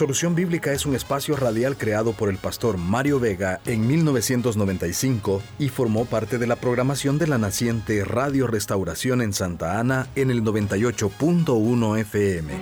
Solución 0.00 0.34
Bíblica 0.34 0.72
es 0.72 0.86
un 0.86 0.94
espacio 0.96 1.36
radial 1.36 1.76
creado 1.76 2.14
por 2.14 2.30
el 2.30 2.38
pastor 2.38 2.78
Mario 2.78 3.20
Vega 3.20 3.60
en 3.66 3.86
1995 3.86 5.42
y 5.58 5.68
formó 5.68 6.06
parte 6.06 6.38
de 6.38 6.46
la 6.46 6.56
programación 6.56 7.18
de 7.18 7.26
la 7.26 7.36
naciente 7.36 8.02
Radio 8.06 8.46
Restauración 8.46 9.20
en 9.20 9.34
Santa 9.34 9.78
Ana 9.78 10.08
en 10.14 10.30
el 10.30 10.42
98.1 10.42 11.98
FM. 11.98 12.52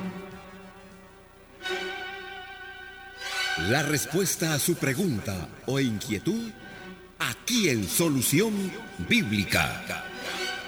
La 3.68 3.84
respuesta 3.84 4.54
a 4.54 4.58
su 4.58 4.74
pregunta 4.74 5.46
o 5.66 5.78
inquietud 5.78 6.50
aquí 7.20 7.68
en 7.68 7.88
Solución 7.88 8.52
Bíblica. 9.08 9.84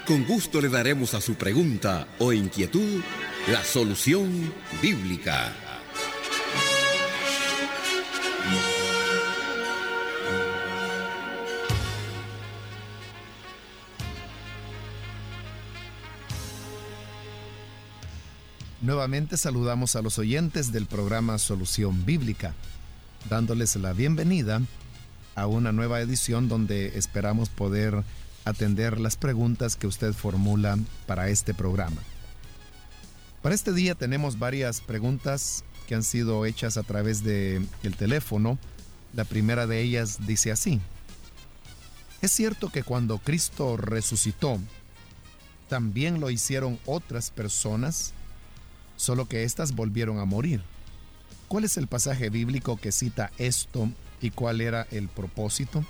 Con 0.06 0.24
gusto 0.24 0.60
le 0.60 0.68
daremos 0.68 1.14
a 1.14 1.20
su 1.20 1.34
pregunta 1.34 2.06
o 2.20 2.32
inquietud 2.32 3.00
la 3.48 3.64
solución 3.64 4.52
bíblica. 4.80 5.69
Nuevamente 18.90 19.36
saludamos 19.36 19.94
a 19.94 20.02
los 20.02 20.18
oyentes 20.18 20.72
del 20.72 20.84
programa 20.84 21.38
Solución 21.38 22.04
Bíblica, 22.04 22.56
dándoles 23.28 23.76
la 23.76 23.92
bienvenida 23.92 24.60
a 25.36 25.46
una 25.46 25.70
nueva 25.70 26.00
edición 26.00 26.48
donde 26.48 26.98
esperamos 26.98 27.50
poder 27.50 28.02
atender 28.44 28.98
las 28.98 29.14
preguntas 29.14 29.76
que 29.76 29.86
usted 29.86 30.12
formula 30.12 30.76
para 31.06 31.28
este 31.28 31.54
programa. 31.54 32.02
Para 33.42 33.54
este 33.54 33.72
día 33.72 33.94
tenemos 33.94 34.40
varias 34.40 34.80
preguntas 34.80 35.62
que 35.86 35.94
han 35.94 36.02
sido 36.02 36.44
hechas 36.44 36.76
a 36.76 36.82
través 36.82 37.22
del 37.22 37.68
el 37.84 37.94
teléfono. 37.94 38.58
La 39.14 39.22
primera 39.22 39.68
de 39.68 39.82
ellas 39.82 40.26
dice 40.26 40.50
así. 40.50 40.80
¿Es 42.22 42.32
cierto 42.32 42.70
que 42.70 42.82
cuando 42.82 43.18
Cristo 43.18 43.76
resucitó, 43.76 44.58
también 45.68 46.18
lo 46.18 46.28
hicieron 46.28 46.80
otras 46.86 47.30
personas? 47.30 48.14
Solo 49.00 49.24
que 49.24 49.44
éstas 49.44 49.74
volvieron 49.74 50.18
a 50.18 50.26
morir. 50.26 50.62
¿Cuál 51.48 51.64
es 51.64 51.78
el 51.78 51.86
pasaje 51.86 52.28
bíblico 52.28 52.76
que 52.76 52.92
cita 52.92 53.32
esto 53.38 53.88
y 54.20 54.30
cuál 54.30 54.60
era 54.60 54.86
el 54.90 55.08
propósito? 55.08 55.84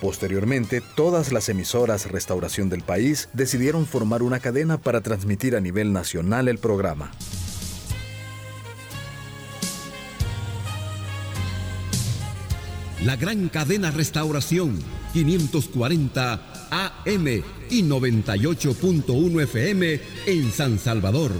Posteriormente, 0.00 0.80
todas 0.96 1.32
las 1.32 1.48
emisoras 1.48 2.10
Restauración 2.10 2.68
del 2.70 2.82
país 2.82 3.28
decidieron 3.32 3.86
formar 3.86 4.22
una 4.22 4.38
cadena 4.38 4.78
para 4.78 5.00
transmitir 5.00 5.56
a 5.56 5.60
nivel 5.60 5.92
nacional 5.92 6.48
el 6.48 6.58
programa. 6.58 7.10
La 13.04 13.16
gran 13.16 13.48
cadena 13.48 13.90
Restauración 13.90 14.78
540 15.12 16.68
AM 16.70 17.26
y 17.68 17.82
98.1 17.82 19.42
FM 19.42 20.00
en 20.26 20.52
San 20.52 20.78
Salvador 20.78 21.32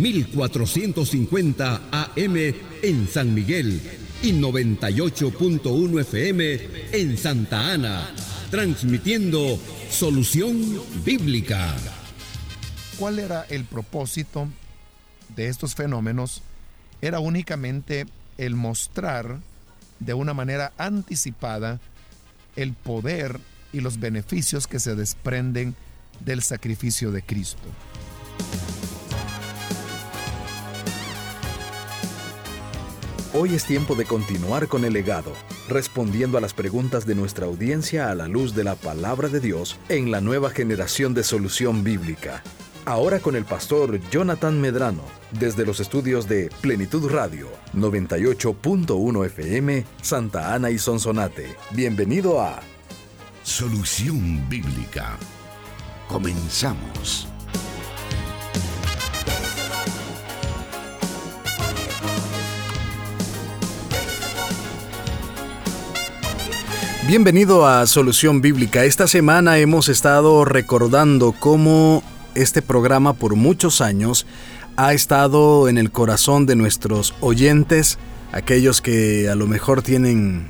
1450 0.00 1.82
AM 1.90 2.36
en 2.82 3.08
San 3.08 3.34
Miguel 3.34 3.80
y 4.22 4.32
98.1 4.32 6.00
FM 6.00 6.60
en 6.92 7.18
Santa 7.18 7.72
Ana, 7.72 8.08
transmitiendo 8.50 9.58
Solución 9.90 10.80
Bíblica. 11.04 11.74
¿Cuál 12.98 13.18
era 13.18 13.42
el 13.48 13.64
propósito 13.64 14.48
de 15.34 15.48
estos 15.48 15.74
fenómenos? 15.74 16.42
Era 17.00 17.20
únicamente 17.20 18.06
el 18.38 18.54
mostrar 18.54 19.40
de 20.00 20.14
una 20.14 20.34
manera 20.34 20.72
anticipada 20.78 21.80
el 22.56 22.72
poder 22.72 23.40
y 23.72 23.80
los 23.80 23.98
beneficios 24.00 24.66
que 24.66 24.80
se 24.80 24.94
desprenden 24.94 25.74
del 26.24 26.42
sacrificio 26.42 27.12
de 27.12 27.22
Cristo. 27.22 27.68
Hoy 33.40 33.54
es 33.54 33.66
tiempo 33.66 33.94
de 33.94 34.04
continuar 34.04 34.66
con 34.66 34.84
el 34.84 34.94
legado, 34.94 35.32
respondiendo 35.68 36.38
a 36.38 36.40
las 36.40 36.54
preguntas 36.54 37.06
de 37.06 37.14
nuestra 37.14 37.46
audiencia 37.46 38.10
a 38.10 38.16
la 38.16 38.26
luz 38.26 38.52
de 38.52 38.64
la 38.64 38.74
palabra 38.74 39.28
de 39.28 39.38
Dios 39.38 39.78
en 39.88 40.10
la 40.10 40.20
nueva 40.20 40.50
generación 40.50 41.14
de 41.14 41.22
solución 41.22 41.84
bíblica. 41.84 42.42
Ahora 42.84 43.20
con 43.20 43.36
el 43.36 43.44
pastor 43.44 44.00
Jonathan 44.10 44.60
Medrano, 44.60 45.04
desde 45.38 45.64
los 45.64 45.78
estudios 45.78 46.26
de 46.26 46.50
Plenitud 46.60 47.08
Radio, 47.12 47.46
98.1 47.74 49.26
FM, 49.26 49.84
Santa 50.02 50.52
Ana 50.52 50.70
y 50.70 50.78
Sonsonate. 50.78 51.54
Bienvenido 51.70 52.40
a 52.40 52.58
Solución 53.44 54.48
Bíblica. 54.48 55.16
Comenzamos. 56.08 57.28
Bienvenido 67.08 67.66
a 67.66 67.86
Solución 67.86 68.42
Bíblica. 68.42 68.84
Esta 68.84 69.06
semana 69.06 69.56
hemos 69.56 69.88
estado 69.88 70.44
recordando 70.44 71.32
cómo 71.32 72.02
este 72.34 72.60
programa 72.60 73.14
por 73.14 73.34
muchos 73.34 73.80
años 73.80 74.26
ha 74.76 74.92
estado 74.92 75.70
en 75.70 75.78
el 75.78 75.90
corazón 75.90 76.44
de 76.44 76.54
nuestros 76.54 77.14
oyentes, 77.20 77.98
aquellos 78.30 78.82
que 78.82 79.30
a 79.30 79.36
lo 79.36 79.46
mejor 79.46 79.80
tienen 79.80 80.48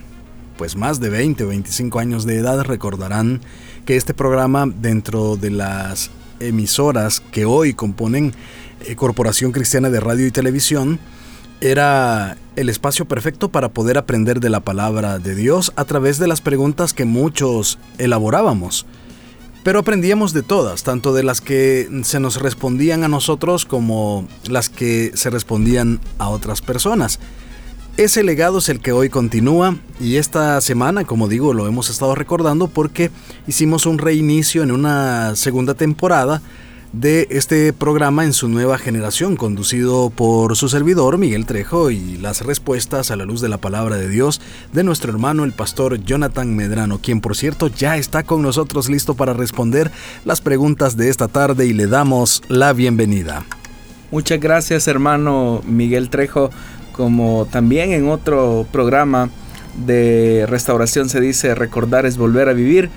pues 0.56 0.74
más 0.74 0.98
de 0.98 1.10
20 1.10 1.44
o 1.44 1.46
25 1.46 2.00
años 2.00 2.26
de 2.26 2.38
edad 2.38 2.64
recordarán 2.64 3.40
que 3.86 3.94
este 3.94 4.12
programa 4.12 4.66
dentro 4.66 5.36
de 5.36 5.52
las 5.52 6.10
emisoras 6.40 7.20
que 7.20 7.44
hoy 7.44 7.72
componen 7.72 8.34
eh, 8.84 8.96
Corporación 8.96 9.52
Cristiana 9.52 9.90
de 9.90 10.00
Radio 10.00 10.26
y 10.26 10.32
Televisión 10.32 10.98
era 11.60 12.36
el 12.58 12.68
espacio 12.68 13.06
perfecto 13.06 13.50
para 13.50 13.68
poder 13.68 13.98
aprender 13.98 14.40
de 14.40 14.50
la 14.50 14.58
palabra 14.58 15.20
de 15.20 15.36
Dios 15.36 15.72
a 15.76 15.84
través 15.84 16.18
de 16.18 16.26
las 16.26 16.40
preguntas 16.40 16.92
que 16.92 17.04
muchos 17.04 17.78
elaborábamos. 17.98 18.84
Pero 19.62 19.78
aprendíamos 19.78 20.32
de 20.32 20.42
todas, 20.42 20.82
tanto 20.82 21.14
de 21.14 21.22
las 21.22 21.40
que 21.40 21.88
se 22.02 22.18
nos 22.18 22.40
respondían 22.40 23.04
a 23.04 23.08
nosotros 23.08 23.64
como 23.64 24.26
las 24.48 24.70
que 24.70 25.12
se 25.14 25.30
respondían 25.30 26.00
a 26.18 26.30
otras 26.30 26.60
personas. 26.60 27.20
Ese 27.96 28.24
legado 28.24 28.58
es 28.58 28.68
el 28.68 28.80
que 28.80 28.90
hoy 28.90 29.08
continúa 29.08 29.76
y 30.00 30.16
esta 30.16 30.60
semana, 30.60 31.04
como 31.04 31.28
digo, 31.28 31.52
lo 31.52 31.68
hemos 31.68 31.90
estado 31.90 32.16
recordando 32.16 32.66
porque 32.66 33.12
hicimos 33.46 33.86
un 33.86 33.98
reinicio 33.98 34.64
en 34.64 34.72
una 34.72 35.36
segunda 35.36 35.74
temporada 35.74 36.42
de 36.92 37.26
este 37.30 37.72
programa 37.72 38.24
en 38.24 38.32
su 38.32 38.48
nueva 38.48 38.78
generación, 38.78 39.36
conducido 39.36 40.10
por 40.10 40.56
su 40.56 40.68
servidor 40.68 41.18
Miguel 41.18 41.44
Trejo 41.44 41.90
y 41.90 42.16
las 42.16 42.44
respuestas 42.44 43.10
a 43.10 43.16
la 43.16 43.24
luz 43.24 43.40
de 43.40 43.48
la 43.48 43.58
palabra 43.58 43.96
de 43.96 44.08
Dios 44.08 44.40
de 44.72 44.84
nuestro 44.84 45.12
hermano 45.12 45.44
el 45.44 45.52
pastor 45.52 46.02
Jonathan 46.02 46.54
Medrano, 46.56 46.98
quien 46.98 47.20
por 47.20 47.36
cierto 47.36 47.68
ya 47.68 47.96
está 47.96 48.22
con 48.22 48.42
nosotros 48.42 48.88
listo 48.88 49.14
para 49.14 49.34
responder 49.34 49.90
las 50.24 50.40
preguntas 50.40 50.96
de 50.96 51.10
esta 51.10 51.28
tarde 51.28 51.66
y 51.66 51.74
le 51.74 51.86
damos 51.86 52.42
la 52.48 52.72
bienvenida. 52.72 53.44
Muchas 54.10 54.40
gracias 54.40 54.88
hermano 54.88 55.62
Miguel 55.66 56.08
Trejo, 56.08 56.50
como 56.92 57.46
también 57.50 57.92
en 57.92 58.08
otro 58.08 58.66
programa 58.72 59.28
de 59.86 60.46
restauración 60.48 61.08
se 61.08 61.20
dice 61.20 61.54
recordar 61.54 62.06
es 62.06 62.16
volver 62.16 62.48
a 62.48 62.54
vivir. 62.54 62.90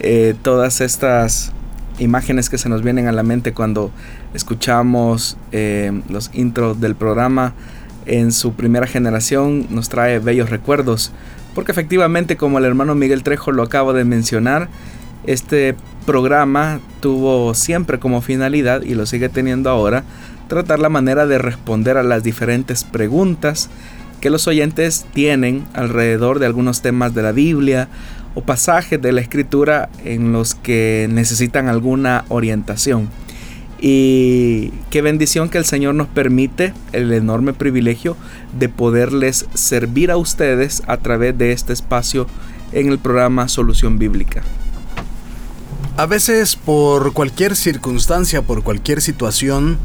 Eh, 0.00 0.36
todas 0.42 0.80
estas 0.80 1.52
imágenes 1.98 2.48
que 2.50 2.58
se 2.58 2.68
nos 2.68 2.82
vienen 2.82 3.06
a 3.08 3.12
la 3.12 3.22
mente 3.22 3.52
cuando 3.52 3.90
escuchamos 4.34 5.36
eh, 5.52 6.02
los 6.08 6.30
intros 6.34 6.80
del 6.80 6.94
programa 6.94 7.54
en 8.06 8.32
su 8.32 8.54
primera 8.54 8.86
generación 8.86 9.66
nos 9.70 9.88
trae 9.88 10.18
bellos 10.18 10.50
recuerdos. 10.50 11.12
Porque 11.54 11.72
efectivamente 11.72 12.36
como 12.36 12.58
el 12.58 12.64
hermano 12.64 12.94
Miguel 12.94 13.22
Trejo 13.22 13.52
lo 13.52 13.62
acabo 13.62 13.92
de 13.92 14.04
mencionar 14.04 14.68
este 15.28 15.76
programa 16.06 16.80
tuvo 17.00 17.52
siempre 17.52 17.98
como 17.98 18.22
finalidad 18.22 18.82
y 18.82 18.94
lo 18.94 19.04
sigue 19.04 19.28
teniendo 19.28 19.68
ahora 19.68 20.04
tratar 20.48 20.78
la 20.78 20.88
manera 20.88 21.26
de 21.26 21.36
responder 21.36 21.98
a 21.98 22.02
las 22.02 22.22
diferentes 22.22 22.84
preguntas 22.84 23.68
que 24.22 24.30
los 24.30 24.48
oyentes 24.48 25.04
tienen 25.12 25.66
alrededor 25.74 26.38
de 26.38 26.46
algunos 26.46 26.80
temas 26.80 27.14
de 27.14 27.22
la 27.22 27.32
Biblia 27.32 27.88
o 28.34 28.42
pasajes 28.42 29.00
de 29.00 29.12
la 29.12 29.20
escritura 29.20 29.88
en 30.04 30.32
los 30.32 30.54
que 30.54 31.08
necesitan 31.10 31.68
alguna 31.68 32.24
orientación. 32.28 33.08
Y 33.80 34.72
qué 34.90 35.02
bendición 35.02 35.48
que 35.48 35.58
el 35.58 35.64
Señor 35.64 35.94
nos 35.94 36.08
permite 36.08 36.74
el 36.92 37.12
enorme 37.12 37.52
privilegio 37.52 38.16
de 38.58 38.68
poderles 38.68 39.46
servir 39.54 40.10
a 40.10 40.16
ustedes 40.16 40.82
a 40.88 40.96
través 40.96 41.38
de 41.38 41.52
este 41.52 41.72
espacio 41.72 42.26
en 42.72 42.88
el 42.88 42.98
programa 42.98 43.48
Solución 43.48 43.98
Bíblica. 43.98 44.42
A 45.96 46.06
veces 46.06 46.56
por 46.56 47.12
cualquier 47.12 47.56
circunstancia, 47.56 48.42
por 48.42 48.62
cualquier 48.62 49.00
situación, 49.00 49.78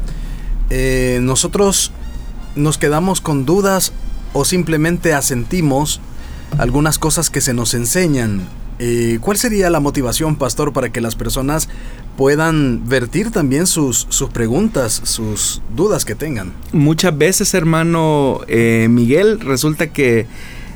eh, 0.70 1.18
nosotros 1.22 1.92
nos 2.56 2.78
quedamos 2.78 3.20
con 3.20 3.44
dudas 3.44 3.92
o 4.32 4.44
simplemente 4.44 5.12
asentimos 5.12 6.00
algunas 6.58 6.98
cosas 6.98 7.30
que 7.30 7.40
se 7.40 7.54
nos 7.54 7.74
enseñan. 7.74 8.42
Eh, 8.78 9.18
¿Cuál 9.20 9.36
sería 9.36 9.70
la 9.70 9.80
motivación, 9.80 10.36
pastor, 10.36 10.72
para 10.72 10.90
que 10.90 11.00
las 11.00 11.14
personas 11.14 11.68
puedan 12.16 12.88
vertir 12.88 13.30
también 13.30 13.66
sus, 13.66 14.06
sus 14.08 14.30
preguntas, 14.30 15.00
sus 15.04 15.62
dudas 15.74 16.04
que 16.04 16.14
tengan? 16.14 16.52
Muchas 16.72 17.16
veces, 17.16 17.54
hermano 17.54 18.40
eh, 18.48 18.88
Miguel, 18.90 19.40
resulta 19.40 19.88
que 19.88 20.26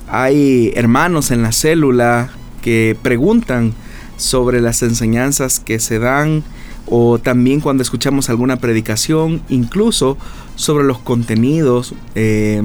hay 0.09 0.73
hermanos 0.75 1.31
en 1.31 1.43
la 1.43 1.53
célula 1.53 2.31
que 2.63 2.97
preguntan 3.03 3.75
sobre 4.17 4.61
las 4.61 4.83
enseñanzas 4.83 5.61
que 5.61 5.79
se 5.79 5.99
dan 5.99 6.43
o 6.87 7.19
también 7.19 7.61
cuando 7.61 7.83
escuchamos 7.83 8.31
alguna 8.31 8.57
predicación, 8.57 9.43
incluso 9.49 10.17
sobre 10.57 10.85
los 10.85 10.99
contenidos 10.99 11.95
eh, 12.15 12.63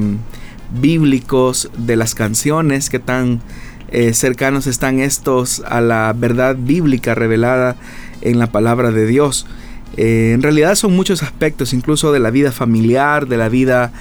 bíblicos 0.79 1.69
de 1.77 1.95
las 1.95 2.15
canciones, 2.15 2.89
que 2.89 2.99
tan 2.99 3.41
eh, 3.89 4.13
cercanos 4.13 4.67
están 4.67 4.99
estos 4.99 5.61
a 5.67 5.81
la 5.81 6.13
verdad 6.17 6.55
bíblica 6.57 7.15
revelada 7.15 7.75
en 8.21 8.39
la 8.39 8.47
palabra 8.47 8.91
de 8.91 9.05
Dios. 9.05 9.45
Eh, 9.97 10.31
en 10.33 10.41
realidad 10.41 10.75
son 10.75 10.95
muchos 10.95 11.23
aspectos, 11.23 11.73
incluso 11.73 12.11
de 12.11 12.19
la 12.19 12.31
vida 12.31 12.51
familiar, 12.51 13.27
de 13.27 13.37
la 13.37 13.49
vida 13.49 13.91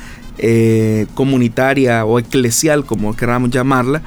comunitaria 1.15 2.05
o 2.05 2.19
eclesial, 2.19 2.85
como 2.85 3.15
queramos 3.15 3.51
llamarla, 3.51 4.03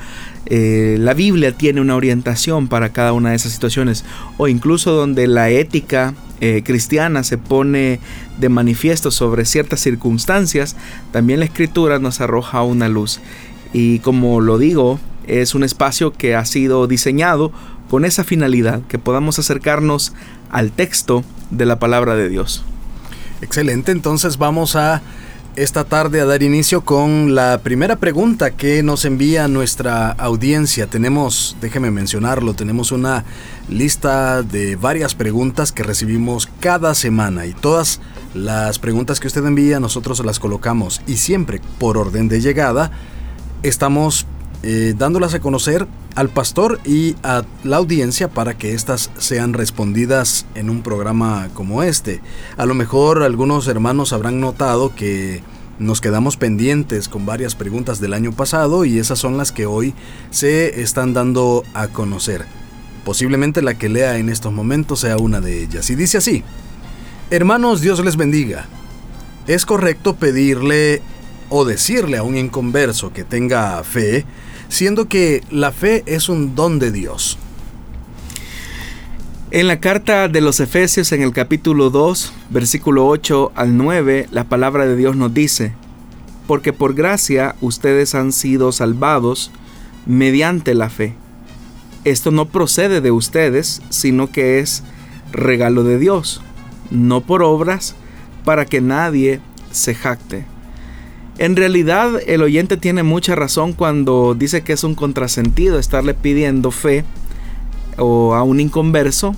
eh, 0.48 0.98
la 1.00 1.16
Biblia 1.16 1.52
tiene 1.54 1.82
una 1.82 1.96
orientación 1.96 2.68
para 2.68 2.90
cada 2.90 3.14
una 3.14 3.32
de 3.32 3.36
esas 3.36 3.52
situaciones 3.52 4.06
o 4.38 4.48
incluso 4.48 4.92
donde 4.92 5.28
la 5.28 5.50
ética 5.50 6.14
eh, 6.40 6.62
cristiana 6.64 7.24
se 7.24 7.40
pone 7.40 8.00
de 8.38 8.50
manifiesto 8.50 9.12
sobre 9.12 9.46
ciertas 9.46 9.80
circunstancias, 9.80 10.76
también 11.12 11.40
la 11.40 11.46
escritura 11.46 12.00
nos 12.00 12.22
arroja 12.22 12.62
una 12.64 12.90
luz. 12.90 13.20
Y 13.74 14.00
como 14.00 14.42
lo 14.42 14.58
digo, 14.58 15.00
es 15.28 15.56
un 15.56 15.64
espacio 15.64 16.14
que 16.14 16.36
ha 16.36 16.46
sido 16.46 16.88
diseñado 16.88 17.52
con 17.90 18.06
esa 18.06 18.24
finalidad, 18.24 18.82
que 18.88 19.00
podamos 19.00 19.40
acercarnos 19.40 20.14
al 20.50 20.72
texto 20.72 21.24
de 21.52 21.66
la 21.66 21.80
palabra 21.80 22.16
de 22.16 22.30
Dios. 22.30 22.64
Excelente, 23.42 23.92
entonces 23.92 24.38
vamos 24.38 24.76
a 24.76 25.02
esta 25.56 25.86
tarde 25.86 26.20
a 26.20 26.26
dar 26.26 26.44
inicio 26.44 26.82
con 26.82 27.34
la 27.34 27.60
primera 27.60 27.96
pregunta 27.96 28.52
que 28.52 28.84
nos 28.84 29.06
envía 29.06 29.48
nuestra 29.48 30.12
audiencia. 30.12 30.88
Tenemos, 30.88 31.56
déjeme 31.62 31.92
mencionarlo, 31.92 32.54
tenemos 32.54 32.92
una 32.92 33.24
lista 33.70 34.44
de 34.44 34.76
varias 34.76 35.16
preguntas 35.16 35.72
que 35.72 35.84
recibimos 35.84 36.50
cada 36.60 36.94
semana 36.94 37.46
y 37.46 37.54
todas 37.54 38.02
las 38.34 38.80
preguntas 38.80 39.20
que 39.20 39.28
usted 39.28 39.46
envía 39.46 39.80
nosotros 39.80 40.24
las 40.26 40.40
colocamos 40.40 41.02
y 41.08 41.18
siempre 41.18 41.62
por 41.80 41.98
orden 41.98 42.28
de 42.28 42.42
llegada 42.42 42.92
estamos 43.64 44.28
eh, 44.64 44.94
dándolas 44.98 45.34
a 45.34 45.40
conocer 45.40 45.88
al 46.16 46.30
pastor 46.30 46.80
y 46.86 47.16
a 47.24 47.44
la 47.64 47.78
audiencia 47.78 48.30
para 48.30 48.58
que 48.58 48.74
éstas 48.74 49.12
sean 49.18 49.54
respondidas 49.54 50.46
en 50.56 50.70
un 50.70 50.82
programa 50.82 51.50
como 51.54 51.84
este. 51.84 52.22
A 52.58 52.66
lo 52.66 52.74
mejor 52.74 53.24
algunos 53.24 53.68
hermanos 53.68 54.14
habrán 54.14 54.40
notado 54.40 54.96
que 54.96 55.44
nos 55.78 56.00
quedamos 56.00 56.38
pendientes 56.38 57.10
con 57.10 57.26
varias 57.26 57.56
preguntas 57.56 58.00
del 58.00 58.14
año 58.14 58.32
pasado 58.32 58.86
y 58.86 58.98
esas 58.98 59.20
son 59.20 59.38
las 59.38 59.52
que 59.52 59.66
hoy 59.66 59.94
se 60.32 60.82
están 60.82 61.14
dando 61.14 61.64
a 61.74 61.90
conocer. 61.90 62.46
Posiblemente 63.04 63.62
la 63.62 63.78
que 63.78 63.90
lea 63.90 64.18
en 64.18 64.30
estos 64.30 64.54
momentos 64.54 65.02
sea 65.02 65.18
una 65.18 65.42
de 65.42 65.64
ellas. 65.64 65.90
Y 65.90 65.96
dice 65.96 66.18
así, 66.18 66.44
Hermanos, 67.32 67.82
Dios 67.82 68.06
les 68.06 68.18
bendiga. 68.18 68.68
¿Es 69.48 69.66
correcto 69.66 70.16
pedirle 70.16 71.02
o 71.50 71.66
decirle 71.66 72.18
a 72.18 72.24
un 72.24 72.38
inconverso 72.38 73.12
que 73.14 73.24
tenga 73.24 73.84
fe 73.84 74.26
siendo 74.70 75.08
que 75.08 75.44
la 75.52 75.72
fe 75.72 76.04
es 76.06 76.30
un 76.30 76.56
don 76.56 76.80
de 76.80 76.92
Dios. 76.92 77.38
En 79.52 79.68
la 79.68 79.80
carta 79.80 80.28
de 80.28 80.42
los 80.42 80.60
Efesios 80.60 81.12
en 81.12 81.22
el 81.22 81.32
capítulo 81.32 81.90
2, 81.90 82.34
versículo 82.50 83.08
8 83.08 83.54
al 83.56 83.78
9, 83.78 84.28
la 84.32 84.44
palabra 84.46 84.86
de 84.86 84.96
Dios 84.96 85.16
nos 85.16 85.34
dice, 85.34 85.74
porque 86.48 86.74
por 86.74 86.94
gracia 86.94 87.56
ustedes 87.62 88.16
han 88.16 88.32
sido 88.32 88.72
salvados 88.72 89.52
mediante 90.06 90.74
la 90.74 90.90
fe. 90.90 91.14
Esto 92.04 92.32
no 92.32 92.48
procede 92.48 93.02
de 93.02 93.12
ustedes, 93.12 93.82
sino 93.90 94.30
que 94.30 94.60
es 94.60 94.84
regalo 95.32 95.84
de 95.84 96.00
Dios, 96.00 96.42
no 96.92 97.22
por 97.22 97.42
obras, 97.42 97.96
para 98.44 98.66
que 98.66 98.82
nadie 98.82 99.40
se 99.72 99.96
jacte. 99.96 100.46
En 101.38 101.58
realidad 101.58 102.22
el 102.28 102.42
oyente 102.42 102.78
tiene 102.78 103.04
mucha 103.04 103.36
razón 103.36 103.74
cuando 103.74 104.36
dice 104.36 104.64
que 104.64 104.72
es 104.74 104.86
un 104.86 104.96
contrasentido 104.96 105.80
estarle 105.80 106.14
pidiendo 106.14 106.72
fe 106.72 107.04
o 107.98 108.36
a 108.36 108.44
un 108.44 108.62
inconverso, 108.62 109.36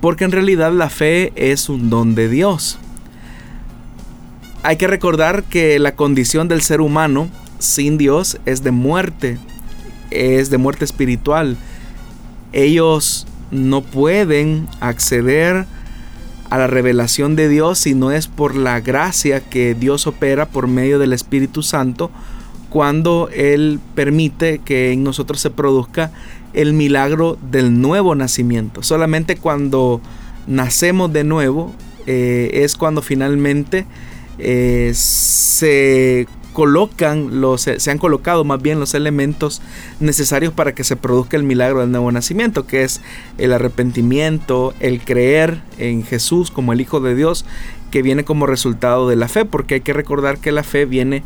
porque 0.00 0.24
en 0.24 0.32
realidad 0.32 0.72
la 0.72 0.90
fe 0.90 1.32
es 1.36 1.68
un 1.68 1.90
don 1.90 2.16
de 2.16 2.28
Dios. 2.28 2.78
Hay 4.64 4.76
que 4.76 4.88
recordar 4.88 5.44
que 5.44 5.78
la 5.78 5.94
condición 5.94 6.48
del 6.48 6.62
ser 6.62 6.80
humano 6.80 7.28
sin 7.60 7.98
Dios 7.98 8.38
es 8.44 8.64
de 8.64 8.72
muerte, 8.72 9.38
es 10.10 10.50
de 10.50 10.58
muerte 10.58 10.84
espiritual. 10.84 11.56
Ellos 12.52 13.28
no 13.52 13.82
pueden 13.82 14.68
acceder 14.80 15.54
a 15.56 15.81
la 16.58 16.66
revelación 16.66 17.36
de 17.36 17.48
Dios, 17.48 17.78
si 17.78 17.94
no 17.94 18.10
es 18.10 18.28
por 18.28 18.56
la 18.56 18.80
gracia 18.80 19.40
que 19.40 19.74
Dios 19.74 20.06
opera 20.06 20.46
por 20.46 20.66
medio 20.66 20.98
del 20.98 21.12
Espíritu 21.12 21.62
Santo 21.62 22.10
cuando 22.68 23.28
Él 23.34 23.80
permite 23.94 24.58
que 24.58 24.92
en 24.92 25.04
nosotros 25.04 25.40
se 25.40 25.50
produzca 25.50 26.10
el 26.54 26.72
milagro 26.72 27.38
del 27.50 27.80
nuevo 27.80 28.14
nacimiento. 28.14 28.82
Solamente 28.82 29.36
cuando 29.36 30.00
nacemos 30.46 31.12
de 31.12 31.24
nuevo 31.24 31.74
eh, 32.06 32.50
es 32.54 32.76
cuando 32.76 33.02
finalmente 33.02 33.84
eh, 34.38 34.92
se 34.94 36.26
colocan 36.52 37.40
los, 37.40 37.62
se 37.62 37.90
han 37.90 37.98
colocado 37.98 38.44
más 38.44 38.60
bien 38.60 38.80
los 38.80 38.94
elementos 38.94 39.62
necesarios 40.00 40.52
para 40.52 40.74
que 40.74 40.84
se 40.84 40.96
produzca 40.96 41.36
el 41.36 41.42
milagro 41.42 41.80
del 41.80 41.90
nuevo 41.90 42.12
nacimiento, 42.12 42.66
que 42.66 42.84
es 42.84 43.00
el 43.38 43.52
arrepentimiento, 43.52 44.74
el 44.80 45.00
creer 45.00 45.62
en 45.78 46.04
Jesús 46.04 46.50
como 46.50 46.72
el 46.72 46.80
Hijo 46.80 47.00
de 47.00 47.14
Dios, 47.14 47.44
que 47.90 48.02
viene 48.02 48.24
como 48.24 48.46
resultado 48.46 49.08
de 49.08 49.16
la 49.16 49.28
fe, 49.28 49.44
porque 49.44 49.74
hay 49.74 49.80
que 49.80 49.92
recordar 49.92 50.38
que 50.38 50.52
la 50.52 50.62
fe 50.62 50.84
viene 50.84 51.22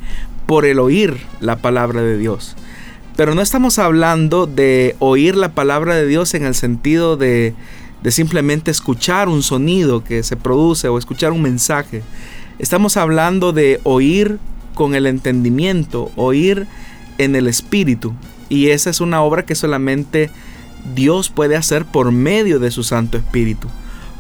por 0.47 0.65
el 0.67 0.79
oír 0.79 1.17
la 1.41 1.57
palabra 1.57 2.03
de 2.03 2.19
Dios. 2.19 2.57
Pero 3.17 3.35
no 3.35 3.41
estamos 3.41 3.79
hablando 3.79 4.47
de 4.47 4.95
oír 4.99 5.37
la 5.37 5.53
palabra 5.53 5.95
de 5.95 6.07
Dios 6.07 6.35
en 6.35 6.45
el 6.45 6.55
sentido 6.55 7.17
de, 7.17 7.55
de 8.03 8.11
simplemente 8.11 8.71
escuchar 8.71 9.29
un 9.29 9.43
sonido 9.43 10.05
que 10.05 10.23
se 10.23 10.37
produce 10.37 10.89
o 10.89 10.99
escuchar 10.99 11.33
un 11.33 11.43
mensaje. 11.43 12.03
Estamos 12.59 12.97
hablando 12.97 13.53
de 13.53 13.81
oír 13.85 14.39
con 14.77 14.95
el 14.95 15.07
entendimiento, 15.07 16.13
oír 16.15 16.67
en 17.17 17.35
el 17.35 17.49
espíritu. 17.49 18.13
Y 18.51 18.69
esa 18.69 18.91
es 18.91 19.01
una 19.01 19.23
obra 19.23 19.47
que 19.47 19.55
solamente 19.55 20.31
Dios 20.95 21.31
puede 21.31 21.57
hacer 21.57 21.87
por 21.87 22.13
medio 22.13 22.61
de 22.61 22.71
su 22.71 22.85
Santo 22.85 23.17
Espíritu. 23.17 23.69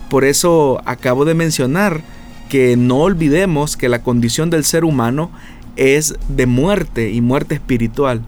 Por 0.09 0.25
eso 0.25 0.81
acabo 0.87 1.27
de 1.27 1.35
mencionar 1.35 2.01
que 2.49 2.77
no 2.77 3.01
olvidemos 3.03 3.77
que 3.77 3.91
la 3.91 4.03
condición 4.03 4.49
del 4.49 4.65
ser 4.65 4.85
humano 4.85 5.31
es 5.77 6.15
de 6.29 6.47
muerte 6.47 7.11
y 7.11 7.21
muerte 7.21 7.55
espiritual. 7.55 8.23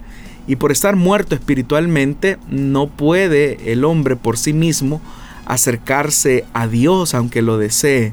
Y 0.47 0.56
por 0.56 0.70
estar 0.70 0.97
muerto 0.97 1.35
espiritualmente 1.35 2.37
no 2.50 2.88
puede 2.88 3.73
el 3.73 3.85
hombre 3.87 4.16
por 4.16 4.37
sí 4.37 4.52
mismo 4.52 5.00
acercarse 5.47 6.44
a 6.52 6.68
Dios 6.68 7.14
aunque 7.14 7.40
lo 7.40 7.56
desee. 7.56 8.12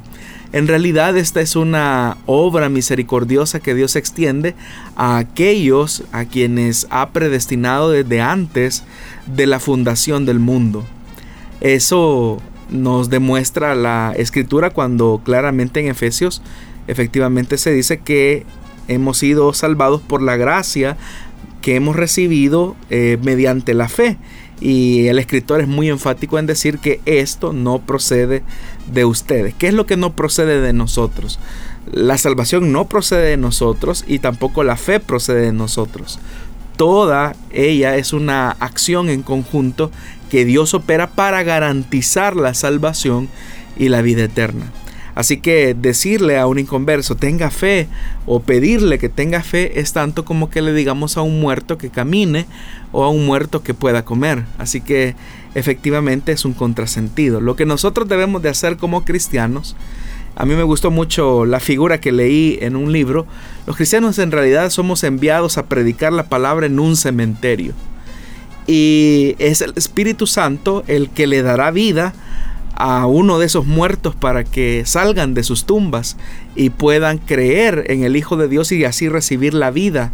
En 0.56 0.70
realidad 0.70 1.18
esta 1.18 1.42
es 1.42 1.58
una 1.58 2.16
obra 2.26 2.70
misericordiosa 2.70 3.60
que 3.60 3.76
Dios 3.76 3.98
extiende 3.98 4.56
a 4.96 5.18
aquellos 5.18 6.06
a 6.14 6.24
quienes 6.24 6.88
ha 6.92 7.10
predestinado 7.10 7.92
desde 7.92 8.22
antes 8.22 8.86
de 9.28 9.48
la 9.48 9.60
fundación 9.60 10.26
del 10.26 10.40
mundo. 10.40 10.86
Eso 11.60 12.42
nos 12.70 13.10
demuestra 13.10 13.76
la 13.76 14.14
escritura 14.16 14.70
cuando 14.70 15.20
claramente 15.26 15.82
en 15.82 15.88
Efesios 15.88 16.42
efectivamente 16.88 17.58
se 17.58 17.74
dice 17.74 17.98
que 17.98 18.46
hemos 18.88 19.18
sido 19.18 19.52
salvados 19.52 20.00
por 20.00 20.22
la 20.22 20.38
gracia 20.38 20.96
que 21.62 21.76
hemos 21.76 21.98
recibido 21.98 22.78
eh, 22.90 23.18
mediante 23.22 23.74
la 23.74 23.90
fe. 23.90 24.16
Y 24.62 25.08
el 25.08 25.20
escritor 25.20 25.60
es 25.60 25.68
muy 25.68 25.90
enfático 25.90 26.40
en 26.40 26.46
decir 26.46 26.80
que 26.80 27.02
esto 27.06 27.52
no 27.52 27.80
procede 27.80 28.44
de 28.92 29.06
ustedes. 29.06 29.54
¿Qué 29.54 29.68
es 29.68 29.74
lo 29.74 29.86
que 29.86 29.98
no 29.98 30.16
procede 30.16 30.62
de 30.62 30.74
nosotros? 30.74 31.40
La 31.92 32.18
salvación 32.18 32.72
no 32.72 32.88
procede 32.88 33.30
de 33.32 33.38
nosotros 33.38 34.06
y 34.08 34.20
tampoco 34.20 34.64
la 34.64 34.78
fe 34.78 35.00
procede 35.00 35.42
de 35.42 35.52
nosotros. 35.52 36.20
Toda 36.78 37.36
ella 37.52 37.96
es 37.96 38.14
una 38.14 38.52
acción 38.52 39.10
en 39.10 39.24
conjunto 39.24 39.92
que 40.30 40.46
Dios 40.46 40.74
opera 40.74 41.08
para 41.08 41.44
garantizar 41.44 42.36
la 42.36 42.54
salvación 42.54 43.30
y 43.78 43.90
la 43.90 44.02
vida 44.02 44.24
eterna. 44.24 44.72
Así 45.16 45.38
que 45.38 45.74
decirle 45.74 46.38
a 46.38 46.46
un 46.46 46.60
inconverso 46.60 47.16
tenga 47.16 47.50
fe 47.50 47.88
o 48.26 48.42
pedirle 48.42 49.00
que 49.00 49.08
tenga 49.08 49.42
fe 49.42 49.80
es 49.80 49.94
tanto 49.94 50.26
como 50.26 50.50
que 50.50 50.62
le 50.62 50.74
digamos 50.74 51.16
a 51.16 51.22
un 51.22 51.40
muerto 51.40 51.78
que 51.78 51.90
camine 51.90 52.46
o 52.92 53.06
a 53.06 53.10
un 53.10 53.26
muerto 53.26 53.64
que 53.64 53.74
pueda 53.74 54.04
comer. 54.04 54.44
Así 54.58 54.82
que 54.82 55.16
efectivamente 55.56 56.34
es 56.34 56.44
un 56.44 56.54
contrasentido. 56.54 57.40
Lo 57.40 57.56
que 57.56 57.66
nosotros 57.66 58.10
debemos 58.10 58.42
de 58.42 58.50
hacer 58.50 58.76
como 58.76 59.06
cristianos, 59.06 59.78
a 60.36 60.46
mí 60.46 60.54
me 60.54 60.64
gustó 60.64 60.92
mucho 60.92 61.46
la 61.46 61.62
figura 61.62 62.02
que 62.02 62.12
leí 62.12 62.60
en 62.62 62.76
un 62.76 62.92
libro, 62.92 63.26
los 63.66 63.78
cristianos 63.78 64.20
en 64.20 64.32
realidad 64.32 64.70
somos 64.70 65.06
enviados 65.06 65.58
a 65.58 65.68
predicar 65.68 66.12
la 66.12 66.28
palabra 66.28 66.66
en 66.66 66.78
un 66.78 66.98
cementerio. 66.98 67.74
Y 68.68 69.36
es 69.40 69.62
el 69.62 69.72
Espíritu 69.76 70.28
Santo 70.28 70.84
el 70.88 71.10
que 71.10 71.28
le 71.28 71.42
dará 71.42 71.72
vida 71.72 72.14
a 72.76 73.08
uno 73.08 73.40
de 73.40 73.46
esos 73.46 73.66
muertos 73.66 74.16
para 74.16 74.44
que 74.44 74.84
salgan 74.86 75.34
de 75.34 75.44
sus 75.44 75.66
tumbas 75.66 76.18
y 76.56 76.70
puedan 76.70 77.18
creer 77.18 77.86
en 77.90 78.04
el 78.04 78.16
Hijo 78.16 78.38
de 78.38 78.48
Dios 78.48 78.72
y 78.72 78.84
así 78.84 79.08
recibir 79.08 79.54
la 79.54 79.72
vida 79.72 80.12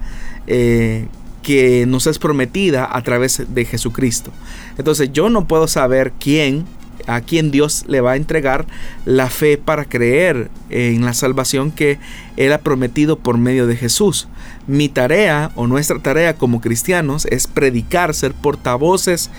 eh, 0.48 1.08
que 1.42 1.86
nos 1.88 2.08
es 2.08 2.20
prometida 2.20 2.88
a 2.92 3.02
través 3.02 3.44
de 3.54 3.66
Jesucristo. 3.66 4.32
Entonces 4.78 5.12
yo 5.12 5.30
no 5.30 5.48
puedo 5.48 5.68
saber 5.68 6.14
quién, 6.20 6.66
a 7.08 7.22
quién 7.22 7.50
Dios 7.50 7.84
le 7.88 8.00
va 8.00 8.12
a 8.12 8.16
entregar 8.16 8.68
la 9.06 9.28
fe 9.28 9.58
para 9.58 9.86
creer 9.86 10.52
en 10.70 11.04
la 11.04 11.16
salvación 11.16 11.72
que 11.72 11.98
Él 12.38 12.54
ha 12.54 12.60
prometido 12.60 13.18
por 13.18 13.40
medio 13.40 13.66
de 13.66 13.76
Jesús. 13.76 14.28
Mi 14.68 14.88
tarea 14.88 15.52
o 15.56 15.66
nuestra 15.66 15.98
tarea 15.98 16.36
como 16.36 16.62
cristianos 16.62 17.26
es 17.26 17.48
predicar, 17.48 18.14
ser 18.14 18.34
portavoces 18.34 19.32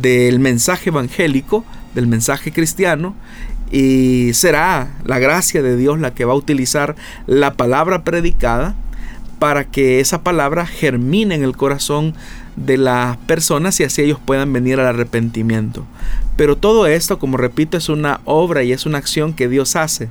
del 0.00 0.38
mensaje 0.38 0.90
evangélico 0.90 1.64
del 1.94 2.06
mensaje 2.06 2.52
cristiano 2.52 3.14
y 3.70 4.30
será 4.34 4.88
la 5.04 5.18
gracia 5.18 5.62
de 5.62 5.76
Dios 5.76 5.98
la 6.00 6.14
que 6.14 6.24
va 6.24 6.32
a 6.32 6.36
utilizar 6.36 6.96
la 7.26 7.54
palabra 7.54 8.04
predicada 8.04 8.74
para 9.38 9.64
que 9.64 10.00
esa 10.00 10.22
palabra 10.22 10.66
germine 10.66 11.34
en 11.34 11.44
el 11.44 11.56
corazón 11.56 12.14
de 12.56 12.76
las 12.76 13.16
personas 13.18 13.78
y 13.78 13.84
así 13.84 14.02
ellos 14.02 14.18
puedan 14.24 14.52
venir 14.52 14.80
al 14.80 14.86
arrepentimiento. 14.86 15.86
Pero 16.36 16.56
todo 16.56 16.86
esto, 16.86 17.18
como 17.18 17.36
repito, 17.36 17.76
es 17.76 17.88
una 17.88 18.20
obra 18.24 18.62
y 18.64 18.72
es 18.72 18.84
una 18.86 18.98
acción 18.98 19.32
que 19.32 19.48
Dios 19.48 19.76
hace. 19.76 20.08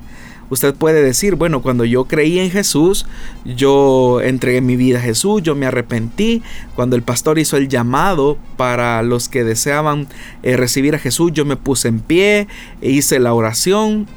Usted 0.49 0.73
puede 0.73 1.03
decir, 1.03 1.35
bueno, 1.35 1.61
cuando 1.61 1.83
yo 1.85 2.05
creí 2.05 2.39
en 2.39 2.51
Jesús, 2.51 3.05
yo 3.45 4.21
entregué 4.21 4.61
mi 4.61 4.75
vida 4.75 4.99
a 4.99 5.01
Jesús, 5.01 5.41
yo 5.43 5.55
me 5.55 5.65
arrepentí. 5.65 6.41
Cuando 6.75 6.95
el 6.95 7.03
pastor 7.03 7.39
hizo 7.39 7.57
el 7.57 7.67
llamado 7.67 8.37
para 8.55 9.01
los 9.03 9.29
que 9.29 9.43
deseaban 9.43 10.07
eh, 10.43 10.55
recibir 10.57 10.95
a 10.95 10.99
Jesús, 10.99 11.31
yo 11.33 11.45
me 11.45 11.57
puse 11.57 11.89
en 11.89 11.99
pie, 11.99 12.47
e 12.81 12.91
hice 12.91 13.19
la 13.19 13.33
oración. 13.33 14.07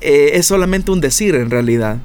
Eh, 0.00 0.32
es 0.34 0.46
solamente 0.46 0.90
un 0.90 1.00
decir 1.00 1.34
en 1.34 1.50
realidad 1.50 1.98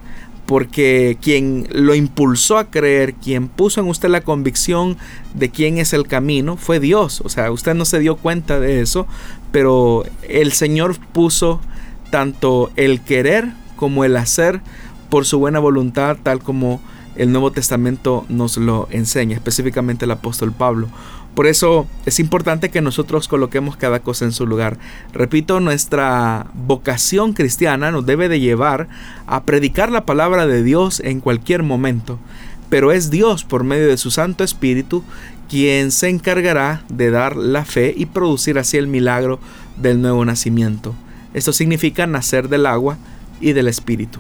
porque 0.46 1.18
quien 1.22 1.68
lo 1.72 1.96
impulsó 1.96 2.58
a 2.58 2.70
creer, 2.70 3.16
quien 3.16 3.48
puso 3.48 3.82
en 3.82 3.88
usted 3.88 4.10
la 4.10 4.22
convicción 4.22 4.98
de 5.34 5.50
quién 5.50 5.78
es 5.78 5.94
el 5.94 6.08
camino, 6.08 6.56
fue 6.58 6.80
Dios. 6.80 7.22
O 7.26 7.30
sea, 7.30 7.52
usted 7.52 7.74
no 7.74 7.86
se 7.86 8.00
dio 8.00 8.16
cuenta 8.16 8.60
de 8.60 8.82
eso, 8.82 9.08
pero 9.52 10.04
el 10.28 10.52
Señor 10.52 10.98
puso 11.14 11.62
tanto 12.10 12.72
el 12.76 13.02
querer 13.02 13.52
como 13.76 14.06
el 14.06 14.18
hacer 14.18 14.62
por 15.10 15.26
su 15.26 15.40
buena 15.40 15.60
voluntad, 15.60 16.18
tal 16.22 16.40
como 16.42 16.82
el 17.16 17.32
Nuevo 17.32 17.52
Testamento 17.52 18.26
nos 18.30 18.58
lo 18.58 18.88
enseña, 18.92 19.36
específicamente 19.36 20.06
el 20.06 20.12
apóstol 20.12 20.52
Pablo. 20.52 20.88
Por 21.36 21.48
eso 21.48 21.86
es 22.06 22.22
importante 22.22 22.70
que 22.70 22.82
nosotros 22.82 23.28
coloquemos 23.28 23.76
cada 23.76 24.00
cosa 24.00 24.24
en 24.24 24.32
su 24.32 24.48
lugar. 24.48 24.78
Repito, 25.12 25.60
nuestra 25.60 26.48
vocación 26.54 27.34
cristiana 27.34 27.92
nos 27.92 28.06
debe 28.06 28.30
de 28.30 28.40
llevar 28.40 28.88
a 29.28 29.44
predicar 29.44 29.92
la 29.92 30.06
palabra 30.06 30.48
de 30.48 30.64
Dios 30.64 31.02
en 31.02 31.20
cualquier 31.20 31.62
momento. 31.62 32.20
Pero 32.70 32.94
es 32.94 33.12
Dios, 33.12 33.44
por 33.44 33.66
medio 33.66 33.88
de 33.88 33.98
su 33.98 34.12
Santo 34.12 34.46
Espíritu, 34.46 35.04
quien 35.50 35.92
se 35.92 36.10
encargará 36.10 36.84
de 36.90 37.12
dar 37.12 37.36
la 37.36 37.66
fe 37.66 37.94
y 37.96 38.06
producir 38.06 38.58
así 38.58 38.78
el 38.78 38.88
milagro 38.88 39.40
del 39.76 40.02
nuevo 40.02 40.24
nacimiento. 40.24 40.96
Esto 41.36 41.52
significa 41.52 42.08
nacer 42.08 42.48
del 42.48 42.66
agua 42.66 42.98
y 43.42 43.52
del 43.52 43.68
espíritu. 43.68 44.20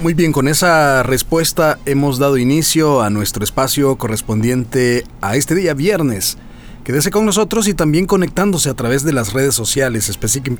Muy 0.00 0.14
bien, 0.14 0.30
con 0.30 0.46
esa 0.46 1.02
respuesta 1.02 1.80
hemos 1.84 2.20
dado 2.20 2.38
inicio 2.38 3.02
a 3.02 3.10
nuestro 3.10 3.42
espacio 3.42 3.96
correspondiente 3.96 5.04
a 5.20 5.34
este 5.34 5.56
día 5.56 5.74
viernes. 5.74 6.38
Quédese 6.84 7.10
con 7.10 7.26
nosotros 7.26 7.66
y 7.66 7.74
también 7.74 8.06
conectándose 8.06 8.70
a 8.70 8.74
través 8.74 9.02
de 9.02 9.12
las 9.12 9.32
redes 9.32 9.56
sociales, 9.56 10.08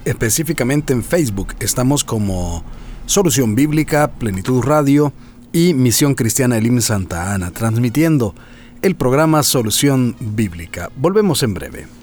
específicamente 0.05 0.93
en 0.93 1.05
Facebook. 1.05 1.55
Estamos 1.61 2.03
como 2.03 2.65
Solución 3.07 3.55
Bíblica, 3.55 4.11
Plenitud 4.11 4.61
Radio 4.65 5.13
y 5.53 5.73
Misión 5.73 6.17
Cristiana 6.17 6.59
Elim 6.59 6.81
Santa 6.81 7.33
Ana, 7.33 7.53
transmitiendo 7.53 8.35
el 8.83 8.97
programa 8.97 9.45
Solución 9.45 10.17
Bíblica. 10.19 10.91
Volvemos 10.97 11.45
en 11.45 11.55
breve. 11.55 11.98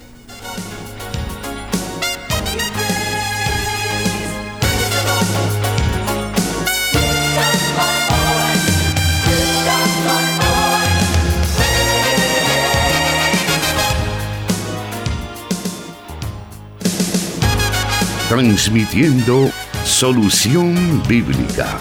Transmitiendo 18.36 19.50
solución 19.86 21.02
bíblica 21.08 21.80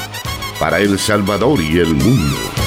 para 0.61 0.79
El 0.79 1.01
Salvador 1.01 1.61
y 1.61 1.79
el 1.81 1.93
mundo. 1.97 2.64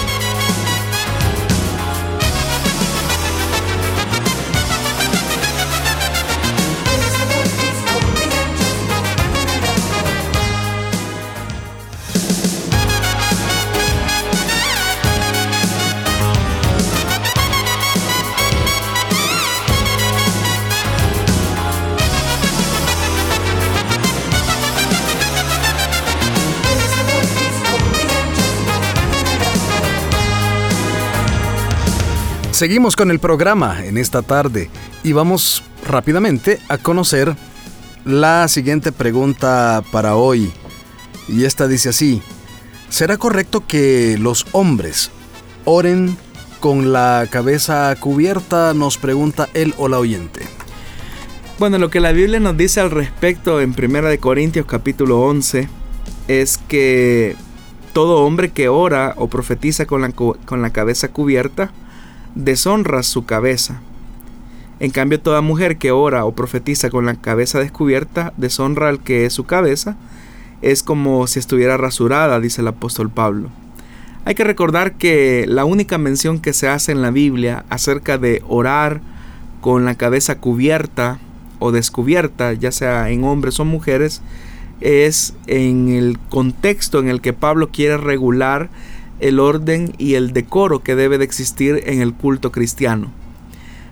Seguimos 32.57 32.95
con 32.95 33.11
el 33.11 33.19
programa 33.19 33.85
en 33.85 33.99
esta 33.99 34.23
tarde 34.23 34.71
y 35.03 35.11
vamos 35.11 35.63
rápidamente 35.87 36.57
a 36.69 36.79
conocer 36.79 37.35
la 38.03 38.47
siguiente 38.47 38.91
pregunta 38.91 39.83
para 39.91 40.15
hoy. 40.15 40.51
Y 41.27 41.45
esta 41.45 41.67
dice 41.67 41.89
así, 41.89 42.19
¿será 42.89 43.17
correcto 43.17 43.67
que 43.67 44.17
los 44.19 44.47
hombres 44.53 45.11
oren 45.65 46.17
con 46.59 46.91
la 46.91 47.27
cabeza 47.29 47.95
cubierta? 47.99 48.73
Nos 48.73 48.97
pregunta 48.97 49.49
él 49.53 49.75
o 49.77 49.87
la 49.87 49.99
oyente. 49.99 50.41
Bueno, 51.59 51.77
lo 51.77 51.91
que 51.91 51.99
la 51.99 52.11
Biblia 52.11 52.39
nos 52.39 52.57
dice 52.57 52.79
al 52.79 52.89
respecto 52.89 53.61
en 53.61 53.75
1 53.77 54.19
Corintios 54.19 54.65
capítulo 54.65 55.21
11 55.21 55.69
es 56.27 56.57
que 56.57 57.35
todo 57.93 58.25
hombre 58.25 58.49
que 58.49 58.67
ora 58.67 59.13
o 59.17 59.27
profetiza 59.27 59.85
con 59.85 60.01
la, 60.01 60.09
con 60.11 60.63
la 60.63 60.71
cabeza 60.71 61.09
cubierta, 61.09 61.71
deshonra 62.37 63.03
su 63.03 63.25
cabeza. 63.25 63.81
En 64.79 64.91
cambio, 64.91 65.19
toda 65.19 65.41
mujer 65.41 65.77
que 65.77 65.91
ora 65.91 66.25
o 66.25 66.33
profetiza 66.33 66.89
con 66.89 67.05
la 67.05 67.15
cabeza 67.15 67.59
descubierta 67.59 68.33
deshonra 68.37 68.89
al 68.89 68.99
que 68.99 69.25
es 69.25 69.33
su 69.33 69.45
cabeza. 69.45 69.97
Es 70.61 70.83
como 70.83 71.25
si 71.27 71.39
estuviera 71.39 71.77
rasurada, 71.77 72.39
dice 72.39 72.61
el 72.61 72.67
apóstol 72.67 73.09
Pablo. 73.09 73.49
Hay 74.25 74.35
que 74.35 74.43
recordar 74.43 74.93
que 74.93 75.45
la 75.47 75.65
única 75.65 75.97
mención 75.97 76.39
que 76.39 76.53
se 76.53 76.67
hace 76.67 76.91
en 76.91 77.01
la 77.01 77.11
Biblia 77.11 77.65
acerca 77.69 78.17
de 78.17 78.43
orar 78.47 79.01
con 79.61 79.85
la 79.85 79.95
cabeza 79.95 80.37
cubierta 80.37 81.19
o 81.59 81.71
descubierta, 81.71 82.53
ya 82.53 82.71
sea 82.71 83.09
en 83.09 83.23
hombres 83.23 83.59
o 83.59 83.65
mujeres, 83.65 84.21
es 84.79 85.33
en 85.47 85.89
el 85.89 86.19
contexto 86.29 86.99
en 86.99 87.07
el 87.07 87.21
que 87.21 87.33
Pablo 87.33 87.69
quiere 87.71 87.97
regular 87.97 88.69
el 89.19 89.39
orden 89.39 89.93
y 89.97 90.15
el 90.15 90.33
decoro 90.33 90.83
que 90.83 90.95
debe 90.95 91.17
de 91.17 91.25
existir 91.25 91.83
en 91.85 92.01
el 92.01 92.13
culto 92.13 92.51
cristiano. 92.51 93.11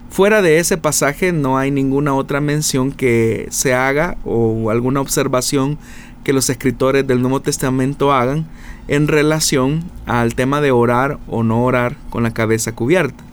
Fuera 0.10 0.42
de 0.42 0.60
ese 0.60 0.78
pasaje 0.78 1.34
no 1.34 1.58
hay 1.58 1.72
ninguna 1.72 2.14
otra 2.14 2.40
mención 2.40 2.92
que 2.92 3.48
se 3.52 3.74
haga 3.74 4.18
o 4.24 4.70
alguna 4.70 5.02
observación 5.02 5.78
que 6.24 6.34
los 6.34 6.50
escritores 6.50 7.06
del 7.06 7.22
Nuevo 7.22 7.42
Testamento 7.42 8.14
hagan 8.14 8.46
en 8.88 9.08
relación 9.08 9.84
al 10.06 10.36
tema 10.36 10.62
de 10.62 10.72
orar 10.72 11.20
o 11.28 11.44
no 11.44 11.64
orar 11.64 11.98
con 12.10 12.24
la 12.24 12.34
cabeza 12.34 12.74
cubierta. 12.74 13.24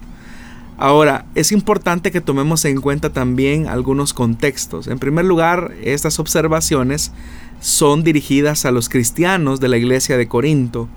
Ahora, 0.76 1.26
es 1.36 1.52
importante 1.52 2.10
que 2.10 2.20
tomemos 2.20 2.64
en 2.64 2.80
cuenta 2.80 3.10
también 3.12 3.68
algunos 3.68 4.12
contextos. 4.12 4.88
En 4.88 4.98
primer 4.98 5.24
lugar, 5.24 5.72
estas 5.84 6.18
observaciones 6.18 7.12
son 7.60 8.02
dirigidas 8.02 8.64
a 8.64 8.72
los 8.72 8.88
cristianos 8.88 9.60
de 9.60 9.68
la 9.68 9.76
iglesia 9.76 10.16
de 10.16 10.26
Corinto, 10.26 10.88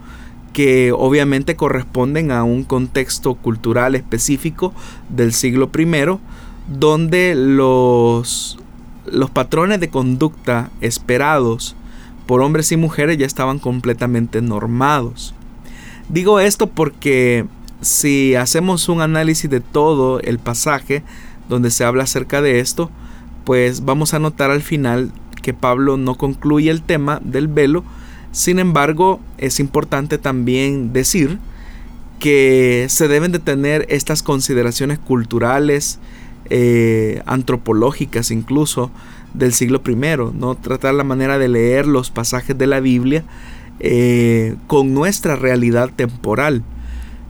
que 0.56 0.94
obviamente 0.94 1.58
corresponden 1.58 2.32
a 2.32 2.46
un 2.46 2.64
contexto 2.64 3.34
cultural 3.34 3.94
específico 3.94 4.74
del 5.10 5.34
siglo 5.34 5.70
I, 5.78 6.18
donde 6.80 7.36
los, 7.36 8.58
los 9.06 9.30
patrones 9.30 9.82
de 9.82 9.90
conducta 9.90 10.70
esperados 10.80 11.76
por 12.26 12.42
hombres 12.42 12.72
y 12.72 12.78
mujeres 12.78 13.18
ya 13.18 13.26
estaban 13.26 13.60
completamente 13.60 14.42
normados. 14.42 15.36
Digo 16.08 16.40
esto 16.40 16.68
porque 16.68 17.46
si 17.82 18.36
hacemos 18.36 18.88
un 18.88 19.02
análisis 19.02 19.50
de 19.50 19.60
todo 19.60 20.22
el 20.22 20.40
pasaje 20.40 21.04
donde 21.50 21.70
se 21.70 21.84
habla 21.84 22.06
acerca 22.06 22.42
de 22.42 22.62
esto, 22.62 22.90
pues 23.44 23.84
vamos 23.84 24.14
a 24.14 24.20
notar 24.20 24.52
al 24.52 24.62
final 24.62 25.12
que 25.42 25.54
Pablo 25.54 25.98
no 25.98 26.16
concluye 26.16 26.72
el 26.72 26.82
tema 26.82 27.20
del 27.26 27.50
velo. 27.50 27.84
Sin 28.36 28.60
embargo, 28.60 29.22
es 29.38 29.62
importante 29.62 30.18
también 30.18 30.92
decir 30.92 31.40
que 32.20 32.86
se 32.90 33.08
deben 33.08 33.32
de 33.32 33.40
tener 33.40 33.86
estas 33.88 34.24
consideraciones 34.24 35.00
culturales, 35.00 36.00
eh, 36.50 37.22
antropológicas 37.26 38.32
incluso 38.32 38.92
del 39.34 39.54
siglo 39.54 39.82
I, 39.88 39.96
no 40.34 40.56
tratar 40.56 40.96
la 40.96 41.06
manera 41.06 41.38
de 41.38 41.48
leer 41.48 41.88
los 41.88 42.12
pasajes 42.12 42.58
de 42.58 42.68
la 42.68 42.82
Biblia 42.82 43.24
eh, 43.80 44.58
con 44.68 44.94
nuestra 44.94 45.38
realidad 45.38 45.90
temporal. 45.96 46.62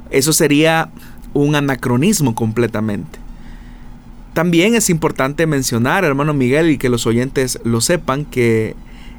Eso 0.09 0.33
sería 0.33 0.89
un 1.35 1.53
anacronismo 1.53 2.33
completamente. 2.33 3.19
También 4.33 4.73
es 4.73 4.89
importante 4.89 5.45
mencionar, 5.45 6.03
hermano 6.03 6.33
Miguel, 6.33 6.71
y 6.71 6.79
que 6.79 6.89
los 6.89 7.05
oyentes 7.05 7.59
lo 7.63 7.79
sepan, 7.79 8.25
que 8.25 8.75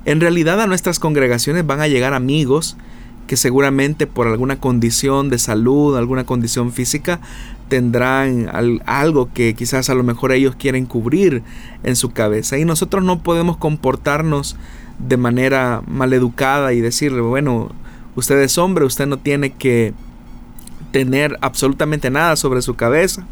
en 0.06 0.20
realidad 0.20 0.60
a 0.60 0.66
nuestras 0.66 0.98
congregaciones 0.98 1.66
van 1.66 1.80
a 1.80 1.88
llegar 1.88 2.14
amigos 2.14 2.76
que 3.26 3.36
seguramente 3.36 4.06
por 4.06 4.28
alguna 4.28 4.60
condición 4.60 5.30
de 5.30 5.38
salud, 5.38 5.96
alguna 5.96 6.24
condición 6.24 6.72
física, 6.72 7.20
tendrán 7.68 8.48
algo 8.86 9.32
que 9.34 9.54
quizás 9.54 9.90
a 9.90 9.96
lo 9.96 10.04
mejor 10.04 10.30
ellos 10.30 10.54
quieren 10.56 10.86
cubrir 10.86 11.42
en 11.82 11.96
su 11.96 12.12
cabeza. 12.12 12.56
Y 12.56 12.64
nosotros 12.64 13.02
no 13.02 13.24
podemos 13.24 13.56
comportarnos 13.56 14.56
de 15.00 15.16
manera 15.16 15.82
maleducada 15.88 16.72
y 16.72 16.80
decirle, 16.80 17.20
bueno, 17.20 17.72
usted 18.14 18.40
es 18.40 18.58
hombre, 18.58 18.84
usted 18.84 19.06
no 19.06 19.18
tiene 19.18 19.50
que 19.50 19.92
tener 20.92 21.36
absolutamente 21.40 22.10
nada 22.10 22.36
sobre 22.36 22.62
su 22.62 22.76
cabeza, 22.76 23.26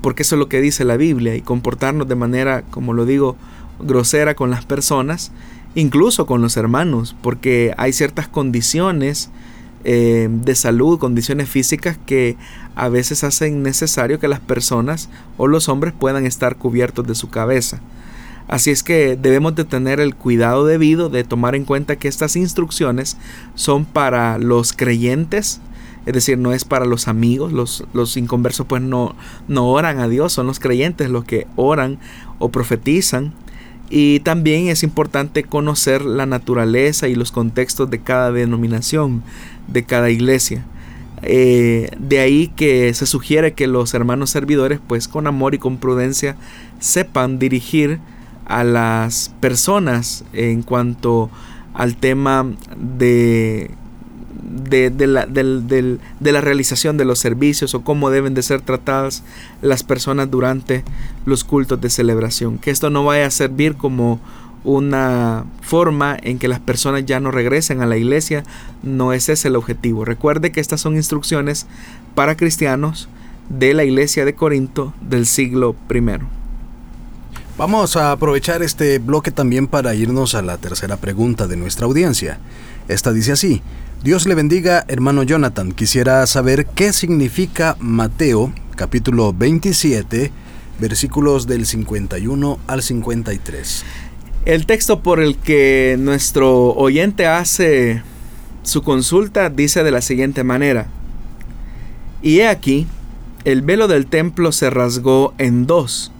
porque 0.00 0.22
eso 0.22 0.36
es 0.36 0.38
lo 0.38 0.48
que 0.48 0.60
dice 0.60 0.84
la 0.84 0.96
Biblia, 0.96 1.34
y 1.34 1.42
comportarnos 1.42 2.06
de 2.06 2.14
manera, 2.14 2.62
como 2.70 2.92
lo 2.92 3.04
digo, 3.06 3.36
grosera 3.80 4.34
con 4.34 4.50
las 4.50 4.64
personas, 4.64 5.32
incluso 5.74 6.26
con 6.26 6.42
los 6.42 6.56
hermanos, 6.56 7.16
porque 7.22 7.74
hay 7.76 7.92
ciertas 7.92 8.28
condiciones 8.28 9.30
eh, 9.84 10.28
de 10.30 10.54
salud, 10.54 10.98
condiciones 10.98 11.48
físicas 11.48 11.98
que 12.06 12.36
a 12.76 12.88
veces 12.88 13.24
hacen 13.24 13.62
necesario 13.62 14.20
que 14.20 14.28
las 14.28 14.40
personas 14.40 15.08
o 15.36 15.48
los 15.48 15.68
hombres 15.68 15.92
puedan 15.98 16.24
estar 16.24 16.56
cubiertos 16.56 17.06
de 17.06 17.14
su 17.14 17.30
cabeza. 17.30 17.80
Así 18.48 18.70
es 18.70 18.82
que 18.82 19.16
debemos 19.16 19.54
de 19.54 19.64
tener 19.64 19.98
el 19.98 20.14
cuidado 20.14 20.66
debido 20.66 21.08
de 21.08 21.24
tomar 21.24 21.54
en 21.54 21.64
cuenta 21.64 21.96
que 21.96 22.08
estas 22.08 22.36
instrucciones 22.36 23.16
son 23.54 23.84
para 23.84 24.38
los 24.38 24.72
creyentes, 24.72 25.60
es 26.06 26.14
decir, 26.14 26.38
no 26.38 26.52
es 26.52 26.64
para 26.64 26.84
los 26.84 27.08
amigos, 27.08 27.52
los, 27.52 27.84
los 27.92 28.16
inconversos 28.16 28.66
pues 28.66 28.82
no, 28.82 29.14
no 29.48 29.68
oran 29.68 30.00
a 30.00 30.08
Dios, 30.08 30.32
son 30.32 30.46
los 30.46 30.60
creyentes 30.60 31.10
los 31.10 31.24
que 31.24 31.46
oran 31.56 31.98
o 32.38 32.50
profetizan. 32.50 33.32
Y 33.94 34.20
también 34.20 34.68
es 34.68 34.82
importante 34.84 35.42
conocer 35.42 36.00
la 36.00 36.24
naturaleza 36.24 37.08
y 37.08 37.14
los 37.14 37.30
contextos 37.30 37.90
de 37.90 38.00
cada 38.00 38.32
denominación, 38.32 39.22
de 39.68 39.84
cada 39.84 40.08
iglesia. 40.08 40.64
Eh, 41.20 41.90
de 41.98 42.18
ahí 42.20 42.50
que 42.56 42.94
se 42.94 43.04
sugiere 43.04 43.52
que 43.52 43.66
los 43.66 43.92
hermanos 43.92 44.30
servidores, 44.30 44.80
pues 44.86 45.08
con 45.08 45.26
amor 45.26 45.54
y 45.54 45.58
con 45.58 45.76
prudencia, 45.76 46.36
sepan 46.80 47.38
dirigir 47.38 47.98
a 48.46 48.64
las 48.64 49.34
personas 49.40 50.24
en 50.32 50.62
cuanto 50.62 51.28
al 51.74 51.94
tema 51.94 52.50
de 52.74 53.72
de, 54.42 54.90
la, 55.06 55.26
de, 55.26 55.98
la, 56.20 56.40
realización 56.40 56.96
de 56.96 57.04
los 57.04 57.18
servicios 57.18 57.74
o 57.74 57.82
cómo 57.82 58.10
deben 58.10 58.34
de 58.34 58.42
ser 58.42 58.60
tratadas 58.60 59.22
las 59.60 59.82
personas 59.82 60.30
durante 60.30 60.84
los 61.26 61.44
cultos 61.44 61.80
de 61.80 61.90
celebración. 61.90 62.58
Que 62.58 62.70
esto 62.70 62.90
no 62.90 63.04
vaya 63.04 63.26
a 63.26 63.30
servir 63.30 63.76
como 63.76 64.20
una 64.64 65.44
forma 65.60 66.16
en 66.22 66.38
que 66.38 66.48
las 66.48 66.60
personas 66.60 67.04
ya 67.04 67.20
no 67.20 67.30
regresen 67.30 67.82
a 67.82 67.86
la 67.86 67.96
iglesia, 67.96 68.44
no 68.82 69.12
ese 69.12 69.32
es 69.32 69.44
el 69.44 69.56
objetivo. 69.56 70.04
Recuerde 70.04 70.52
que 70.52 70.60
estas 70.60 70.80
son 70.80 70.96
instrucciones 70.96 71.66
para 72.14 72.36
cristianos 72.36 73.08
de 73.48 73.74
la 73.74 73.84
iglesia 73.84 74.24
de 74.24 74.34
Corinto 74.34 74.92
del 75.00 75.26
siglo 75.26 75.76
I. 75.90 76.00
Vamos 77.58 77.96
a 77.96 78.12
aprovechar 78.12 78.62
este 78.62 78.98
bloque 78.98 79.30
también 79.30 79.66
para 79.66 79.94
irnos 79.94 80.34
a 80.34 80.42
la 80.42 80.58
tercera 80.58 80.96
pregunta 80.96 81.46
de 81.46 81.56
nuestra 81.56 81.86
audiencia. 81.86 82.38
Esta 82.88 83.12
dice 83.12 83.32
así, 83.32 83.62
Dios 84.02 84.26
le 84.26 84.34
bendiga, 84.34 84.84
hermano 84.88 85.22
Jonathan. 85.22 85.70
Quisiera 85.70 86.26
saber 86.26 86.66
qué 86.66 86.92
significa 86.92 87.76
Mateo 87.78 88.52
capítulo 88.74 89.32
27, 89.32 90.32
versículos 90.80 91.46
del 91.46 91.66
51 91.66 92.58
al 92.66 92.82
53. 92.82 93.84
El 94.44 94.66
texto 94.66 95.04
por 95.04 95.20
el 95.20 95.36
que 95.36 95.94
nuestro 96.00 96.74
oyente 96.74 97.28
hace 97.28 98.02
su 98.64 98.82
consulta 98.82 99.50
dice 99.50 99.84
de 99.84 99.92
la 99.92 100.00
siguiente 100.00 100.42
manera. 100.42 100.88
Y 102.22 102.40
he 102.40 102.48
aquí, 102.48 102.88
el 103.44 103.62
velo 103.62 103.86
del 103.86 104.06
templo 104.06 104.50
se 104.50 104.68
rasgó 104.68 105.32
en 105.38 105.68
dos, 105.68 106.10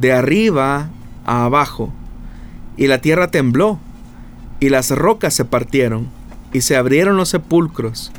de 0.00 0.12
arriba 0.12 0.90
a 1.26 1.44
abajo, 1.46 1.92
y 2.76 2.86
la 2.86 3.00
tierra 3.00 3.32
tembló, 3.32 3.80
y 4.60 4.68
las 4.68 4.92
rocas 4.92 5.34
se 5.34 5.44
partieron 5.44 6.19
y 6.52 6.62
se 6.62 6.76
abrieron 6.76 7.16
los 7.16 7.28
sepulcros, 7.28 8.12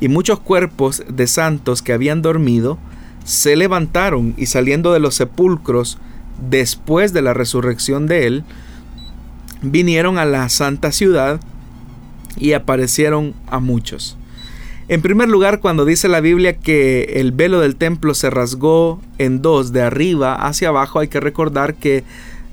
y 0.00 0.08
muchos 0.08 0.40
cuerpos 0.40 1.02
de 1.08 1.26
santos 1.26 1.82
que 1.82 1.92
habían 1.92 2.22
dormido 2.22 2.78
se 3.24 3.56
levantaron 3.56 4.34
y 4.36 4.46
saliendo 4.46 4.92
de 4.92 5.00
los 5.00 5.14
sepulcros 5.14 5.98
después 6.50 7.12
de 7.12 7.22
la 7.22 7.32
resurrección 7.32 8.06
de 8.06 8.26
él, 8.26 8.44
vinieron 9.62 10.18
a 10.18 10.24
la 10.24 10.48
santa 10.48 10.92
ciudad 10.92 11.40
y 12.36 12.52
aparecieron 12.52 13.34
a 13.46 13.60
muchos. 13.60 14.18
En 14.88 15.00
primer 15.00 15.28
lugar, 15.28 15.60
cuando 15.60 15.86
dice 15.86 16.08
la 16.08 16.20
Biblia 16.20 16.58
que 16.58 17.14
el 17.14 17.32
velo 17.32 17.60
del 17.60 17.76
templo 17.76 18.12
se 18.12 18.28
rasgó 18.28 19.00
en 19.16 19.40
dos 19.40 19.72
de 19.72 19.80
arriba 19.80 20.34
hacia 20.34 20.68
abajo, 20.68 20.98
hay 20.98 21.08
que 21.08 21.20
recordar 21.20 21.74
que 21.74 22.04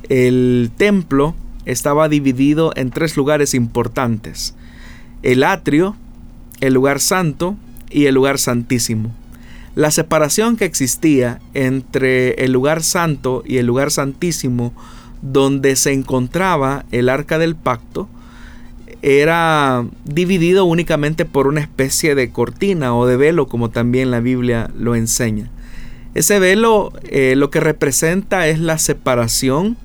el 0.07 0.71
templo 0.77 1.35
estaba 1.65 2.07
dividido 2.07 2.71
en 2.75 2.91
tres 2.91 3.17
lugares 3.17 3.53
importantes 3.53 4.55
el 5.23 5.43
atrio, 5.43 5.95
el 6.59 6.73
lugar 6.73 6.99
santo 6.99 7.55
y 7.89 8.05
el 8.05 8.15
lugar 8.15 8.37
santísimo. 8.37 9.11
La 9.75 9.91
separación 9.91 10.57
que 10.57 10.65
existía 10.65 11.39
entre 11.53 12.33
el 12.43 12.51
lugar 12.51 12.83
santo 12.83 13.43
y 13.45 13.57
el 13.57 13.65
lugar 13.65 13.91
santísimo 13.91 14.73
donde 15.21 15.75
se 15.75 15.93
encontraba 15.93 16.85
el 16.91 17.09
arca 17.09 17.37
del 17.37 17.55
pacto 17.55 18.09
era 19.01 19.85
dividido 20.05 20.65
únicamente 20.65 21.25
por 21.25 21.47
una 21.47 21.61
especie 21.61 22.15
de 22.15 22.31
cortina 22.31 22.95
o 22.95 23.07
de 23.07 23.17
velo 23.17 23.47
como 23.47 23.69
también 23.69 24.11
la 24.11 24.19
Biblia 24.19 24.69
lo 24.77 24.95
enseña. 24.95 25.49
Ese 26.13 26.39
velo 26.39 26.91
eh, 27.03 27.35
lo 27.37 27.49
que 27.49 27.61
representa 27.61 28.47
es 28.47 28.59
la 28.59 28.77
separación 28.77 29.77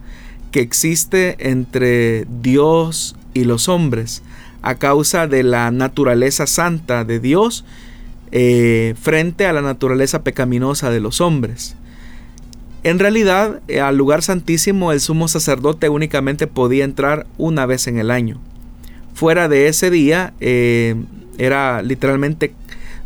que 0.51 0.61
existe 0.61 1.37
entre 1.51 2.27
Dios 2.42 3.14
y 3.33 3.44
los 3.44 3.68
hombres 3.68 4.22
a 4.66 4.74
causa 4.74 5.29
de 5.29 5.44
la 5.44 5.70
naturaleza 5.70 6.44
santa 6.48 7.05
de 7.05 7.20
Dios 7.20 7.64
eh, 8.33 8.96
frente 9.00 9.46
a 9.46 9.52
la 9.52 9.62
naturaleza 9.62 10.24
pecaminosa 10.24 10.90
de 10.90 10.98
los 10.98 11.20
hombres. 11.20 11.76
En 12.83 12.98
realidad, 12.98 13.61
eh, 13.68 13.81
al 13.81 13.96
lugar 13.96 14.22
santísimo 14.22 14.90
el 14.90 15.00
sumo 15.00 15.29
sacerdote 15.29 15.88
únicamente 15.88 16.48
podía 16.48 16.83
entrar 16.85 17.29
una 17.38 17.64
vez 17.64 17.87
en 17.87 18.00
el 18.00 18.11
año. 18.11 18.40
Fuera 19.14 19.48
de 19.48 19.68
ese 19.68 19.88
día 19.88 20.35
eh, 20.40 20.96
era 21.38 21.81
literalmente 21.83 22.52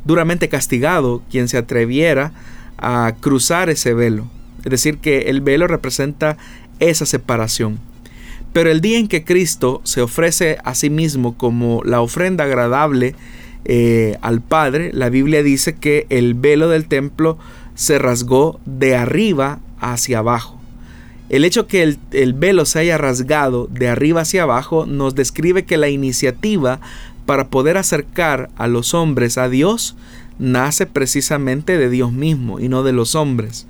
duramente 0.07 0.49
castigado 0.49 1.23
quien 1.31 1.47
se 1.49 1.59
atreviera 1.59 2.33
a 2.79 3.17
cruzar 3.21 3.69
ese 3.69 3.93
velo. 3.93 4.31
Es 4.65 4.71
decir, 4.71 4.97
que 4.97 5.29
el 5.29 5.43
velo 5.43 5.67
representa 5.67 6.39
esa 6.79 7.05
separación. 7.05 7.90
Pero 8.53 8.71
el 8.71 8.81
día 8.81 8.99
en 8.99 9.09
que 9.09 9.25
Cristo 9.25 9.81
se 9.85 10.03
ofrece 10.03 10.59
a 10.65 10.75
sí 10.75 10.91
mismo 10.91 11.37
como 11.37 11.83
la 11.85 12.01
ofrenda 12.01 12.45
agradable 12.45 13.15
eh, 13.65 14.17
al 14.23 14.41
Padre, 14.41 14.91
la 14.93 15.09
Biblia 15.09 15.43
dice 15.43 15.75
que 15.75 16.07
el 16.09 16.35
velo 16.35 16.69
del 16.69 16.87
templo 16.87 17.39
se 17.75 17.99
rasgó 17.99 18.59
de 18.65 18.97
arriba 18.97 19.61
hacia 19.79 20.19
abajo. 20.19 20.59
El 21.29 21.45
hecho 21.45 21.69
que 21.69 21.85
el, 21.85 21.99
el, 22.11 22.33
velo 22.33 22.65
se 22.65 22.81
haya 22.81 22.99
rasgado 22.99 23.69
de 23.69 23.89
arriba 23.89 24.23
hacia 24.23 24.43
abajo 24.43 24.85
nos 24.85 25.15
describe 25.15 25.65
que 25.65 25.77
la 25.77 25.89
iniciativa 25.89 26.81
para 27.27 27.49
poder 27.49 27.77
acercar 27.77 28.51
a 28.57 28.67
los 28.67 28.95
hombres 28.95 29.39
a 29.39 29.49
Dios 29.49 29.95
nace 30.41 30.87
precisamente 30.87 31.79
de 31.79 31.89
Dios 31.89 32.13
mismo 32.13 32.59
y 32.59 32.69
no 32.69 32.83
de 32.83 32.93
los 32.93 33.15
hombres. 33.15 33.69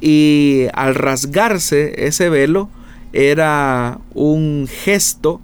Y 0.00 0.66
al 0.72 0.94
rasgarse 0.94 2.06
ese 2.06 2.30
velo 2.30 2.70
era 3.14 4.00
un 4.12 4.68
gesto 4.68 5.40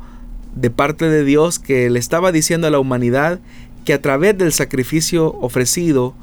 de 0.57 0.71
parte 0.71 1.09
de 1.09 1.25
Dios 1.25 1.61
que 1.61 1.89
le 1.89 2.01
estaba 2.01 2.33
diciendo 2.33 2.67
a 2.67 2.71
la 2.71 2.81
humanidad 2.81 3.39
que 3.85 3.95
a 3.95 4.03
través 4.03 4.37
del 4.37 4.53
sacrificio 4.53 5.35
ofrecido 5.41 6.15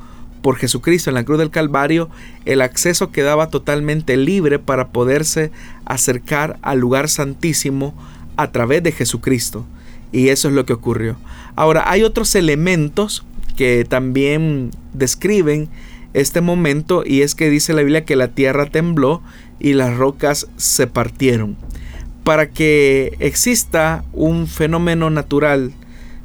por 0.42 0.58
Jesucristo 0.58 1.10
en 1.10 1.16
la 1.16 1.24
cruz 1.24 1.40
del 1.40 1.50
Calvario, 1.50 2.10
el 2.46 2.62
acceso 2.62 3.12
quedaba 3.12 3.50
totalmente 3.50 4.18
libre 4.18 4.60
para 4.60 4.90
poderse 4.90 5.52
acercar 5.86 6.60
al 6.62 6.80
lugar 6.80 7.08
santísimo 7.08 7.96
a 8.36 8.52
través 8.52 8.84
de 8.84 8.92
Jesucristo. 8.92 9.66
Y 10.12 10.28
eso 10.30 10.50
es 10.50 10.54
lo 10.54 10.66
que 10.66 10.74
ocurrió. 10.74 11.16
Ahora, 11.56 11.90
hay 11.90 12.04
otros 12.04 12.36
elementos 12.36 13.26
que 13.56 13.86
también 13.86 14.72
describen 14.94 15.70
este 16.14 16.42
momento 16.42 17.04
y 17.06 17.22
es 17.22 17.36
que 17.36 17.50
dice 17.50 17.74
la 17.74 17.82
Biblia 17.82 18.06
que 18.06 18.16
la 18.16 18.30
tierra 18.30 18.66
tembló 18.66 19.22
y 19.60 19.74
las 19.74 19.96
rocas 19.96 20.48
se 20.58 20.88
partieron. 20.88 21.58
Para 22.24 22.50
que 22.50 23.16
exista 23.20 24.04
un 24.14 24.48
fenómeno 24.48 25.10
natural 25.10 25.72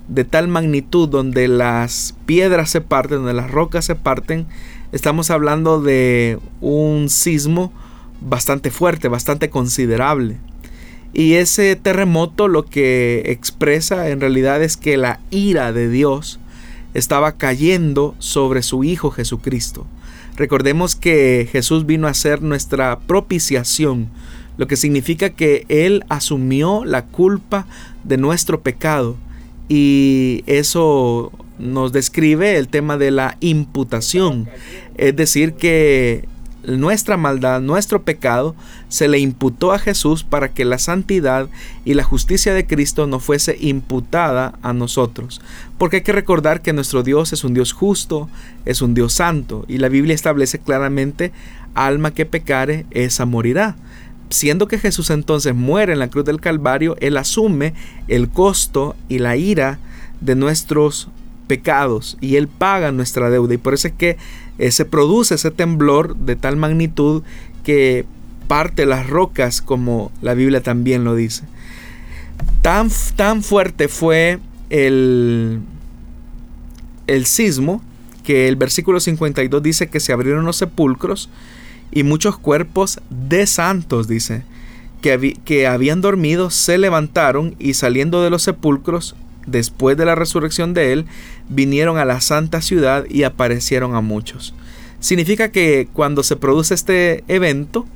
de 0.09 0.25
tal 0.25 0.49
magnitud 0.49 1.09
donde 1.09 1.49
las 1.49 2.15
piedras 2.27 2.71
se 2.71 2.81
parten, 2.81 3.19
donde 3.19 3.35
las 3.35 3.51
rocas 3.51 3.85
se 3.85 3.95
parten, 3.95 4.47
estamos 4.93 5.31
hablando 5.31 5.81
de 5.81 6.39
un 6.61 7.09
sismo 7.09 7.73
bastante 8.21 8.71
fuerte, 8.71 9.09
bastante 9.09 9.51
considerable. 9.51 10.39
Y 11.15 11.35
ese 11.35 11.77
terremoto 11.77 12.49
lo 12.49 12.65
que 12.65 13.23
expresa 13.27 14.09
en 14.09 14.21
realidad 14.21 14.63
es 14.63 14.77
que 14.77 14.97
la 14.97 15.21
ira 15.31 15.73
de 15.73 15.89
Dios 15.89 16.41
estaba 16.95 17.33
cayendo 17.33 18.15
sobre 18.19 18.63
su 18.63 18.85
Hijo 18.85 19.11
Jesucristo. 19.11 19.87
Recordemos 20.37 20.97
que 20.97 21.49
Jesús 21.51 21.87
vino 21.87 22.07
a 22.07 22.15
ser 22.15 22.43
nuestra 22.43 22.99
propiciación, 23.01 24.09
lo 24.57 24.67
que 24.67 24.77
significa 24.77 25.31
que 25.31 25.67
Él 25.69 26.05
asumió 26.09 26.85
la 26.85 27.07
culpa 27.07 27.67
de 28.05 28.17
nuestro 28.17 28.61
pecado 28.61 29.17
y 29.69 30.43
eso 30.47 31.33
nos 31.59 31.93
describe 31.93 32.57
el 32.57 32.69
tema 32.69 32.97
de 32.97 33.11
la 33.11 33.37
imputación, 33.41 34.49
es 34.97 35.15
decir, 35.15 35.55
que 35.55 36.29
nuestra 36.65 37.17
maldad, 37.17 37.61
nuestro 37.61 38.03
pecado, 38.03 38.55
se 38.89 39.09
le 39.09 39.19
imputó 39.19 39.73
a 39.73 39.79
Jesús 39.79 40.25
para 40.25 40.53
que 40.53 40.65
la 40.65 40.79
santidad 40.79 41.49
y 41.85 41.95
la 41.95 42.05
justicia 42.05 42.55
de 42.55 42.67
Cristo 42.67 43.07
no 43.07 43.21
fuese 43.21 43.57
imputada 43.61 44.59
a 44.63 44.73
nosotros. 44.73 45.41
Porque 45.79 45.97
hay 45.97 46.03
que 46.03 46.13
recordar 46.13 46.63
que 46.63 46.73
nuestro 46.73 47.03
Dios 47.03 47.33
es 47.33 47.45
un 47.45 47.55
Dios 47.55 47.73
justo, 47.73 48.29
es 48.65 48.83
un 48.83 48.95
Dios 48.95 49.13
santo, 49.13 49.65
y 49.69 49.79
la 49.79 49.89
Biblia 49.89 50.15
establece 50.15 50.59
claramente, 50.59 51.33
alma 51.75 52.13
que 52.13 52.27
pecare, 52.27 52.87
esa 52.91 53.27
morirá. 53.27 53.77
Siendo 54.31 54.67
que 54.67 54.79
Jesús 54.79 55.11
entonces 55.11 55.55
muere 55.55 55.93
en 55.93 55.99
la 55.99 56.09
cruz 56.09 56.25
del 56.25 56.41
Calvario, 56.41 56.97
Él 57.01 57.17
asume 57.17 57.75
el 58.09 58.31
costo 58.31 58.97
y 59.09 59.19
la 59.19 59.37
ira 59.37 59.79
de 60.21 60.37
nuestros 60.37 61.09
pecados 61.47 62.17
y 62.21 62.37
Él 62.37 62.49
paga 62.49 62.93
nuestra 62.93 63.29
deuda. 63.29 63.53
Y 63.53 63.59
por 63.59 63.75
eso 63.75 63.89
es 63.89 63.95
que 63.95 64.17
se 64.71 64.85
produce 64.85 65.35
ese 65.35 65.51
temblor 65.51 66.17
de 66.17 66.37
tal 66.37 66.57
magnitud 66.57 67.23
que 67.65 68.05
parte 68.49 68.87
las 68.87 69.09
rocas 69.09 69.63
como 69.63 70.13
la 70.21 70.35
Biblia 70.35 70.63
también 70.63 71.05
lo 71.05 71.15
dice. 71.15 71.45
Tan, 72.61 72.91
tan 73.17 73.43
fuerte 73.43 73.89
fue 73.89 74.39
el, 74.71 75.61
el 77.07 77.27
sismo 77.27 77.83
que 78.23 78.49
el 78.49 78.57
versículo 78.57 79.01
52 79.01 79.63
dice 79.63 79.89
que 79.89 80.01
se 80.01 80.13
abrieron 80.13 80.45
los 80.45 80.57
sepulcros 80.57 81.29
y 81.91 82.05
muchos 82.05 82.39
cuerpos 82.39 83.01
de 83.11 83.47
santos, 83.47 84.09
dice, 84.09 84.45
que, 85.01 85.37
que 85.45 85.67
habían 85.67 86.01
dormido, 86.01 86.51
se 86.51 86.79
levantaron 86.79 87.55
y 87.59 87.75
saliendo 87.75 88.23
de 88.23 88.31
los 88.31 88.43
sepulcros 88.43 89.15
después 89.47 89.97
de 89.97 90.05
la 90.05 90.15
resurrección 90.15 90.75
de 90.75 90.93
él, 90.93 91.07
vinieron 91.49 91.99
a 91.99 92.05
la 92.05 92.21
santa 92.21 92.61
ciudad 92.61 93.05
y 93.09 93.25
aparecieron 93.25 93.95
a 93.95 94.01
muchos. 94.01 94.55
Significa 95.01 95.51
que 95.51 95.89
cuando 95.93 96.23
se 96.23 96.37
produce 96.37 96.75
este 96.75 97.25
evento 97.29 97.87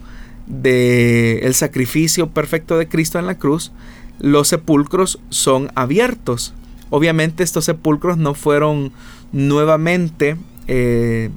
de 0.47 1.41
el 1.41 1.55
sacrificio 1.55 2.29
perfecto 2.29 2.79
de 2.79 2.89
Cristo 2.89 3.19
en 3.19 3.27
la 3.27 3.39
cruz, 3.39 3.73
los 4.19 4.49
sepulcros 4.49 5.21
son 5.29 5.71
abiertos. 5.75 6.55
Obviamente 6.91 7.43
estos 7.43 7.65
sepulcros 7.65 8.17
no 8.17 8.35
fueron 8.35 8.93
nuevamente 9.33 10.37
eh, 10.69 11.31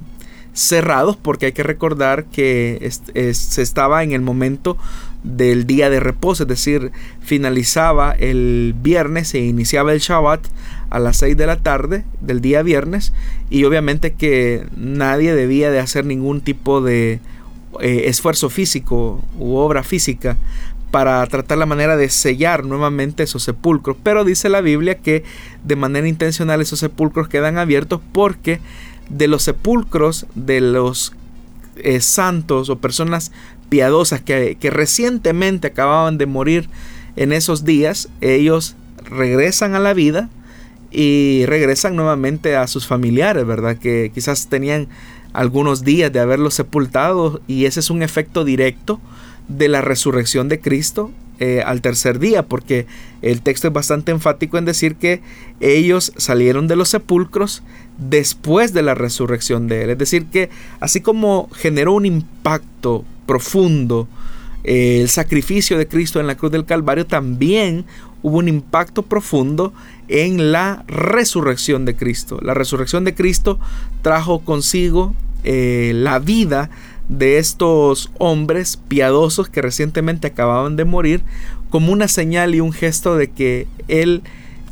cerrados 0.52 1.16
porque 1.16 1.46
hay 1.46 1.52
que 1.52 1.62
recordar 1.62 2.24
que 2.26 2.90
se 3.32 3.62
estaba 3.62 4.02
en 4.02 4.12
el 4.12 4.20
momento 4.20 4.76
del 5.22 5.66
día 5.66 5.90
de 5.90 6.00
reposo, 6.00 6.44
es 6.44 6.48
decir, 6.48 6.92
finalizaba 7.20 8.12
el 8.12 8.74
viernes 8.80 9.34
e 9.34 9.40
iniciaba 9.40 9.92
el 9.92 10.00
Shabbat 10.00 10.40
a 10.88 10.98
las 10.98 11.18
6 11.18 11.36
de 11.36 11.46
la 11.46 11.56
tarde 11.56 12.04
del 12.20 12.40
día 12.40 12.62
viernes 12.62 13.12
y 13.50 13.64
obviamente 13.64 14.12
que 14.14 14.66
nadie 14.76 15.34
debía 15.34 15.70
de 15.70 15.78
hacer 15.78 16.04
ningún 16.04 16.40
tipo 16.40 16.80
de 16.80 17.20
eh, 17.80 18.02
esfuerzo 18.06 18.50
físico 18.50 19.22
u 19.38 19.56
obra 19.56 19.82
física 19.82 20.36
para 20.90 21.24
tratar 21.26 21.58
la 21.58 21.66
manera 21.66 21.96
de 21.96 22.08
sellar 22.08 22.64
nuevamente 22.64 23.22
esos 23.22 23.44
sepulcros. 23.44 23.96
Pero 24.02 24.24
dice 24.24 24.48
la 24.48 24.60
Biblia 24.60 24.96
que 24.96 25.22
de 25.64 25.76
manera 25.76 26.08
intencional 26.08 26.60
esos 26.60 26.80
sepulcros 26.80 27.28
quedan 27.28 27.58
abiertos 27.58 28.00
porque 28.12 28.60
de 29.08 29.28
los 29.28 29.42
sepulcros 29.42 30.26
de 30.34 30.60
los 30.60 31.12
eh, 31.76 32.00
santos 32.00 32.68
o 32.68 32.78
personas 32.78 33.32
piadosas 33.70 34.20
que, 34.20 34.58
que 34.60 34.68
recientemente 34.68 35.68
acababan 35.68 36.18
de 36.18 36.26
morir 36.26 36.68
en 37.16 37.32
esos 37.32 37.64
días, 37.64 38.10
ellos 38.20 38.76
regresan 39.04 39.74
a 39.74 39.78
la 39.78 39.94
vida 39.94 40.28
y 40.90 41.44
regresan 41.46 41.96
nuevamente 41.96 42.56
a 42.56 42.66
sus 42.66 42.86
familiares, 42.86 43.46
¿verdad? 43.46 43.78
Que 43.78 44.10
quizás 44.12 44.48
tenían 44.48 44.88
algunos 45.32 45.84
días 45.84 46.12
de 46.12 46.20
haberlos 46.20 46.54
sepultado 46.54 47.40
y 47.46 47.64
ese 47.64 47.80
es 47.80 47.90
un 47.90 48.02
efecto 48.02 48.44
directo 48.44 49.00
de 49.48 49.68
la 49.68 49.80
resurrección 49.80 50.48
de 50.48 50.60
Cristo 50.60 51.10
eh, 51.38 51.62
al 51.64 51.80
tercer 51.80 52.18
día, 52.18 52.44
porque 52.44 52.86
el 53.22 53.40
texto 53.40 53.68
es 53.68 53.72
bastante 53.72 54.12
enfático 54.12 54.58
en 54.58 54.64
decir 54.64 54.96
que 54.96 55.22
ellos 55.60 56.12
salieron 56.16 56.68
de 56.68 56.76
los 56.76 56.90
sepulcros 56.90 57.62
después 57.96 58.72
de 58.72 58.82
la 58.82 58.94
resurrección 58.94 59.66
de 59.66 59.84
Él. 59.84 59.90
Es 59.90 59.98
decir, 59.98 60.26
que 60.26 60.50
así 60.80 61.00
como 61.00 61.48
generó 61.54 61.94
un 61.94 62.04
impacto 62.04 63.04
profundo 63.30 64.08
eh, 64.64 65.02
el 65.02 65.08
sacrificio 65.08 65.78
de 65.78 65.86
Cristo 65.86 66.18
en 66.18 66.26
la 66.26 66.34
cruz 66.34 66.50
del 66.50 66.64
Calvario, 66.64 67.06
también 67.06 67.84
hubo 68.22 68.38
un 68.38 68.48
impacto 68.48 69.02
profundo 69.02 69.72
en 70.08 70.50
la 70.50 70.82
resurrección 70.88 71.84
de 71.84 71.94
Cristo. 71.94 72.40
La 72.42 72.54
resurrección 72.54 73.04
de 73.04 73.14
Cristo 73.14 73.60
trajo 74.02 74.40
consigo 74.40 75.14
eh, 75.44 75.92
la 75.94 76.18
vida 76.18 76.70
de 77.08 77.38
estos 77.38 78.10
hombres 78.18 78.76
piadosos 78.88 79.48
que 79.48 79.62
recientemente 79.62 80.26
acababan 80.26 80.74
de 80.74 80.84
morir 80.84 81.22
como 81.70 81.92
una 81.92 82.08
señal 82.08 82.56
y 82.56 82.60
un 82.60 82.72
gesto 82.72 83.16
de 83.16 83.30
que 83.30 83.68
él 83.86 84.24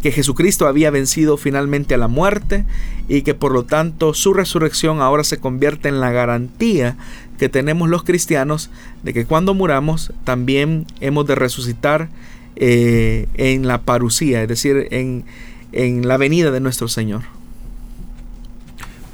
que 0.03 0.13
Jesucristo 0.13 0.67
había 0.67 0.91
vencido 0.91 1.37
finalmente 1.37 1.95
a 1.95 1.99
la 1.99 2.09
muerte 2.09 2.65
y 3.09 3.23
que 3.23 3.35
por 3.35 3.53
lo 3.53 3.65
tanto 3.65 4.15
su 4.15 4.33
resurrección 4.33 5.01
ahora 5.01 5.25
se 5.25 5.39
convierte 5.39 5.89
en 5.89 6.01
la 6.01 6.13
garantía 6.13 6.97
que 7.39 7.49
tenemos 7.49 7.89
los 7.89 8.03
cristianos 8.03 8.71
de 9.03 9.15
que 9.15 9.25
cuando 9.25 9.55
muramos 9.55 10.13
también 10.25 10.87
hemos 11.01 11.27
de 11.27 11.35
resucitar 11.35 12.09
eh, 12.57 13.29
en 13.35 13.67
la 13.67 13.83
parucía, 13.83 14.43
es 14.43 14.49
decir, 14.49 14.89
en, 14.91 15.25
en 15.73 16.09
la 16.09 16.17
venida 16.17 16.51
de 16.51 16.61
nuestro 16.61 16.89
Señor. 16.89 17.23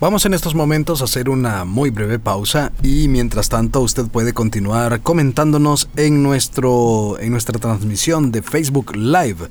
Vamos 0.01 0.27
en 0.27 0.35
estos 0.35 0.55
momentos 0.55 1.01
a 1.01 1.05
hacer 1.05 1.31
una 1.31 1.65
muy 1.65 1.91
breve 1.91 2.19
pausa 2.19 2.73
y 2.83 3.09
mientras 3.09 3.49
tanto 3.49 3.81
usted 3.81 4.07
puede 4.07 4.33
continuar 4.33 5.01
comentándonos 5.01 5.89
en, 5.97 6.23
nuestro, 6.23 7.19
en 7.21 7.31
nuestra 7.31 7.59
transmisión 7.59 8.33
de 8.33 8.43
Facebook 8.43 8.95
Live 8.97 9.49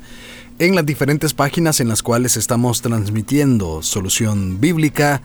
en 0.59 0.75
las 0.75 0.85
diferentes 0.85 1.33
páginas 1.33 1.79
en 1.79 1.87
las 1.87 2.03
cuales 2.03 2.37
estamos 2.37 2.81
transmitiendo 2.81 3.81
Solución 3.81 4.59
Bíblica, 4.59 5.21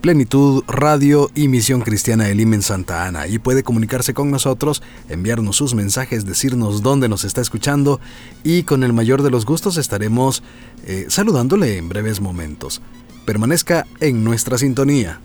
Plenitud 0.00 0.62
Radio 0.66 1.30
y 1.34 1.48
Misión 1.48 1.80
Cristiana 1.80 2.28
Elim 2.28 2.54
en 2.54 2.62
Santa 2.62 3.06
Ana. 3.06 3.26
Y 3.26 3.38
puede 3.38 3.62
comunicarse 3.62 4.14
con 4.14 4.30
nosotros, 4.30 4.82
enviarnos 5.08 5.56
sus 5.56 5.74
mensajes, 5.74 6.26
decirnos 6.26 6.82
dónde 6.82 7.08
nos 7.08 7.24
está 7.24 7.40
escuchando 7.40 8.00
y 8.44 8.62
con 8.62 8.84
el 8.84 8.92
mayor 8.92 9.22
de 9.22 9.30
los 9.30 9.46
gustos 9.46 9.76
estaremos 9.76 10.42
eh, 10.84 11.06
saludándole 11.08 11.78
en 11.78 11.88
breves 11.88 12.20
momentos 12.20 12.80
permanezca 13.26 13.86
en 14.00 14.24
nuestra 14.24 14.56
sintonía. 14.56 15.20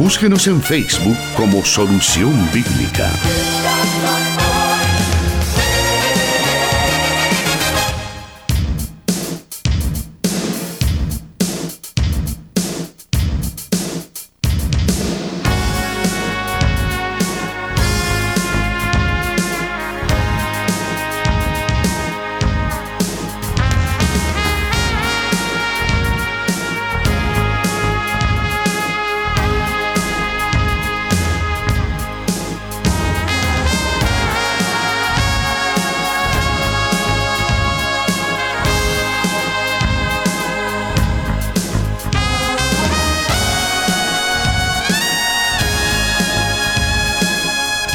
Búsquenos 0.00 0.46
en 0.46 0.62
Facebook 0.62 1.18
como 1.36 1.62
Solución 1.62 2.32
Bíblica. 2.54 3.12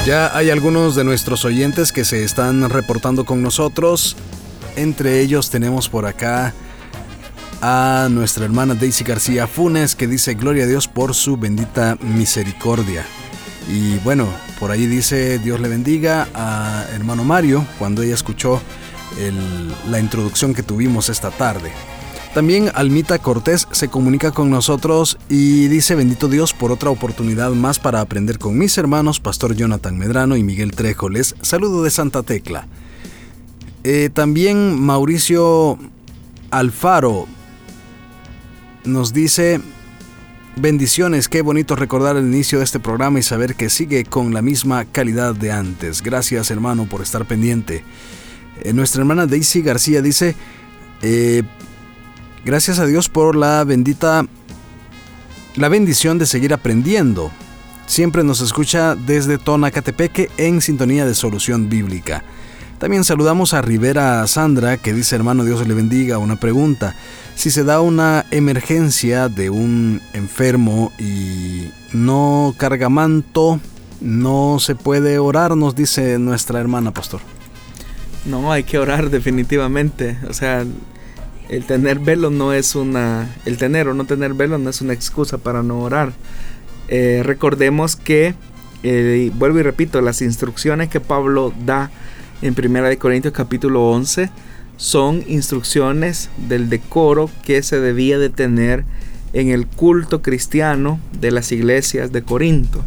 Ya 0.06 0.38
hay 0.38 0.52
algunos 0.52 0.96
de 0.96 1.04
nuestros 1.04 1.46
oyentes 1.46 1.91
que 1.91 2.06
se 2.06 2.24
están 2.24 2.70
reportando 2.70 3.26
con 3.26 3.41
nosotros. 3.41 4.15
Entre 4.76 5.20
ellos 5.20 5.50
tenemos 5.50 5.89
por 5.89 6.06
acá 6.06 6.54
a 7.60 8.08
nuestra 8.12 8.46
hermana 8.46 8.76
Daisy 8.76 9.04
García 9.04 9.48
Funes 9.48 9.96
que 9.96 10.06
dice 10.06 10.36
Gloria 10.36 10.65
a 10.65 10.68
Dios 10.68 10.88
por 10.88 11.15
su 11.15 11.38
bendita 11.38 11.98
misericordia. 12.02 13.04
Y 13.68 13.98
bueno, 14.00 14.28
por 14.60 14.70
ahí 14.70 14.86
dice 14.86 15.39
Dios 15.39 15.60
le 15.60 15.70
bendiga 15.70 16.28
a 16.36 16.86
hermano 16.94 17.24
Mario 17.24 17.65
cuando 17.80 18.04
ella 18.04 18.13
escuchó 18.13 18.62
la 19.89 20.00
introducción 20.00 20.54
que 20.54 20.62
tuvimos 20.62 21.10
esta 21.10 21.32
tarde. 21.32 21.72
También 22.36 22.69
Almita 22.76 23.17
Cortés 23.17 23.65
se 23.71 23.88
comunica 23.88 24.32
con 24.32 24.50
nosotros 24.50 25.17
y 25.30 25.69
dice 25.69 25.95
bendito 25.95 26.28
Dios 26.28 26.52
por 26.52 26.74
otra 26.74 26.89
oportunidad 26.89 27.52
más 27.52 27.80
para 27.80 28.02
aprender 28.02 28.39
con 28.39 28.58
mis 28.58 28.78
hermanos, 28.78 29.21
Pastor 29.21 29.56
Jonathan 29.56 29.98
Medrano 29.98 30.36
y 30.36 30.43
Miguel 30.43 30.74
Trejo. 30.74 31.08
Les 31.08 31.34
saludo 31.39 31.82
de 31.82 31.91
Santa 31.91 32.24
Tecla. 32.24 32.67
Eh, 33.86 34.10
también 34.13 34.78
Mauricio 34.78 35.80
Alfaro 36.52 37.26
nos 38.84 39.13
dice 39.13 39.62
bendiciones, 40.58 41.30
qué 41.30 41.41
bonito 41.41 41.78
recordar 41.78 42.17
el 42.17 42.26
inicio 42.26 42.58
de 42.58 42.65
este 42.65 42.82
programa 42.82 43.19
y 43.19 43.24
saber 43.24 43.56
que 43.56 43.69
sigue 43.69 44.04
con 44.04 44.34
la 44.34 44.41
misma 44.41 44.84
calidad 44.84 45.36
de 45.36 45.54
antes. 45.54 46.02
Gracias 46.02 46.52
hermano 46.52 46.86
por 46.86 47.02
estar 47.02 47.24
pendiente. 47.24 47.86
Eh, 48.62 48.74
nuestra 48.74 49.04
hermana 49.04 49.26
Daisy 49.26 49.62
García 49.62 50.02
dice, 50.02 50.36
eh, 51.02 51.43
Gracias 52.46 52.78
a 52.78 52.86
Dios 52.86 53.10
por 53.10 53.36
la 53.36 53.64
bendita, 53.64 54.24
la 55.56 55.68
bendición 55.68 56.20
de 56.20 56.28
seguir 56.28 56.54
aprendiendo. 56.54 57.32
Siempre 57.88 58.24
nos 58.24 58.40
escucha 58.40 58.94
desde 58.94 59.40
Tonacatepeque 59.40 60.30
en 60.38 60.62
sintonía 60.62 61.08
de 61.08 61.16
solución 61.16 61.70
bíblica. 61.70 62.24
También 62.78 63.04
saludamos 63.04 63.56
a 63.56 63.64
Rivera 63.64 64.28
Sandra 64.28 64.78
que 64.78 64.94
dice 64.94 65.16
hermano 65.16 65.44
Dios 65.44 65.68
le 65.68 65.74
bendiga. 65.74 66.20
Una 66.20 66.36
pregunta. 66.36 66.96
Si 67.34 67.50
se 67.50 67.64
da 67.64 67.82
una 67.82 68.28
emergencia 68.30 69.28
de 69.28 69.50
un 69.50 70.00
enfermo 70.14 70.94
y 71.00 71.72
no 71.94 72.54
carga 72.58 72.90
manto, 72.90 73.60
no 74.02 74.60
se 74.60 74.76
puede 74.76 75.18
orar, 75.18 75.58
nos 75.58 75.76
dice 75.76 76.20
nuestra 76.20 76.60
hermana 76.60 76.92
pastor. 76.92 77.22
No, 78.24 78.52
hay 78.52 78.64
que 78.64 78.78
orar 78.78 79.10
definitivamente. 79.10 80.20
O 80.30 80.34
sea, 80.34 80.64
el 81.50 81.66
tener 81.66 82.00
velo 82.00 82.30
no 82.30 82.54
es 82.54 82.76
una. 82.76 83.36
El 83.46 83.58
tener 83.58 83.88
o 83.88 83.94
no 83.94 84.06
tener 84.06 84.34
velo 84.34 84.58
no 84.58 84.70
es 84.70 84.82
una 84.82 84.94
excusa 84.94 85.38
para 85.38 85.64
no 85.64 85.80
orar. 85.80 86.14
Eh, 86.88 87.22
recordemos 87.24 87.96
que, 87.96 88.36
eh, 88.84 89.32
vuelvo 89.36 89.60
y 89.60 89.64
repito, 89.64 90.02
las 90.02 90.22
instrucciones 90.22 90.90
que 90.90 91.00
Pablo 91.00 91.54
da 91.66 91.92
en 92.42 92.54
1 92.54 92.98
Corintios 93.00 93.34
capítulo 93.34 93.90
11 93.90 94.30
son 94.78 95.24
instrucciones 95.28 96.30
del 96.50 96.70
decoro 96.70 97.30
que 97.44 97.64
se 97.64 97.80
debía 97.80 98.20
de 98.20 98.30
tener 98.30 98.84
en 99.34 99.50
el 99.50 99.68
culto 99.68 100.22
cristiano 100.22 101.00
de 101.20 101.32
las 101.32 101.52
iglesias 101.52 102.12
de 102.12 102.24
Corinto. 102.24 102.84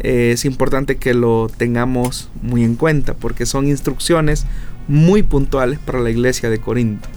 Eh, 0.00 0.30
es 0.32 0.44
importante 0.44 0.96
que 0.96 1.12
lo 1.12 1.50
tengamos 1.54 2.30
muy 2.42 2.62
en 2.62 2.76
cuenta 2.76 3.14
porque 3.14 3.46
son 3.46 3.66
instrucciones 3.66 4.46
muy 4.86 5.22
puntuales 5.22 5.78
para 5.78 6.00
la 6.00 6.10
iglesia 6.10 6.50
de 6.50 6.58
Corinto. 6.58 7.08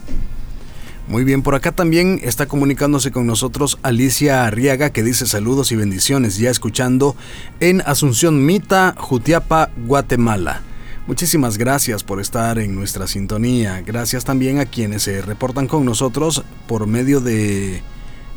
Muy 1.12 1.26
bien, 1.26 1.42
por 1.42 1.56
acá 1.56 1.74
también 1.74 2.22
está 2.24 2.46
comunicándose 2.46 3.12
con 3.12 3.28
nosotros 3.28 3.80
Alicia 3.84 4.46
Arriaga 4.46 4.92
que 4.92 5.04
dice 5.04 5.28
saludos 5.28 5.74
y 5.74 5.76
bendiciones, 5.76 6.38
ya 6.38 6.50
escuchando 6.50 7.18
en 7.60 7.82
Asunción 7.82 8.46
Mita, 8.46 8.96
Jutiapa, 8.98 9.72
Guatemala. 9.86 10.62
Muchísimas 11.08 11.58
gracias 11.58 12.06
por 12.06 12.22
estar 12.22 12.60
en 12.60 12.76
nuestra 12.76 13.08
sintonía. 13.08 13.82
Gracias 13.82 14.24
también 14.24 14.60
a 14.60 14.66
quienes 14.66 15.04
se 15.04 15.22
reportan 15.22 15.68
con 15.68 15.84
nosotros 15.84 16.46
por 16.66 16.88
medio 16.88 17.20
de 17.20 17.82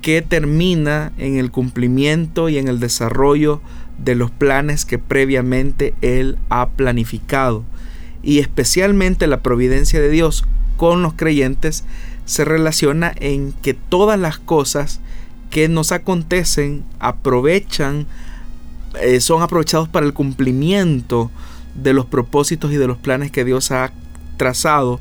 que 0.00 0.20
termina 0.20 1.12
en 1.16 1.38
el 1.38 1.52
cumplimiento 1.52 2.48
y 2.48 2.58
en 2.58 2.66
el 2.66 2.80
desarrollo 2.80 3.58
de 3.58 3.81
los 4.04 4.30
planes 4.30 4.84
que 4.84 4.98
previamente 4.98 5.94
Él 6.02 6.38
ha 6.48 6.70
planificado. 6.70 7.64
Y 8.22 8.38
especialmente 8.38 9.26
la 9.26 9.42
providencia 9.42 10.00
de 10.00 10.10
Dios 10.10 10.44
con 10.76 11.02
los 11.02 11.14
creyentes 11.14 11.84
se 12.24 12.44
relaciona 12.44 13.12
en 13.18 13.52
que 13.52 13.74
todas 13.74 14.18
las 14.18 14.38
cosas 14.38 15.00
que 15.50 15.68
nos 15.68 15.92
acontecen 15.92 16.84
aprovechan, 16.98 18.06
eh, 19.00 19.20
son 19.20 19.42
aprovechados 19.42 19.88
para 19.88 20.06
el 20.06 20.14
cumplimiento 20.14 21.30
de 21.74 21.92
los 21.92 22.06
propósitos 22.06 22.72
y 22.72 22.76
de 22.76 22.86
los 22.86 22.98
planes 22.98 23.30
que 23.30 23.44
Dios 23.44 23.70
ha 23.70 23.92
trazado 24.36 25.00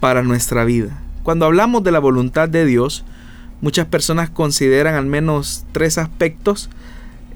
para 0.00 0.22
nuestra 0.22 0.64
vida. 0.64 1.00
Cuando 1.22 1.46
hablamos 1.46 1.82
de 1.84 1.92
la 1.92 1.98
voluntad 1.98 2.48
de 2.48 2.66
Dios, 2.66 3.04
muchas 3.60 3.86
personas 3.86 4.30
consideran 4.30 4.94
al 4.94 5.06
menos 5.06 5.64
tres 5.72 5.96
aspectos 5.96 6.70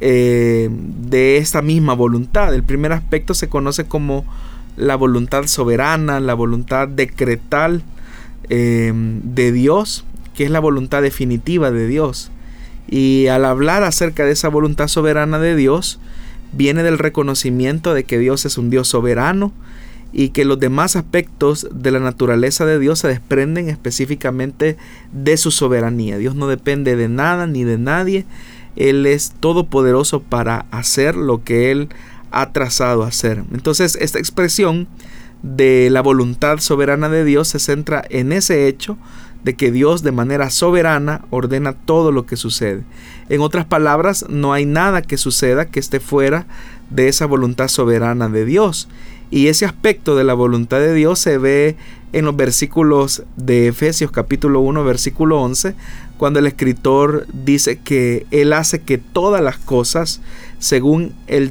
eh, 0.00 0.68
de 0.70 1.38
esta 1.38 1.62
misma 1.62 1.94
voluntad. 1.94 2.54
El 2.54 2.62
primer 2.62 2.92
aspecto 2.92 3.34
se 3.34 3.48
conoce 3.48 3.84
como 3.84 4.24
la 4.76 4.96
voluntad 4.96 5.46
soberana, 5.46 6.20
la 6.20 6.34
voluntad 6.34 6.88
decretal 6.88 7.82
eh, 8.48 8.92
de 8.94 9.52
Dios, 9.52 10.04
que 10.34 10.44
es 10.44 10.50
la 10.50 10.60
voluntad 10.60 11.02
definitiva 11.02 11.70
de 11.70 11.86
Dios. 11.86 12.30
Y 12.88 13.26
al 13.26 13.44
hablar 13.44 13.82
acerca 13.82 14.24
de 14.24 14.32
esa 14.32 14.48
voluntad 14.48 14.88
soberana 14.88 15.38
de 15.38 15.56
Dios, 15.56 15.98
viene 16.52 16.82
del 16.82 16.98
reconocimiento 16.98 17.92
de 17.92 18.04
que 18.04 18.18
Dios 18.18 18.46
es 18.46 18.56
un 18.56 18.70
Dios 18.70 18.88
soberano 18.88 19.52
y 20.12 20.30
que 20.30 20.44
los 20.44 20.58
demás 20.58 20.96
aspectos 20.96 21.68
de 21.70 21.90
la 21.90 21.98
naturaleza 21.98 22.64
de 22.64 22.78
Dios 22.78 23.00
se 23.00 23.08
desprenden 23.08 23.68
específicamente 23.68 24.76
de 25.12 25.36
su 25.36 25.50
soberanía. 25.50 26.16
Dios 26.16 26.34
no 26.34 26.48
depende 26.48 26.96
de 26.96 27.08
nada 27.08 27.46
ni 27.46 27.64
de 27.64 27.76
nadie, 27.76 28.24
él 28.78 29.06
es 29.06 29.32
todopoderoso 29.40 30.22
para 30.22 30.66
hacer 30.70 31.16
lo 31.16 31.42
que 31.42 31.72
Él 31.72 31.88
ha 32.30 32.52
trazado 32.52 33.02
hacer. 33.02 33.42
Entonces 33.52 33.98
esta 34.00 34.20
expresión 34.20 34.86
de 35.42 35.88
la 35.90 36.00
voluntad 36.00 36.58
soberana 36.58 37.08
de 37.08 37.24
Dios 37.24 37.48
se 37.48 37.58
centra 37.58 38.04
en 38.08 38.32
ese 38.32 38.68
hecho 38.68 38.96
de 39.42 39.56
que 39.56 39.72
Dios 39.72 40.02
de 40.02 40.12
manera 40.12 40.50
soberana 40.50 41.24
ordena 41.30 41.72
todo 41.72 42.12
lo 42.12 42.24
que 42.24 42.36
sucede. 42.36 42.84
En 43.28 43.40
otras 43.40 43.66
palabras, 43.66 44.26
no 44.28 44.52
hay 44.52 44.64
nada 44.64 45.02
que 45.02 45.16
suceda 45.16 45.66
que 45.66 45.80
esté 45.80 45.98
fuera 45.98 46.46
de 46.90 47.08
esa 47.08 47.26
voluntad 47.26 47.68
soberana 47.68 48.28
de 48.28 48.44
Dios. 48.44 48.88
Y 49.30 49.48
ese 49.48 49.66
aspecto 49.66 50.16
de 50.16 50.24
la 50.24 50.34
voluntad 50.34 50.78
de 50.78 50.94
Dios 50.94 51.18
se 51.18 51.38
ve 51.38 51.76
en 52.12 52.24
los 52.24 52.36
versículos 52.36 53.22
de 53.36 53.68
Efesios 53.68 54.10
capítulo 54.10 54.60
1 54.60 54.84
versículo 54.84 55.40
11, 55.40 55.74
cuando 56.16 56.38
el 56.38 56.46
escritor 56.46 57.26
dice 57.32 57.78
que 57.78 58.26
Él 58.30 58.52
hace 58.52 58.80
que 58.80 58.98
todas 58.98 59.42
las 59.42 59.58
cosas 59.58 60.20
según 60.58 61.12
el 61.26 61.50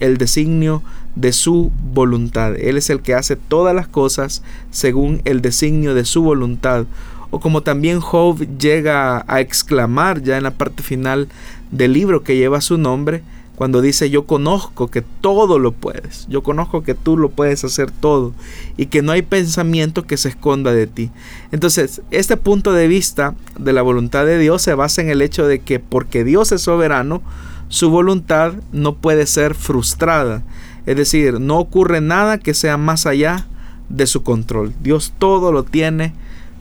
el 0.00 0.18
designio 0.18 0.82
de 1.14 1.32
su 1.32 1.72
voluntad. 1.92 2.54
Él 2.56 2.76
es 2.76 2.90
el 2.90 3.00
que 3.00 3.14
hace 3.14 3.36
todas 3.36 3.74
las 3.74 3.88
cosas 3.88 4.42
según 4.70 5.20
el 5.24 5.42
designio 5.42 5.94
de 5.94 6.04
su 6.04 6.22
voluntad. 6.22 6.86
O 7.30 7.40
como 7.40 7.62
también 7.62 8.00
Job 8.00 8.46
llega 8.58 9.24
a 9.26 9.40
exclamar 9.40 10.22
ya 10.22 10.36
en 10.36 10.44
la 10.44 10.52
parte 10.52 10.82
final 10.82 11.28
del 11.70 11.92
libro 11.92 12.22
que 12.22 12.36
lleva 12.36 12.60
su 12.60 12.78
nombre, 12.78 13.22
cuando 13.58 13.80
dice 13.80 14.08
yo 14.08 14.24
conozco 14.24 14.86
que 14.86 15.02
todo 15.02 15.58
lo 15.58 15.72
puedes, 15.72 16.28
yo 16.28 16.44
conozco 16.44 16.84
que 16.84 16.94
tú 16.94 17.16
lo 17.16 17.28
puedes 17.28 17.64
hacer 17.64 17.90
todo 17.90 18.32
y 18.76 18.86
que 18.86 19.02
no 19.02 19.10
hay 19.10 19.22
pensamiento 19.22 20.04
que 20.04 20.16
se 20.16 20.28
esconda 20.28 20.70
de 20.70 20.86
ti. 20.86 21.10
Entonces, 21.50 22.00
este 22.12 22.36
punto 22.36 22.72
de 22.72 22.86
vista 22.86 23.34
de 23.58 23.72
la 23.72 23.82
voluntad 23.82 24.24
de 24.26 24.38
Dios 24.38 24.62
se 24.62 24.74
basa 24.74 25.02
en 25.02 25.10
el 25.10 25.22
hecho 25.22 25.44
de 25.48 25.58
que 25.58 25.80
porque 25.80 26.22
Dios 26.22 26.52
es 26.52 26.62
soberano, 26.62 27.20
su 27.66 27.90
voluntad 27.90 28.52
no 28.70 28.94
puede 28.94 29.26
ser 29.26 29.56
frustrada. 29.56 30.44
Es 30.86 30.96
decir, 30.96 31.40
no 31.40 31.58
ocurre 31.58 32.00
nada 32.00 32.38
que 32.38 32.54
sea 32.54 32.76
más 32.76 33.06
allá 33.06 33.48
de 33.88 34.06
su 34.06 34.22
control. 34.22 34.72
Dios 34.84 35.14
todo 35.18 35.50
lo 35.50 35.64
tiene 35.64 36.14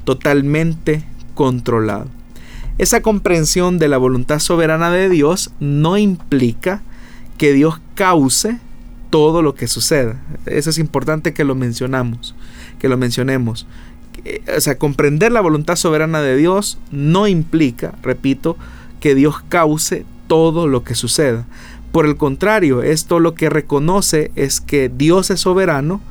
totalmente 0.03 1.03
controlado. 1.35 2.07
Esa 2.77 3.01
comprensión 3.01 3.79
de 3.79 3.87
la 3.87 3.97
voluntad 3.97 4.39
soberana 4.39 4.91
de 4.91 5.09
Dios 5.09 5.51
no 5.59 5.97
implica 5.97 6.81
que 7.37 7.53
Dios 7.53 7.79
cause 7.95 8.59
todo 9.09 9.41
lo 9.41 9.55
que 9.55 9.67
suceda. 9.67 10.21
Eso 10.45 10.69
es 10.69 10.77
importante 10.77 11.33
que 11.33 11.43
lo 11.43 11.55
mencionamos, 11.55 12.35
que 12.79 12.89
lo 12.89 12.97
mencionemos. 12.97 13.65
O 14.55 14.61
sea, 14.61 14.77
comprender 14.77 15.31
la 15.31 15.41
voluntad 15.41 15.75
soberana 15.75 16.21
de 16.21 16.35
Dios 16.35 16.77
no 16.91 17.27
implica, 17.27 17.95
repito, 18.03 18.57
que 18.99 19.15
Dios 19.15 19.41
cause 19.49 20.05
todo 20.27 20.67
lo 20.67 20.83
que 20.83 20.95
suceda. 20.95 21.45
Por 21.91 22.05
el 22.05 22.17
contrario, 22.17 22.83
esto 22.83 23.19
lo 23.19 23.33
que 23.33 23.49
reconoce 23.49 24.31
es 24.35 24.61
que 24.61 24.89
Dios 24.89 25.31
es 25.31 25.39
soberano 25.39 26.01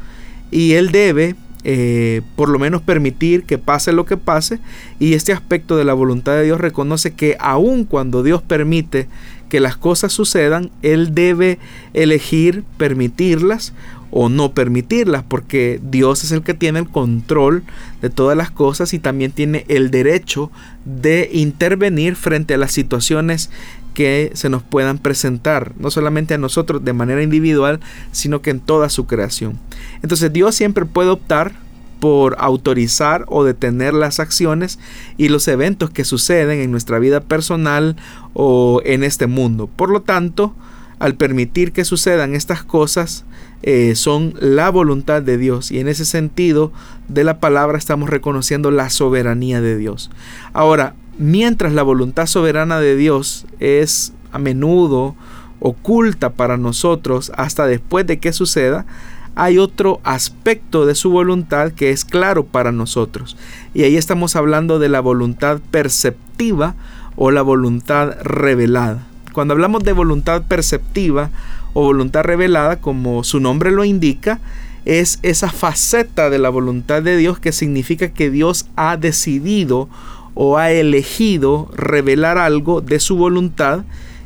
y 0.50 0.72
Él 0.72 0.90
debe 0.90 1.36
eh, 1.68 2.22
por 2.36 2.48
lo 2.48 2.60
menos 2.60 2.80
permitir 2.80 3.42
que 3.42 3.58
pase 3.58 3.90
lo 3.92 4.04
que 4.06 4.16
pase. 4.16 4.60
Y 5.00 5.14
este 5.14 5.32
aspecto 5.32 5.76
de 5.76 5.82
la 5.84 5.94
voluntad 5.94 6.36
de 6.36 6.44
Dios 6.44 6.60
reconoce 6.60 7.14
que 7.14 7.36
aun 7.40 7.84
cuando 7.84 8.22
Dios 8.22 8.40
permite 8.40 9.08
que 9.48 9.58
las 9.58 9.76
cosas 9.76 10.12
sucedan, 10.12 10.70
Él 10.82 11.12
debe 11.12 11.58
elegir 11.92 12.62
permitirlas 12.78 13.72
o 14.12 14.28
no 14.28 14.54
permitirlas, 14.54 15.24
porque 15.26 15.80
Dios 15.82 16.22
es 16.22 16.30
el 16.30 16.44
que 16.44 16.54
tiene 16.54 16.78
el 16.78 16.88
control 16.88 17.64
de 18.00 18.10
todas 18.10 18.36
las 18.36 18.52
cosas 18.52 18.94
y 18.94 19.00
también 19.00 19.32
tiene 19.32 19.64
el 19.66 19.90
derecho 19.90 20.52
de 20.84 21.28
intervenir 21.32 22.14
frente 22.14 22.54
a 22.54 22.58
las 22.58 22.70
situaciones 22.70 23.50
que 23.96 24.30
se 24.34 24.50
nos 24.50 24.62
puedan 24.62 24.98
presentar, 24.98 25.72
no 25.78 25.90
solamente 25.90 26.34
a 26.34 26.38
nosotros 26.38 26.84
de 26.84 26.92
manera 26.92 27.22
individual, 27.22 27.80
sino 28.12 28.42
que 28.42 28.50
en 28.50 28.60
toda 28.60 28.90
su 28.90 29.06
creación. 29.06 29.58
Entonces 30.02 30.30
Dios 30.30 30.54
siempre 30.54 30.84
puede 30.84 31.08
optar 31.08 31.54
por 31.98 32.36
autorizar 32.38 33.24
o 33.28 33.42
detener 33.42 33.94
las 33.94 34.20
acciones 34.20 34.78
y 35.16 35.30
los 35.30 35.48
eventos 35.48 35.88
que 35.88 36.04
suceden 36.04 36.60
en 36.60 36.70
nuestra 36.70 36.98
vida 36.98 37.20
personal 37.20 37.96
o 38.34 38.82
en 38.84 39.02
este 39.02 39.26
mundo. 39.26 39.66
Por 39.66 39.88
lo 39.88 40.02
tanto, 40.02 40.54
al 40.98 41.14
permitir 41.14 41.72
que 41.72 41.86
sucedan 41.86 42.34
estas 42.34 42.62
cosas, 42.62 43.24
eh, 43.62 43.94
son 43.94 44.34
la 44.38 44.68
voluntad 44.68 45.22
de 45.22 45.38
Dios 45.38 45.70
y 45.70 45.80
en 45.80 45.88
ese 45.88 46.04
sentido 46.04 46.70
de 47.08 47.24
la 47.24 47.40
palabra 47.40 47.78
estamos 47.78 48.10
reconociendo 48.10 48.70
la 48.70 48.90
soberanía 48.90 49.62
de 49.62 49.78
Dios. 49.78 50.10
Ahora, 50.52 50.94
mientras 51.18 51.72
la 51.72 51.82
voluntad 51.82 52.26
soberana 52.26 52.80
de 52.80 52.96
Dios 52.96 53.46
es 53.60 54.12
a 54.32 54.38
menudo 54.38 55.14
oculta 55.60 56.30
para 56.30 56.56
nosotros 56.56 57.32
hasta 57.36 57.66
después 57.66 58.06
de 58.06 58.18
que 58.18 58.32
suceda, 58.32 58.86
hay 59.34 59.58
otro 59.58 60.00
aspecto 60.02 60.86
de 60.86 60.94
su 60.94 61.10
voluntad 61.10 61.72
que 61.72 61.90
es 61.90 62.04
claro 62.04 62.46
para 62.46 62.72
nosotros. 62.72 63.36
Y 63.74 63.82
ahí 63.82 63.96
estamos 63.96 64.34
hablando 64.34 64.78
de 64.78 64.88
la 64.88 65.00
voluntad 65.00 65.60
perceptiva 65.70 66.74
o 67.16 67.30
la 67.30 67.42
voluntad 67.42 68.16
revelada. 68.22 69.06
Cuando 69.32 69.52
hablamos 69.52 69.84
de 69.84 69.92
voluntad 69.92 70.42
perceptiva 70.44 71.30
o 71.74 71.82
voluntad 71.82 72.24
revelada, 72.24 72.80
como 72.80 73.24
su 73.24 73.38
nombre 73.38 73.70
lo 73.70 73.84
indica, 73.84 74.40
es 74.86 75.18
esa 75.22 75.50
faceta 75.50 76.30
de 76.30 76.38
la 76.38 76.48
voluntad 76.48 77.02
de 77.02 77.18
Dios 77.18 77.38
que 77.38 77.52
significa 77.52 78.08
que 78.08 78.30
Dios 78.30 78.66
ha 78.76 78.96
decidido 78.96 79.90
o 80.36 80.58
ha 80.58 80.70
elegido 80.70 81.68
revelar 81.74 82.38
algo 82.38 82.82
de 82.82 83.00
su 83.00 83.16
voluntad, 83.16 83.84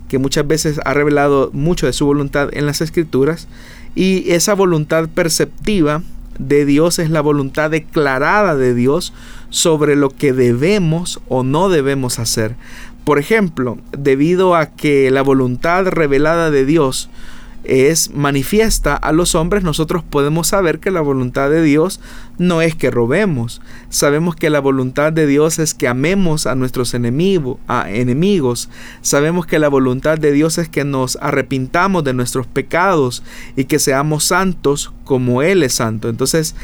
que 0.09 0.19
muchas 0.19 0.47
veces 0.47 0.81
ha 0.85 0.93
revelado 0.93 1.51
mucho 1.55 1.87
de 1.87 1.93
su 1.93 2.05
voluntad 2.05 2.51
en 2.53 2.67
las 2.67 2.81
escrituras, 2.81 3.47
y 3.95 4.31
esa 4.33 4.55
voluntad 4.55 5.09
perceptiva 5.09 6.03
de 6.39 6.65
Dios 6.65 6.99
es 6.99 7.11
la 7.11 7.21
voluntad 7.21 7.71
declarada 7.71 8.57
de 8.57 8.75
Dios 8.75 9.13
sobre 9.51 9.95
lo 9.95 10.11
que 10.11 10.33
debemos 10.33 11.21
o 11.29 11.45
no 11.45 11.69
debemos 11.69 12.19
hacer. 12.19 12.57
Por 13.05 13.19
ejemplo, 13.19 13.79
debido 13.97 14.57
a 14.57 14.67
que 14.67 15.11
la 15.11 15.23
voluntad 15.23 15.87
revelada 15.87 16.51
de 16.51 16.65
Dios 16.65 17.09
es 17.65 18.11
manifiesta 18.15 18.97
a 18.97 19.13
los 19.13 19.35
hombres, 19.35 19.63
nosotros 19.63 20.03
podemos 20.03 20.49
saber 20.49 20.79
que 20.79 20.91
la 20.91 21.01
voluntad 21.01 21.51
de 21.51 21.63
Dios 21.63 22.01
no 22.39 22.63
es 22.63 22.75
que 22.75 22.91
robemos. 22.91 23.61
Sabemos 23.91 24.35
que 24.35 24.51
la 24.51 24.61
voluntad 24.61 25.13
de 25.13 25.27
Dios 25.27 25.59
es 25.59 25.75
que 25.75 25.89
amemos 25.89 26.47
a 26.47 26.55
nuestros 26.55 26.95
enemigos. 26.95 27.59
Sabemos 29.03 29.47
que 29.47 29.59
la 29.59 29.69
voluntad 29.69 30.19
de 30.19 30.33
Dios 30.33 30.59
es 30.59 30.69
que 30.69 30.85
nos 30.85 31.17
arrepintamos 31.21 32.03
de 32.05 32.15
nuestros 32.15 32.47
pecados 32.47 33.23
y 33.57 33.65
que 33.65 33.79
seamos 33.79 34.25
santos 34.25 34.93
como 35.05 35.43
Él 35.43 35.63
es 35.63 35.75
santo. 35.75 36.09
Entonces, 36.09 36.55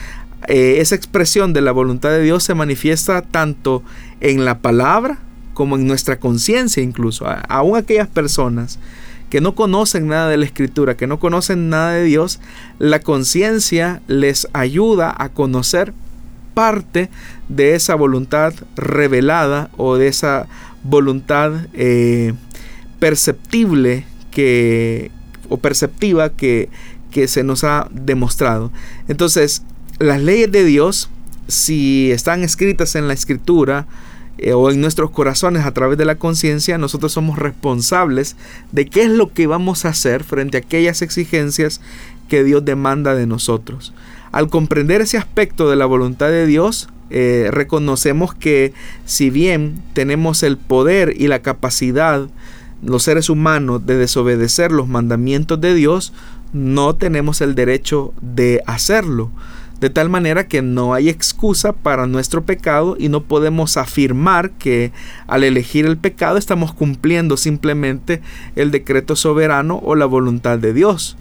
eh, 0.48 0.76
esa 0.78 0.94
expresión 0.94 1.52
de 1.52 1.61
la 1.61 1.72
voluntad 1.72 2.11
de 2.11 2.22
Dios 2.22 2.42
se 2.42 2.54
manifiesta 2.54 3.22
tanto 3.22 3.82
en 4.20 4.44
la 4.44 4.59
palabra 4.59 5.18
como 5.54 5.76
en 5.76 5.87
nuestra 5.87 6.20
conciencia 6.20 6.82
incluso. 6.82 7.26
Aún 7.48 7.76
aquellas 7.76 8.09
personas 8.09 8.78
que 9.30 9.40
no 9.40 9.54
conocen 9.54 10.08
nada 10.08 10.28
de 10.28 10.36
la 10.36 10.44
escritura, 10.44 10.96
que 10.96 11.06
no 11.06 11.18
conocen 11.18 11.68
nada 11.68 11.92
de 11.92 12.04
Dios, 12.04 12.40
la 12.78 13.00
conciencia 13.00 14.00
les 14.06 14.48
ayuda 14.52 15.14
a 15.16 15.28
conocer 15.30 15.92
parte 16.54 17.10
de 17.48 17.74
esa 17.74 17.94
voluntad 17.94 18.54
revelada 18.76 19.68
o 19.76 19.96
de 19.96 20.08
esa 20.08 20.46
voluntad 20.82 21.52
eh, 21.74 22.34
perceptible 22.98 24.04
que, 24.30 25.11
o 25.48 25.59
perceptiva 25.59 26.30
que, 26.30 26.70
que 27.11 27.28
se 27.28 27.42
nos 27.42 27.64
ha 27.64 27.88
demostrado. 27.92 28.72
Entonces, 29.09 29.62
las 29.98 30.22
leyes 30.22 30.51
de 30.53 30.64
Dios, 30.64 31.11
si 31.48 32.11
están 32.11 32.42
escritas 32.42 32.94
en 32.94 33.09
la 33.09 33.14
escritura, 33.14 33.86
eh, 34.39 34.53
o 34.53 34.70
en 34.70 34.80
nuestros 34.80 35.11
corazones 35.11 35.64
a 35.64 35.72
través 35.72 35.97
de 35.99 36.05
la 36.05 36.16
conciencia, 36.16 36.78
nosotros 36.78 37.12
somos 37.12 37.39
responsables 37.39 38.37
de 38.72 38.87
qué 38.87 39.05
es 39.05 39.11
lo 39.11 39.32
que 39.32 39.47
vamos 39.47 39.84
a 39.84 39.91
hacer 39.91 40.24
frente 40.24 40.59
a 40.59 40.61
aquellas 40.61 41.03
exigencias 41.03 41.80
que 42.28 42.45
Dios 42.45 42.64
demanda 42.64 43.14
de 43.14 43.26
nosotros. 43.26 43.95
Al 44.32 44.49
comprender 44.49 45.01
ese 45.01 45.16
aspecto 45.16 45.70
de 45.70 45.76
la 45.76 45.87
voluntad 45.87 46.28
de 46.28 46.47
Dios, 46.47 46.91
eh, 47.09 47.49
reconocemos 47.51 48.34
que 48.34 48.74
si 49.05 49.30
bien 49.30 49.82
tenemos 49.95 50.43
el 50.43 50.59
poder 50.59 51.14
y 51.16 51.28
la 51.28 51.41
capacidad, 51.41 52.28
los 52.82 53.05
seres 53.05 53.30
humanos, 53.30 53.87
de 53.87 53.97
desobedecer 53.97 54.72
los 54.72 54.89
mandamientos 54.89 55.61
de 55.61 55.74
Dios, 55.74 56.12
no 56.53 56.95
tenemos 56.97 57.41
el 57.41 57.55
derecho 57.55 58.12
de 58.20 58.62
hacerlo 58.66 59.30
de 59.81 59.91
tal 59.91 60.09
manera 60.09 60.49
que 60.49 60.62
no 60.62 60.95
hay 60.95 61.09
excusa 61.09 61.72
para 61.72 62.07
nuestro 62.07 62.45
pecado 62.45 62.97
y 62.99 63.09
no 63.09 63.24
podemos 63.24 63.77
afirmar 63.77 64.51
que 64.53 64.93
al 65.27 65.45
elegir 65.45 65.85
el 65.85 65.99
pecado 65.99 66.39
estamos 66.39 66.72
cumpliendo 66.72 67.37
simplemente 67.37 68.22
el 68.55 68.70
decreto 68.70 69.16
soberano 69.16 69.81
o 69.85 69.95
la 69.95 70.07
voluntad 70.07 70.59
de 70.59 70.72
Dios. 70.72 71.16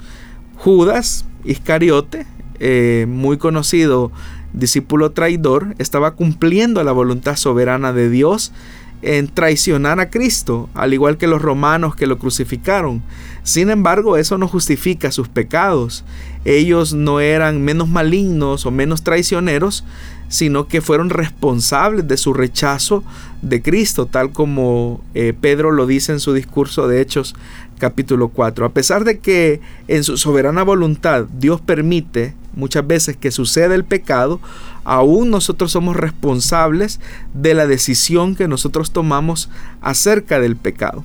Judas 0.55 1.25
Iscariote, 1.43 2.25
eh, 2.59 3.05
muy 3.09 3.37
conocido 3.37 4.11
discípulo 4.53 5.11
traidor, 5.11 5.75
estaba 5.79 6.11
cumpliendo 6.11 6.83
la 6.83 6.93
voluntad 6.93 7.35
soberana 7.35 7.91
de 7.91 8.09
Dios 8.09 8.53
en 9.01 9.27
traicionar 9.27 9.99
a 9.99 10.09
Cristo, 10.09 10.69
al 10.73 10.93
igual 10.93 11.17
que 11.17 11.27
los 11.27 11.41
romanos 11.41 11.95
que 11.95 12.07
lo 12.07 12.17
crucificaron. 12.17 13.01
Sin 13.43 13.69
embargo, 13.69 14.17
eso 14.17 14.37
no 14.37 14.47
justifica 14.47 15.11
sus 15.11 15.27
pecados. 15.27 16.03
Ellos 16.43 16.93
no 16.93 17.19
eran 17.19 17.61
menos 17.61 17.87
malignos 17.87 18.65
o 18.65 18.71
menos 18.71 19.03
traicioneros, 19.03 19.83
sino 20.27 20.67
que 20.67 20.81
fueron 20.81 21.09
responsables 21.09 22.07
de 22.07 22.17
su 22.17 22.33
rechazo 22.33 23.03
de 23.41 23.61
Cristo, 23.61 24.07
tal 24.07 24.31
como 24.31 25.01
eh, 25.13 25.33
Pedro 25.39 25.71
lo 25.71 25.85
dice 25.85 26.11
en 26.11 26.19
su 26.19 26.33
discurso 26.33 26.87
de 26.87 27.01
Hechos 27.01 27.35
capítulo 27.77 28.29
4. 28.29 28.65
A 28.65 28.69
pesar 28.69 29.03
de 29.03 29.19
que 29.19 29.61
en 29.87 30.03
su 30.03 30.17
soberana 30.17 30.63
voluntad 30.63 31.25
Dios 31.37 31.61
permite 31.61 32.33
muchas 32.55 32.85
veces 32.85 33.17
que 33.17 33.31
suceda 33.31 33.75
el 33.75 33.83
pecado, 33.83 34.39
aún 34.83 35.29
nosotros 35.29 35.71
somos 35.71 35.95
responsables 35.95 36.99
de 37.33 37.53
la 37.53 37.67
decisión 37.67 38.35
que 38.35 38.47
nosotros 38.47 38.91
tomamos 38.91 39.49
acerca 39.81 40.39
del 40.39 40.55
pecado. 40.55 41.03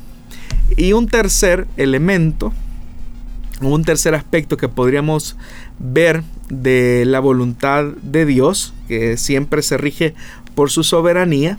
Y 0.76 0.92
un 0.92 1.08
tercer 1.08 1.66
elemento, 1.76 2.52
un 3.60 3.84
tercer 3.84 4.14
aspecto 4.14 4.56
que 4.56 4.68
podríamos 4.68 5.36
ver 5.78 6.22
de 6.48 7.04
la 7.06 7.20
voluntad 7.20 7.84
de 8.02 8.26
Dios, 8.26 8.74
que 8.88 9.16
siempre 9.16 9.62
se 9.62 9.76
rige 9.76 10.14
por 10.54 10.70
su 10.70 10.84
soberanía, 10.84 11.58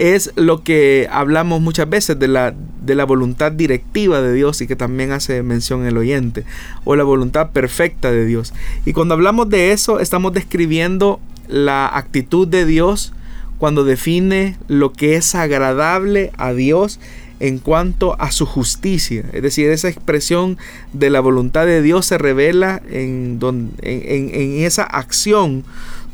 es 0.00 0.32
lo 0.34 0.64
que 0.64 1.08
hablamos 1.12 1.60
muchas 1.60 1.88
veces 1.88 2.18
de 2.18 2.26
la, 2.26 2.54
de 2.80 2.94
la 2.94 3.04
voluntad 3.04 3.52
directiva 3.52 4.22
de 4.22 4.32
Dios 4.32 4.62
y 4.62 4.66
que 4.66 4.74
también 4.74 5.12
hace 5.12 5.42
mención 5.42 5.84
el 5.84 5.98
oyente, 5.98 6.44
o 6.84 6.96
la 6.96 7.04
voluntad 7.04 7.50
perfecta 7.50 8.10
de 8.10 8.24
Dios. 8.24 8.54
Y 8.86 8.94
cuando 8.94 9.12
hablamos 9.12 9.50
de 9.50 9.72
eso, 9.72 10.00
estamos 10.00 10.32
describiendo 10.32 11.20
la 11.48 11.86
actitud 11.86 12.48
de 12.48 12.64
Dios 12.64 13.12
cuando 13.58 13.84
define 13.84 14.56
lo 14.68 14.90
que 14.90 15.16
es 15.16 15.34
agradable 15.34 16.32
a 16.38 16.54
Dios 16.54 16.98
en 17.38 17.58
cuanto 17.58 18.18
a 18.18 18.32
su 18.32 18.46
justicia. 18.46 19.24
Es 19.34 19.42
decir, 19.42 19.68
esa 19.68 19.90
expresión 19.90 20.56
de 20.94 21.10
la 21.10 21.20
voluntad 21.20 21.66
de 21.66 21.82
Dios 21.82 22.06
se 22.06 22.16
revela 22.16 22.80
en, 22.90 23.38
en, 23.42 23.70
en 23.82 24.64
esa 24.64 24.84
acción 24.84 25.64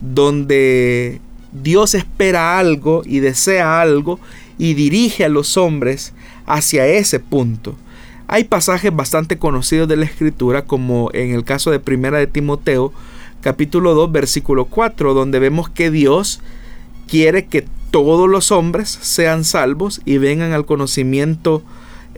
donde 0.01 1.21
Dios 1.53 1.95
espera 1.95 2.59
algo 2.59 3.03
y 3.05 3.21
desea 3.21 3.81
algo 3.81 4.21
y 4.59 4.75
dirige 4.75 5.25
a 5.25 5.29
los 5.29 5.57
hombres 5.57 6.13
hacia 6.47 6.87
ese 6.87 7.21
punto. 7.21 7.77
Hay 8.29 8.45
pasajes 8.45 8.95
bastante 8.95 9.39
conocidos 9.39 9.89
de 9.89 9.97
la 9.97 10.05
escritura 10.05 10.65
como 10.65 11.11
en 11.13 11.33
el 11.33 11.45
caso 11.45 11.71
de 11.71 11.81
Primera 11.81 12.19
de 12.19 12.27
Timoteo 12.27 12.93
capítulo 13.41 13.95
2 13.95 14.11
versículo 14.11 14.65
4 14.65 15.15
donde 15.15 15.39
vemos 15.39 15.69
que 15.71 15.91
Dios 15.91 16.41
quiere 17.07 17.47
que 17.47 17.67
todos 17.91 18.29
los 18.29 18.51
hombres 18.51 18.89
sean 18.89 19.45
salvos 19.45 20.01
y 20.05 20.19
vengan 20.19 20.53
al 20.53 20.67
conocimiento 20.67 21.63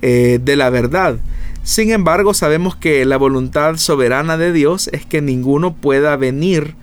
eh, 0.01 0.41
de 0.43 0.57
la 0.57 0.71
verdad. 0.71 1.19
Sin 1.63 1.91
embargo, 1.91 2.33
sabemos 2.33 2.77
que 2.77 3.05
la 3.05 3.17
voluntad 3.17 3.77
soberana 3.77 4.39
de 4.39 4.53
Dios 4.53 4.89
es 4.93 5.05
que 5.05 5.21
ninguno 5.21 5.75
pueda 5.75 6.17
venir 6.17 6.75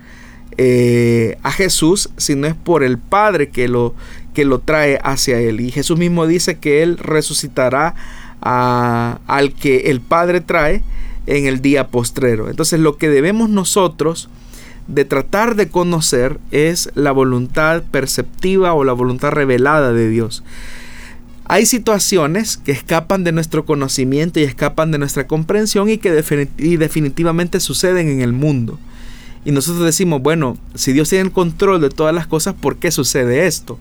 eh, 0.58 1.38
a 1.44 1.52
Jesús 1.52 2.10
si 2.18 2.36
no 2.36 2.48
es 2.48 2.56
por 2.56 2.84
el 2.84 2.98
Padre 2.98 3.50
que 3.50 3.68
lo, 3.68 3.94
que 4.34 4.46
lo 4.46 4.60
trae 4.60 5.00
hacia 5.04 5.40
Él. 5.40 5.62
Y 5.62 5.72
Jesús 5.72 5.98
mismo 5.98 6.28
dice 6.28 6.58
que 6.58 6.84
Él 6.84 6.98
resucitará 6.98 7.96
al 8.42 9.54
que 9.54 9.90
el 9.90 10.02
Padre 10.02 10.40
trae 10.40 10.84
en 11.26 11.48
el 11.48 11.62
día 11.62 11.88
postrero. 11.88 12.50
Entonces 12.50 12.80
lo 12.80 12.98
que 12.98 13.10
debemos 13.10 13.50
nosotros 13.50 14.30
de 14.88 15.04
tratar 15.04 15.56
de 15.56 15.70
conocer 15.70 16.40
es 16.52 16.92
la 16.94 17.12
voluntad 17.12 17.84
perceptiva 17.90 18.74
o 18.74 18.84
la 18.84 18.94
voluntad 18.94 19.32
revelada 19.32 19.94
de 19.94 20.10
Dios. 20.10 20.44
Hay 21.48 21.66
situaciones 21.66 22.58
que 22.58 22.72
escapan 22.72 23.24
de 23.24 23.32
nuestro 23.32 23.66
conocimiento 23.66 24.40
y 24.40 24.44
escapan 24.44 24.92
de 24.92 24.98
nuestra 24.98 25.28
comprensión 25.28 25.90
y 25.90 25.98
que 25.98 26.12
definitivamente 26.12 27.60
suceden 27.60 28.10
en 28.10 28.22
el 28.22 28.34
mundo. 28.34 28.80
Y 29.46 29.52
nosotros 29.52 29.86
decimos, 29.86 30.22
bueno, 30.22 30.58
si 30.74 30.92
Dios 30.92 31.10
tiene 31.10 31.26
el 31.26 31.32
control 31.32 31.80
de 31.80 31.90
todas 31.90 32.14
las 32.14 32.28
cosas, 32.28 32.56
¿por 32.56 32.78
qué 32.78 32.92
sucede 32.92 33.46
esto? 33.46 33.80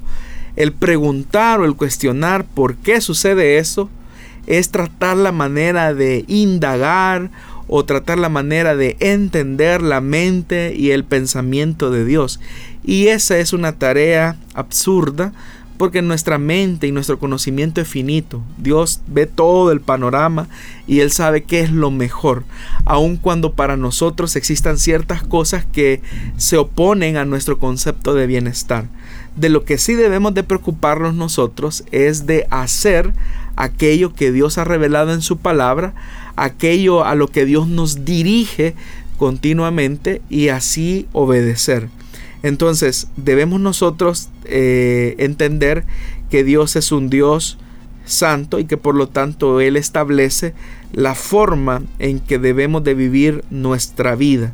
El 0.57 0.73
preguntar 0.73 1.61
o 1.61 1.65
el 1.65 1.75
cuestionar 1.75 2.45
por 2.45 2.77
qué 2.77 3.01
sucede 3.01 3.59
eso 3.59 3.89
es 4.47 4.71
tratar 4.71 5.17
la 5.17 5.33
manera 5.33 5.95
de 5.95 6.25
indagar 6.29 7.31
o 7.67 7.85
tratar 7.85 8.19
la 8.19 8.29
manera 8.29 8.77
de 8.77 8.97
entender 9.01 9.83
la 9.83 10.03
mente 10.03 10.75
y 10.77 10.91
el 10.91 11.03
pensamiento 11.03 11.91
de 11.91 12.05
Dios. 12.05 12.41
Y 12.85 13.09
esa 13.09 13.39
es 13.39 13.55
una 13.55 13.73
tarea 13.73 14.37
absurda 14.53 15.33
porque 15.77 16.03
nuestra 16.03 16.39
mente 16.39 16.87
y 16.87 16.93
nuestro 16.93 17.19
conocimiento 17.19 17.81
es 17.81 17.89
finito. 17.89 18.43
Dios 18.59 19.01
ve 19.07 19.27
todo 19.27 19.73
el 19.73 19.81
panorama 19.81 20.49
y 20.87 21.01
Él 21.01 21.11
sabe 21.11 21.43
qué 21.43 21.61
es 21.61 21.71
lo 21.71 21.91
mejor, 21.91 22.45
aun 22.85 23.17
cuando 23.17 23.55
para 23.55 23.77
nosotros 23.77 24.37
existan 24.37 24.79
ciertas 24.79 25.23
cosas 25.23 25.65
que 25.65 26.01
se 26.37 26.57
oponen 26.57 27.17
a 27.17 27.25
nuestro 27.25 27.59
concepto 27.59 28.15
de 28.15 28.27
bienestar. 28.27 28.87
De 29.37 29.49
lo 29.49 29.65
que 29.65 29.79
sí 29.79 29.95
debemos 29.95 30.35
de 30.35 30.45
preocuparnos 30.45 31.15
nosotros 31.15 31.85
es 31.91 32.27
de 32.27 32.47
hacer 32.51 33.13
aquello 33.57 34.15
que 34.15 34.31
Dios 34.31 34.59
ha 34.59 34.65
revelado 34.65 35.13
en 35.13 35.23
su 35.23 35.39
palabra, 35.39 35.95
aquello 36.37 37.05
a 37.05 37.15
lo 37.15 37.29
que 37.29 37.45
Dios 37.45 37.67
nos 37.67 38.05
dirige 38.05 38.75
continuamente 39.19 40.23
y 40.29 40.49
así 40.49 41.09
obedecer. 41.13 41.89
Entonces 42.45 43.09
debemos 43.17 43.59
nosotros 43.59 44.29
eh, 44.45 45.15
entender 45.17 45.87
que 46.29 46.45
Dios 46.45 46.77
es 46.77 46.93
un 46.93 47.09
Dios 47.09 47.57
santo 48.05 48.59
y 48.59 48.67
que 48.67 48.77
por 48.77 48.95
lo 48.95 49.09
tanto 49.09 49.63
Él 49.63 49.79
establece 49.79 50.53
la 50.93 51.15
forma 51.15 51.81
en 51.99 52.21
que 52.21 52.39
debemos 52.39 52.85
de 52.85 52.93
vivir 52.93 53.45
nuestra 53.49 54.15
vida. 54.15 54.53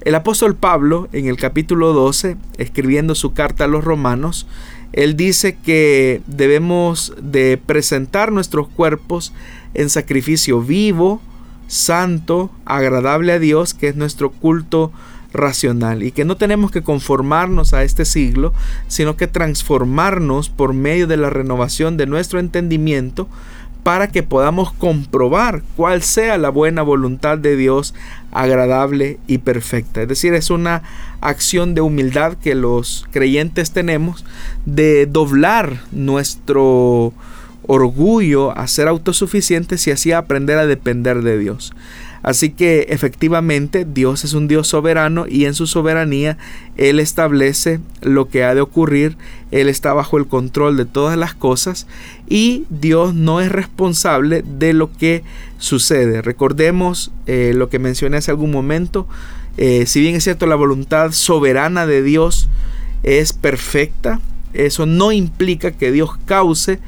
El 0.00 0.14
apóstol 0.14 0.54
Pablo 0.54 1.10
en 1.12 1.26
el 1.26 1.36
capítulo 1.36 1.92
12, 1.92 2.38
escribiendo 2.56 3.14
su 3.14 3.34
carta 3.34 3.64
a 3.64 3.68
los 3.68 3.84
romanos, 3.84 4.46
él 4.94 5.14
dice 5.14 5.58
que 5.62 6.22
debemos 6.26 7.12
de 7.20 7.58
presentar 7.58 8.32
nuestros 8.32 8.66
cuerpos 8.66 9.34
en 9.74 9.90
sacrificio 9.90 10.62
vivo, 10.62 11.20
santo, 11.66 12.50
agradable 12.64 13.32
a 13.32 13.38
Dios, 13.38 13.74
que 13.74 13.88
es 13.88 13.96
nuestro 13.96 14.30
culto 14.30 14.90
racional 15.36 16.02
y 16.02 16.12
que 16.12 16.24
no 16.24 16.36
tenemos 16.36 16.70
que 16.70 16.82
conformarnos 16.82 17.74
a 17.74 17.82
este 17.82 18.04
siglo, 18.04 18.52
sino 18.88 19.16
que 19.16 19.26
transformarnos 19.26 20.48
por 20.50 20.72
medio 20.72 21.06
de 21.06 21.16
la 21.16 21.30
renovación 21.30 21.96
de 21.96 22.06
nuestro 22.06 22.40
entendimiento 22.40 23.28
para 23.86 24.08
que 24.08 24.24
podamos 24.24 24.72
comprobar 24.72 25.62
cuál 25.76 26.02
sea 26.02 26.38
la 26.38 26.48
buena 26.48 26.82
voluntad 26.82 27.38
de 27.38 27.54
Dios 27.54 27.94
agradable 28.32 29.20
y 29.28 29.38
perfecta. 29.38 30.02
Es 30.02 30.08
decir, 30.08 30.34
es 30.34 30.50
una 30.50 30.82
acción 31.20 31.76
de 31.76 31.82
humildad 31.82 32.36
que 32.36 32.56
los 32.56 33.06
creyentes 33.12 33.70
tenemos 33.70 34.24
de 34.64 35.06
doblar 35.06 35.82
nuestro 35.92 37.12
orgullo 37.68 38.50
a 38.58 38.66
ser 38.66 38.88
autosuficientes 38.88 39.86
y 39.86 39.92
así 39.92 40.10
aprender 40.10 40.58
a 40.58 40.66
depender 40.66 41.22
de 41.22 41.38
Dios. 41.38 41.72
Así 42.22 42.50
que 42.50 42.86
efectivamente 42.88 43.84
Dios 43.84 44.24
es 44.24 44.32
un 44.32 44.48
Dios 44.48 44.68
soberano 44.68 45.26
y 45.28 45.44
en 45.44 45.54
su 45.54 45.66
soberanía 45.66 46.38
Él 46.76 46.98
establece 46.98 47.80
lo 48.02 48.28
que 48.28 48.44
ha 48.44 48.54
de 48.54 48.60
ocurrir, 48.60 49.16
Él 49.50 49.68
está 49.68 49.92
bajo 49.92 50.18
el 50.18 50.26
control 50.26 50.76
de 50.76 50.86
todas 50.86 51.16
las 51.16 51.34
cosas 51.34 51.86
y 52.28 52.64
Dios 52.68 53.14
no 53.14 53.40
es 53.40 53.52
responsable 53.52 54.42
de 54.42 54.72
lo 54.72 54.92
que 54.92 55.22
sucede. 55.58 56.22
Recordemos 56.22 57.12
eh, 57.26 57.52
lo 57.54 57.68
que 57.68 57.78
mencioné 57.78 58.16
hace 58.16 58.30
algún 58.30 58.50
momento, 58.50 59.06
eh, 59.56 59.86
si 59.86 60.00
bien 60.00 60.16
es 60.16 60.24
cierto 60.24 60.46
la 60.46 60.56
voluntad 60.56 61.12
soberana 61.12 61.86
de 61.86 62.02
Dios 62.02 62.48
es 63.02 63.32
perfecta, 63.32 64.20
eso 64.52 64.86
no 64.86 65.12
implica 65.12 65.70
que 65.70 65.92
Dios 65.92 66.10
cause 66.24 66.80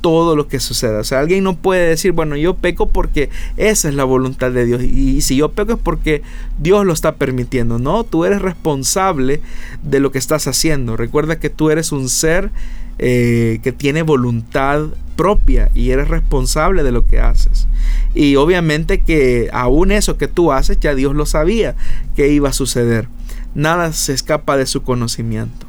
todo 0.00 0.36
lo 0.36 0.48
que 0.48 0.60
suceda. 0.60 1.00
O 1.00 1.04
sea, 1.04 1.20
alguien 1.20 1.44
no 1.44 1.56
puede 1.56 1.88
decir, 1.88 2.12
bueno, 2.12 2.36
yo 2.36 2.54
peco 2.54 2.88
porque 2.88 3.30
esa 3.56 3.88
es 3.88 3.94
la 3.94 4.04
voluntad 4.04 4.50
de 4.50 4.64
Dios. 4.64 4.82
Y, 4.82 5.20
si 5.22 5.36
yo 5.36 5.50
peco 5.50 5.72
es 5.74 5.78
porque 5.78 6.22
Dios 6.58 6.84
lo 6.84 6.92
está 6.92 7.16
permitiendo. 7.16 7.78
No, 7.78 8.04
tú 8.04 8.24
eres 8.24 8.42
responsable 8.42 9.40
de 9.82 10.00
lo 10.00 10.10
que 10.10 10.18
estás 10.18 10.46
haciendo. 10.46 10.96
Recuerda 10.96 11.38
que 11.38 11.50
tú 11.50 11.70
eres 11.70 11.92
un 11.92 12.08
ser 12.08 12.50
eh, 12.98 13.60
que 13.62 13.72
tiene 13.72 14.02
voluntad 14.02 14.88
propia 15.14 15.70
y 15.74 15.90
eres 15.90 16.08
responsable 16.08 16.82
de 16.82 16.92
lo 16.92 17.06
que 17.06 17.20
haces. 17.20 17.68
Y 18.14 18.36
obviamente 18.36 19.02
que 19.02 19.50
aún 19.52 19.92
eso 19.92 20.16
que 20.16 20.28
tú 20.28 20.52
haces, 20.52 20.80
ya 20.80 20.94
Dios 20.94 21.14
lo 21.14 21.26
sabía 21.26 21.76
que 22.16 22.28
iba 22.28 22.48
a 22.48 22.52
suceder. 22.52 23.08
Nada 23.54 23.92
se 23.92 24.12
escapa 24.14 24.56
de 24.56 24.66
su 24.66 24.82
conocimiento. 24.82 25.67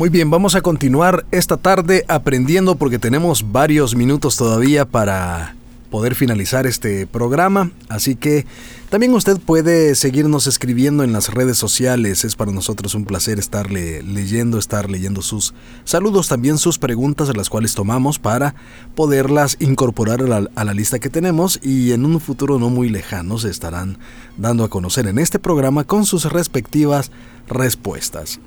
Muy 0.00 0.08
bien, 0.08 0.30
vamos 0.30 0.54
a 0.54 0.62
continuar 0.62 1.26
esta 1.30 1.58
tarde 1.58 2.06
aprendiendo 2.08 2.74
porque 2.76 2.98
tenemos 2.98 3.52
varios 3.52 3.94
minutos 3.94 4.34
todavía 4.34 4.86
para 4.86 5.54
poder 5.90 6.14
finalizar 6.14 6.66
este 6.66 7.06
programa. 7.06 7.70
Así 7.90 8.16
que 8.16 8.46
también 8.88 9.12
usted 9.12 9.38
puede 9.38 9.94
seguirnos 9.94 10.46
escribiendo 10.46 11.04
en 11.04 11.12
las 11.12 11.28
redes 11.28 11.58
sociales. 11.58 12.24
Es 12.24 12.34
para 12.34 12.50
nosotros 12.50 12.94
un 12.94 13.04
placer 13.04 13.38
estarle 13.38 14.02
leyendo, 14.02 14.58
estar 14.58 14.88
leyendo 14.88 15.20
sus 15.20 15.52
saludos, 15.84 16.28
también 16.28 16.56
sus 16.56 16.78
preguntas, 16.78 17.28
de 17.28 17.34
las 17.34 17.50
cuales 17.50 17.74
tomamos 17.74 18.18
para 18.18 18.54
poderlas 18.94 19.58
incorporar 19.60 20.22
a 20.32 20.44
a 20.54 20.64
la 20.64 20.72
lista 20.72 20.98
que 20.98 21.10
tenemos 21.10 21.60
y 21.62 21.92
en 21.92 22.06
un 22.06 22.20
futuro 22.20 22.58
no 22.58 22.70
muy 22.70 22.88
lejano 22.88 23.36
se 23.36 23.50
estarán 23.50 23.98
dando 24.38 24.64
a 24.64 24.70
conocer 24.70 25.06
en 25.08 25.18
este 25.18 25.38
programa 25.38 25.84
con 25.84 26.06
sus 26.06 26.24
respectivas 26.24 27.10
respuestas. 27.48 28.40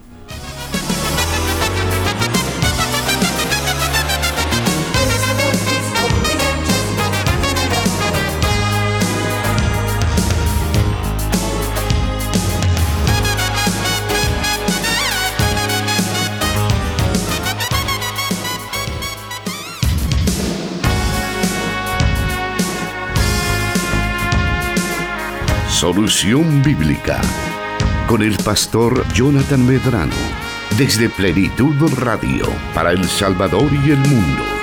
Solución 25.83 26.63
Bíblica 26.63 27.19
con 28.07 28.21
el 28.21 28.37
pastor 28.37 29.05
Jonathan 29.11 29.65
Medrano 29.65 30.15
desde 30.77 31.09
Plenitud 31.09 31.75
Radio 31.97 32.45
para 32.73 32.93
El 32.93 33.03
Salvador 33.03 33.69
y 33.85 33.91
el 33.91 33.97
mundo. 33.97 34.62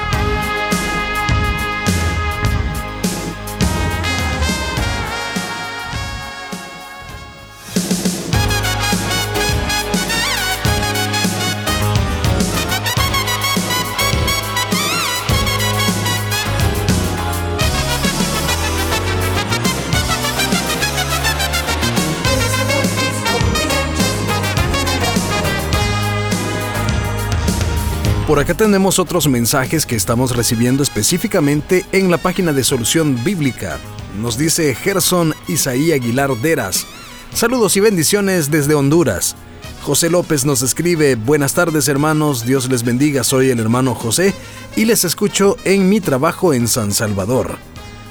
Por 28.31 28.39
acá 28.39 28.55
tenemos 28.55 29.01
otros 29.01 29.27
mensajes 29.27 29.85
que 29.85 29.97
estamos 29.97 30.37
recibiendo 30.37 30.85
específicamente 30.85 31.85
en 31.91 32.13
la 32.13 32.17
página 32.17 32.53
de 32.53 32.63
Solución 32.63 33.19
Bíblica. 33.25 33.81
Nos 34.23 34.39
dice 34.39 34.73
Gerson 34.77 35.35
Isaí 35.49 35.91
Aguilar 35.91 36.37
Deras. 36.37 36.87
Saludos 37.35 37.77
y 37.77 37.81
bendiciones 37.81 38.49
desde 38.49 38.77
Honduras. 38.77 39.35
José 39.83 40.11
López 40.11 40.45
nos 40.45 40.63
escribe, 40.63 41.17
buenas 41.17 41.55
tardes 41.55 41.89
hermanos, 41.89 42.47
Dios 42.47 42.71
les 42.71 42.85
bendiga, 42.85 43.25
soy 43.25 43.51
el 43.51 43.59
hermano 43.59 43.97
José 43.97 44.33
y 44.77 44.85
les 44.85 45.05
escucho 45.05 45.57
en 45.65 45.89
mi 45.89 46.01
trabajo 46.01 46.55
en 46.55 46.69
San 46.69 46.93
Salvador. 46.93 47.59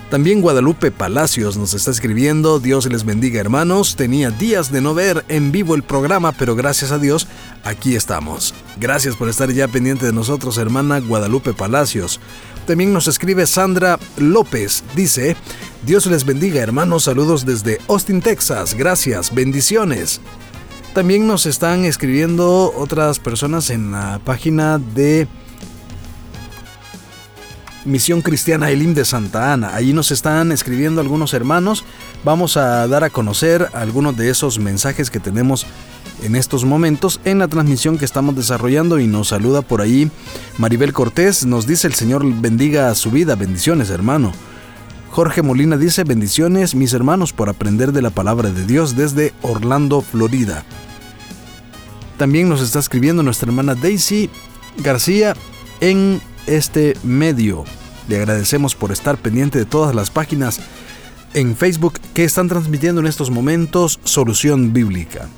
También 0.09 0.41
Guadalupe 0.41 0.89
Palacios 0.89 1.55
nos 1.55 1.75
está 1.75 1.91
escribiendo, 1.91 2.59
Dios 2.59 2.87
les 2.87 3.05
bendiga 3.05 3.39
hermanos, 3.39 3.95
tenía 3.95 4.31
días 4.31 4.71
de 4.71 4.81
no 4.81 4.95
ver 4.95 5.23
en 5.27 5.51
vivo 5.51 5.75
el 5.75 5.83
programa, 5.83 6.31
pero 6.31 6.55
gracias 6.55 6.91
a 6.91 6.97
Dios, 6.97 7.27
aquí 7.63 7.95
estamos. 7.95 8.55
Gracias 8.79 9.15
por 9.15 9.29
estar 9.29 9.51
ya 9.51 9.67
pendiente 9.67 10.07
de 10.07 10.11
nosotros, 10.11 10.57
hermana 10.57 10.99
Guadalupe 10.99 11.53
Palacios. 11.53 12.19
También 12.65 12.91
nos 12.91 13.07
escribe 13.07 13.45
Sandra 13.45 13.99
López, 14.17 14.83
dice, 14.95 15.35
Dios 15.85 16.07
les 16.07 16.25
bendiga 16.25 16.59
hermanos, 16.59 17.03
saludos 17.03 17.45
desde 17.45 17.77
Austin, 17.87 18.21
Texas, 18.21 18.73
gracias, 18.73 19.31
bendiciones. 19.35 20.21
También 20.95 21.27
nos 21.27 21.45
están 21.45 21.85
escribiendo 21.85 22.73
otras 22.75 23.19
personas 23.19 23.69
en 23.69 23.91
la 23.91 24.19
página 24.25 24.79
de 24.79 25.27
Misión 27.89 28.21
Cristiana 28.21 28.69
Elim 28.69 28.93
de 28.93 29.03
Santa 29.03 29.51
Ana. 29.51 29.75
Allí 29.75 29.93
nos 29.93 30.11
están 30.11 30.51
escribiendo 30.51 31.01
algunos 31.01 31.33
hermanos. 31.33 31.83
Vamos 32.23 32.55
a 32.55 32.87
dar 32.87 33.03
a 33.03 33.09
conocer 33.09 33.67
algunos 33.73 34.15
de 34.15 34.29
esos 34.29 34.59
mensajes 34.59 35.09
que 35.09 35.19
tenemos 35.19 35.65
en 36.21 36.35
estos 36.35 36.65
momentos 36.65 37.19
en 37.25 37.39
la 37.39 37.47
transmisión 37.47 37.97
que 37.97 38.05
estamos 38.05 38.35
desarrollando 38.35 38.99
y 38.99 39.07
nos 39.07 39.29
saluda 39.29 39.63
por 39.63 39.81
ahí 39.81 40.11
Maribel 40.59 40.93
Cortés. 40.93 41.47
Nos 41.47 41.65
dice 41.65 41.87
el 41.87 41.95
Señor 41.95 42.23
bendiga 42.25 42.93
su 42.93 43.09
vida. 43.09 43.33
Bendiciones 43.35 43.89
hermano. 43.89 44.33
Jorge 45.09 45.41
Molina 45.41 45.75
dice 45.75 46.03
bendiciones 46.03 46.75
mis 46.75 46.93
hermanos 46.93 47.33
por 47.33 47.49
aprender 47.49 47.91
de 47.91 48.03
la 48.03 48.11
palabra 48.11 48.51
de 48.51 48.67
Dios 48.67 48.95
desde 48.95 49.33
Orlando, 49.41 50.01
Florida. 50.01 50.63
También 52.17 52.49
nos 52.49 52.61
está 52.61 52.77
escribiendo 52.77 53.23
nuestra 53.23 53.47
hermana 53.47 53.73
Daisy 53.73 54.29
García 54.77 55.35
en 55.81 56.21
este 56.45 56.95
medio. 57.03 57.65
Le 58.09 58.17
agradecemos 58.17 58.73
por 58.73 58.91
estar 58.91 59.19
pendiente 59.19 59.59
de 59.59 59.65
todas 59.65 59.93
las 59.93 60.09
páginas 60.09 60.59
en 61.35 61.55
Facebook 61.55 61.99
que 62.15 62.23
están 62.23 62.47
transmitiendo 62.47 63.01
en 63.01 63.07
estos 63.07 63.29
momentos 63.29 63.99
Solución 64.03 64.73
Bíblica. 64.73 65.29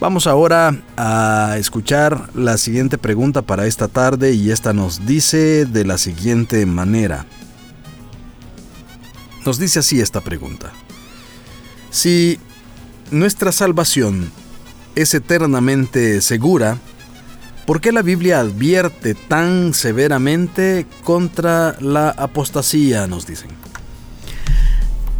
Vamos 0.00 0.26
ahora 0.26 0.82
a 0.96 1.56
escuchar 1.58 2.30
la 2.34 2.56
siguiente 2.56 2.96
pregunta 2.96 3.42
para 3.42 3.66
esta 3.66 3.88
tarde 3.88 4.32
y 4.32 4.50
esta 4.50 4.72
nos 4.72 5.04
dice 5.04 5.66
de 5.66 5.84
la 5.84 5.98
siguiente 5.98 6.64
manera. 6.64 7.26
Nos 9.44 9.58
dice 9.58 9.80
así 9.80 10.00
esta 10.00 10.22
pregunta. 10.22 10.72
Si 11.90 12.40
nuestra 13.10 13.52
salvación 13.52 14.30
es 14.94 15.12
eternamente 15.12 16.22
segura, 16.22 16.78
¿Por 17.66 17.80
qué 17.80 17.90
la 17.90 18.02
Biblia 18.02 18.38
advierte 18.38 19.16
tan 19.16 19.74
severamente 19.74 20.86
contra 21.02 21.74
la 21.80 22.10
apostasía? 22.10 23.08
Nos 23.08 23.26
dicen. 23.26 23.50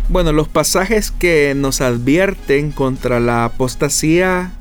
Bueno, 0.09 0.31
los 0.31 0.47
pasajes 0.47 1.11
que 1.11 1.55
nos 1.57 1.81
advierten 1.81 2.71
contra 2.71 3.19
la 3.19 3.47
apostasía 3.47 4.53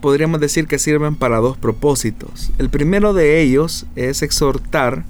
podríamos 0.00 0.40
decir 0.40 0.66
que 0.66 0.80
sirven 0.80 1.14
para 1.14 1.38
dos 1.38 1.56
propósitos. 1.56 2.50
El 2.58 2.68
primero 2.68 3.12
de 3.14 3.40
ellos 3.40 3.86
es 3.94 4.22
exhortar 4.22 5.04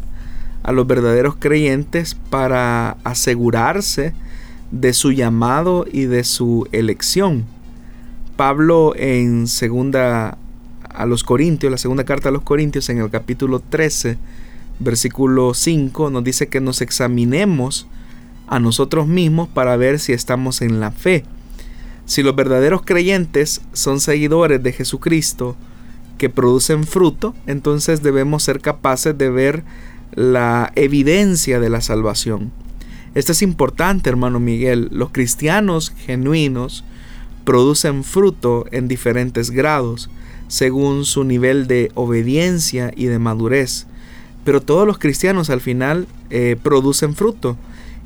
a 0.62 0.72
los 0.72 0.86
verdaderos 0.86 1.36
creyentes 1.36 2.16
para 2.28 2.98
asegurarse 3.02 4.12
de 4.70 4.92
su 4.92 5.10
llamado 5.10 5.86
y 5.90 6.04
de 6.04 6.22
su 6.22 6.68
elección. 6.70 7.46
Pablo 8.36 8.92
en 8.94 9.46
segunda 9.48 10.36
a 10.94 11.06
los 11.06 11.24
Corintios, 11.24 11.70
la 11.70 11.78
segunda 11.78 12.04
carta 12.04 12.28
a 12.28 12.32
los 12.32 12.42
Corintios 12.42 12.88
en 12.88 12.98
el 12.98 13.10
capítulo 13.10 13.60
13, 13.60 14.16
versículo 14.78 15.52
5, 15.52 16.10
nos 16.10 16.24
dice 16.24 16.48
que 16.48 16.60
nos 16.60 16.80
examinemos 16.80 17.86
a 18.46 18.60
nosotros 18.60 19.06
mismos 19.06 19.48
para 19.48 19.76
ver 19.76 19.98
si 19.98 20.12
estamos 20.12 20.62
en 20.62 20.80
la 20.80 20.92
fe. 20.92 21.24
Si 22.06 22.22
los 22.22 22.36
verdaderos 22.36 22.82
creyentes 22.82 23.60
son 23.72 24.00
seguidores 24.00 24.62
de 24.62 24.72
Jesucristo 24.72 25.56
que 26.18 26.30
producen 26.30 26.84
fruto, 26.84 27.34
entonces 27.46 28.02
debemos 28.02 28.42
ser 28.42 28.60
capaces 28.60 29.16
de 29.18 29.30
ver 29.30 29.64
la 30.12 30.72
evidencia 30.76 31.58
de 31.58 31.70
la 31.70 31.80
salvación. 31.80 32.52
Esto 33.14 33.32
es 33.32 33.42
importante, 33.42 34.10
hermano 34.10 34.38
Miguel. 34.38 34.88
Los 34.92 35.10
cristianos 35.10 35.92
genuinos 36.06 36.84
producen 37.44 38.04
fruto 38.04 38.66
en 38.70 38.86
diferentes 38.86 39.50
grados 39.50 40.10
según 40.54 41.04
su 41.04 41.24
nivel 41.24 41.66
de 41.66 41.90
obediencia 41.96 42.92
y 42.94 43.06
de 43.06 43.18
madurez. 43.18 43.88
Pero 44.44 44.62
todos 44.62 44.86
los 44.86 44.98
cristianos 44.98 45.50
al 45.50 45.60
final 45.60 46.06
eh, 46.30 46.54
producen 46.62 47.16
fruto 47.16 47.56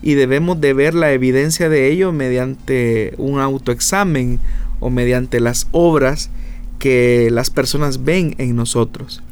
y 0.01 0.15
debemos 0.15 0.59
de 0.59 0.73
ver 0.73 0.95
la 0.95 1.13
evidencia 1.13 1.69
de 1.69 1.93
ello 1.93 2.11
mediante 2.11 3.13
un 3.19 3.39
autoexamen 3.39 4.41
o 4.81 4.89
mediante 4.89 5.41
las 5.41 5.67
obras 5.73 6.31
que 6.79 7.29
las 7.31 7.51
personas 7.51 8.05
ven 8.05 8.35
en 8.39 8.57
nosotros. 8.57 9.23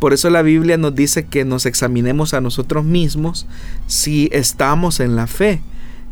Por 0.00 0.12
eso 0.12 0.28
la 0.28 0.42
Biblia 0.42 0.76
nos 0.76 0.92
dice 0.92 1.24
que 1.24 1.44
nos 1.44 1.66
examinemos 1.66 2.34
a 2.34 2.40
nosotros 2.40 2.84
mismos 2.84 3.46
si 3.86 4.28
estamos 4.32 4.98
en 4.98 5.14
la 5.14 5.28
fe. 5.28 5.60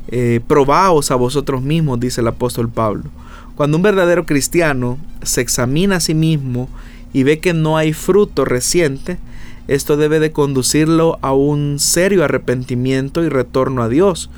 Eh, 0.06 0.40
probaos 0.46 1.10
a 1.10 1.16
vosotros 1.16 1.62
mismos, 1.62 1.98
dice 1.98 2.20
el 2.20 2.28
apóstol 2.28 2.68
Pablo. 2.68 3.10
Cuando 3.56 3.76
un 3.76 3.82
verdadero 3.82 4.26
cristiano 4.26 4.98
se 5.22 5.40
examina 5.40 5.96
a 5.96 6.00
sí 6.00 6.14
mismo 6.14 6.68
y 7.12 7.22
ve 7.22 7.38
que 7.38 7.54
no 7.54 7.76
hay 7.76 7.92
fruto 7.92 8.44
reciente, 8.44 9.18
esto 9.68 9.96
debe 9.96 10.18
de 10.20 10.32
conducirlo 10.32 11.18
a 11.22 11.32
un 11.32 11.78
serio 11.78 12.24
arrepentimiento 12.24 13.22
y 13.22 13.28
retorno 13.28 13.82
a 13.82 13.88
Dios, 13.88 14.28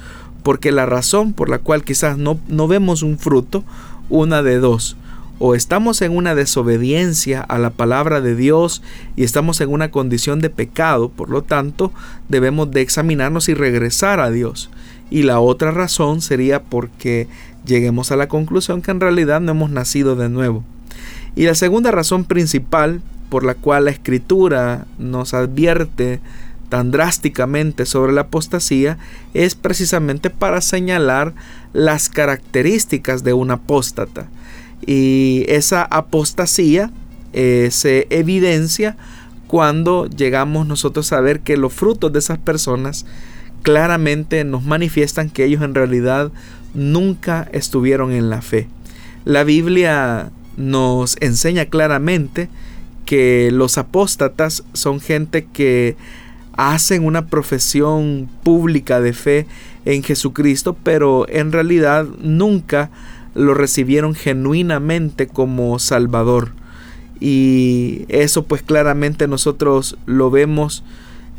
porque 0.42 0.70
la 0.70 0.86
razón 0.86 1.32
por 1.32 1.48
la 1.48 1.58
cual 1.58 1.82
quizás 1.82 2.18
no, 2.18 2.38
no 2.46 2.68
vemos 2.68 3.02
un 3.02 3.18
fruto, 3.18 3.64
una 4.08 4.42
de 4.42 4.58
dos, 4.58 4.96
o 5.38 5.54
estamos 5.54 6.00
en 6.02 6.16
una 6.16 6.34
desobediencia 6.34 7.40
a 7.40 7.58
la 7.58 7.70
palabra 7.70 8.20
de 8.20 8.36
Dios 8.36 8.82
y 9.16 9.24
estamos 9.24 9.60
en 9.60 9.70
una 9.70 9.90
condición 9.90 10.40
de 10.40 10.50
pecado, 10.50 11.08
por 11.08 11.28
lo 11.28 11.42
tanto 11.42 11.92
debemos 12.28 12.70
de 12.70 12.82
examinarnos 12.82 13.48
y 13.48 13.54
regresar 13.54 14.20
a 14.20 14.30
Dios. 14.30 14.70
Y 15.10 15.22
la 15.22 15.40
otra 15.40 15.70
razón 15.70 16.20
sería 16.20 16.62
porque 16.62 17.28
lleguemos 17.66 18.12
a 18.12 18.16
la 18.16 18.28
conclusión 18.28 18.82
que 18.82 18.90
en 18.90 19.00
realidad 19.00 19.40
no 19.40 19.52
hemos 19.52 19.70
nacido 19.70 20.16
de 20.16 20.28
nuevo. 20.28 20.64
Y 21.34 21.44
la 21.44 21.54
segunda 21.54 21.90
razón 21.90 22.24
principal 22.24 23.02
por 23.28 23.44
la 23.44 23.54
cual 23.54 23.86
la 23.86 23.90
escritura 23.90 24.86
nos 24.98 25.34
advierte 25.34 26.20
tan 26.68 26.90
drásticamente 26.90 27.86
sobre 27.86 28.12
la 28.12 28.22
apostasía 28.22 28.98
es 29.34 29.54
precisamente 29.54 30.30
para 30.30 30.60
señalar 30.60 31.34
las 31.72 32.08
características 32.08 33.22
de 33.22 33.32
un 33.32 33.50
apóstata. 33.50 34.28
Y 34.84 35.44
esa 35.48 35.82
apostasía 35.82 36.90
eh, 37.32 37.68
se 37.70 38.06
evidencia 38.10 38.96
cuando 39.46 40.06
llegamos 40.06 40.66
nosotros 40.66 41.12
a 41.12 41.20
ver 41.20 41.40
que 41.40 41.56
los 41.56 41.72
frutos 41.72 42.12
de 42.12 42.18
esas 42.18 42.38
personas 42.38 43.06
claramente 43.62 44.44
nos 44.44 44.64
manifiestan 44.64 45.30
que 45.30 45.44
ellos 45.44 45.62
en 45.62 45.74
realidad 45.74 46.30
nunca 46.76 47.48
estuvieron 47.52 48.12
en 48.12 48.30
la 48.30 48.42
fe. 48.42 48.68
La 49.24 49.42
Biblia 49.42 50.30
nos 50.56 51.16
enseña 51.20 51.66
claramente 51.66 52.48
que 53.04 53.50
los 53.52 53.78
apóstatas 53.78 54.62
son 54.72 55.00
gente 55.00 55.46
que 55.52 55.96
hacen 56.52 57.04
una 57.04 57.26
profesión 57.26 58.28
pública 58.42 59.00
de 59.00 59.12
fe 59.12 59.46
en 59.84 60.02
Jesucristo, 60.02 60.76
pero 60.82 61.26
en 61.28 61.52
realidad 61.52 62.06
nunca 62.20 62.90
lo 63.34 63.54
recibieron 63.54 64.14
genuinamente 64.14 65.26
como 65.26 65.78
Salvador. 65.78 66.52
Y 67.20 68.04
eso 68.08 68.44
pues 68.44 68.62
claramente 68.62 69.28
nosotros 69.28 69.96
lo 70.06 70.30
vemos 70.30 70.84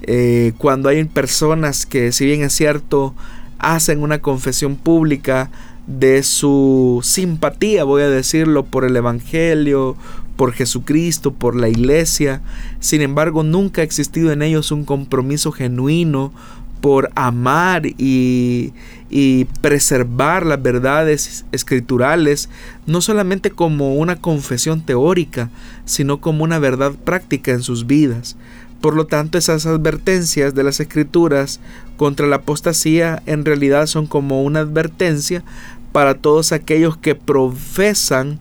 eh, 0.03 0.53
cuando 0.57 0.89
hay 0.89 1.03
personas 1.05 1.85
que 1.85 2.11
si 2.11 2.25
bien 2.25 2.43
es 2.43 2.53
cierto 2.53 3.15
hacen 3.59 4.01
una 4.01 4.19
confesión 4.19 4.75
pública 4.75 5.49
de 5.87 6.21
su 6.23 6.99
simpatía, 7.03 7.85
voy 7.85 8.01
a 8.01 8.09
decirlo, 8.09 8.65
por 8.65 8.83
el 8.83 8.95
Evangelio, 8.95 9.95
por 10.35 10.53
Jesucristo, 10.53 11.33
por 11.33 11.55
la 11.55 11.69
iglesia. 11.69 12.41
Sin 12.79 13.01
embargo, 13.01 13.43
nunca 13.43 13.81
ha 13.81 13.85
existido 13.85 14.31
en 14.31 14.41
ellos 14.41 14.71
un 14.71 14.85
compromiso 14.85 15.51
genuino 15.51 16.31
por 16.81 17.09
amar 17.15 17.87
y, 17.87 18.71
y, 19.09 19.45
preservar 19.61 20.45
las 20.45 20.61
verdades 20.61 21.43
escriturales, 21.51 22.49
no 22.85 23.01
solamente 23.01 23.49
como 23.49 23.95
una 23.95 24.17
confesión 24.17 24.81
teórica, 24.81 25.49
sino 25.85 26.21
como 26.21 26.43
una 26.43 26.59
verdad 26.59 26.93
práctica 26.93 27.51
en 27.51 27.63
sus 27.63 27.87
vidas. 27.87 28.35
Por 28.81 28.95
lo 28.95 29.07
tanto, 29.07 29.37
esas 29.37 29.65
advertencias 29.65 30.53
de 30.53 30.63
las 30.63 30.79
escrituras 30.79 31.59
contra 31.97 32.27
la 32.27 32.37
apostasía 32.37 33.23
en 33.25 33.43
realidad 33.43 33.87
son 33.87 34.07
como 34.07 34.43
una 34.43 34.59
advertencia 34.59 35.43
para 35.91 36.13
todos 36.13 36.51
aquellos 36.51 36.95
que 36.97 37.15
profesan 37.15 38.39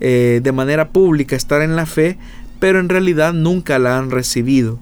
eh, 0.00 0.40
de 0.42 0.52
manera 0.52 0.90
pública 0.90 1.36
estar 1.36 1.62
en 1.62 1.74
la 1.74 1.86
fe, 1.86 2.18
pero 2.60 2.80
en 2.80 2.88
realidad 2.88 3.32
nunca 3.32 3.78
la 3.78 3.98
han 3.98 4.10
recibido. 4.10 4.78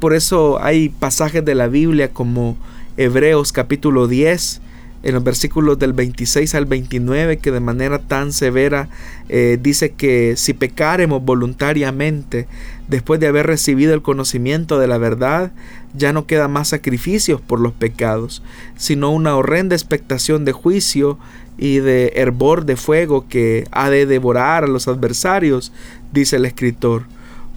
Por 0.00 0.14
eso 0.14 0.62
hay 0.62 0.88
pasajes 0.88 1.44
de 1.44 1.54
la 1.54 1.68
Biblia 1.68 2.10
como 2.10 2.56
Hebreos 2.96 3.52
capítulo 3.52 4.08
10, 4.08 4.60
en 5.02 5.14
los 5.14 5.22
versículos 5.22 5.78
del 5.78 5.92
26 5.92 6.54
al 6.54 6.66
29, 6.66 7.38
que 7.38 7.50
de 7.50 7.60
manera 7.60 7.98
tan 7.98 8.32
severa 8.32 8.88
eh, 9.28 9.58
dice 9.60 9.92
que 9.92 10.34
si 10.36 10.54
pecaremos 10.54 11.22
voluntariamente 11.24 12.48
después 12.88 13.20
de 13.20 13.28
haber 13.28 13.46
recibido 13.46 13.94
el 13.94 14.02
conocimiento 14.02 14.78
de 14.78 14.88
la 14.88 14.98
verdad, 14.98 15.52
ya 15.94 16.12
no 16.12 16.26
queda 16.26 16.48
más 16.48 16.68
sacrificios 16.68 17.40
por 17.40 17.60
los 17.60 17.72
pecados, 17.72 18.42
sino 18.76 19.10
una 19.10 19.36
horrenda 19.36 19.76
expectación 19.76 20.44
de 20.44 20.52
juicio 20.52 21.18
y 21.58 21.78
de 21.78 22.12
hervor 22.16 22.64
de 22.64 22.76
fuego 22.76 23.26
que 23.28 23.66
ha 23.72 23.90
de 23.90 24.06
devorar 24.06 24.64
a 24.64 24.68
los 24.68 24.88
adversarios, 24.88 25.72
dice 26.12 26.36
el 26.36 26.46
escritor. 26.46 27.04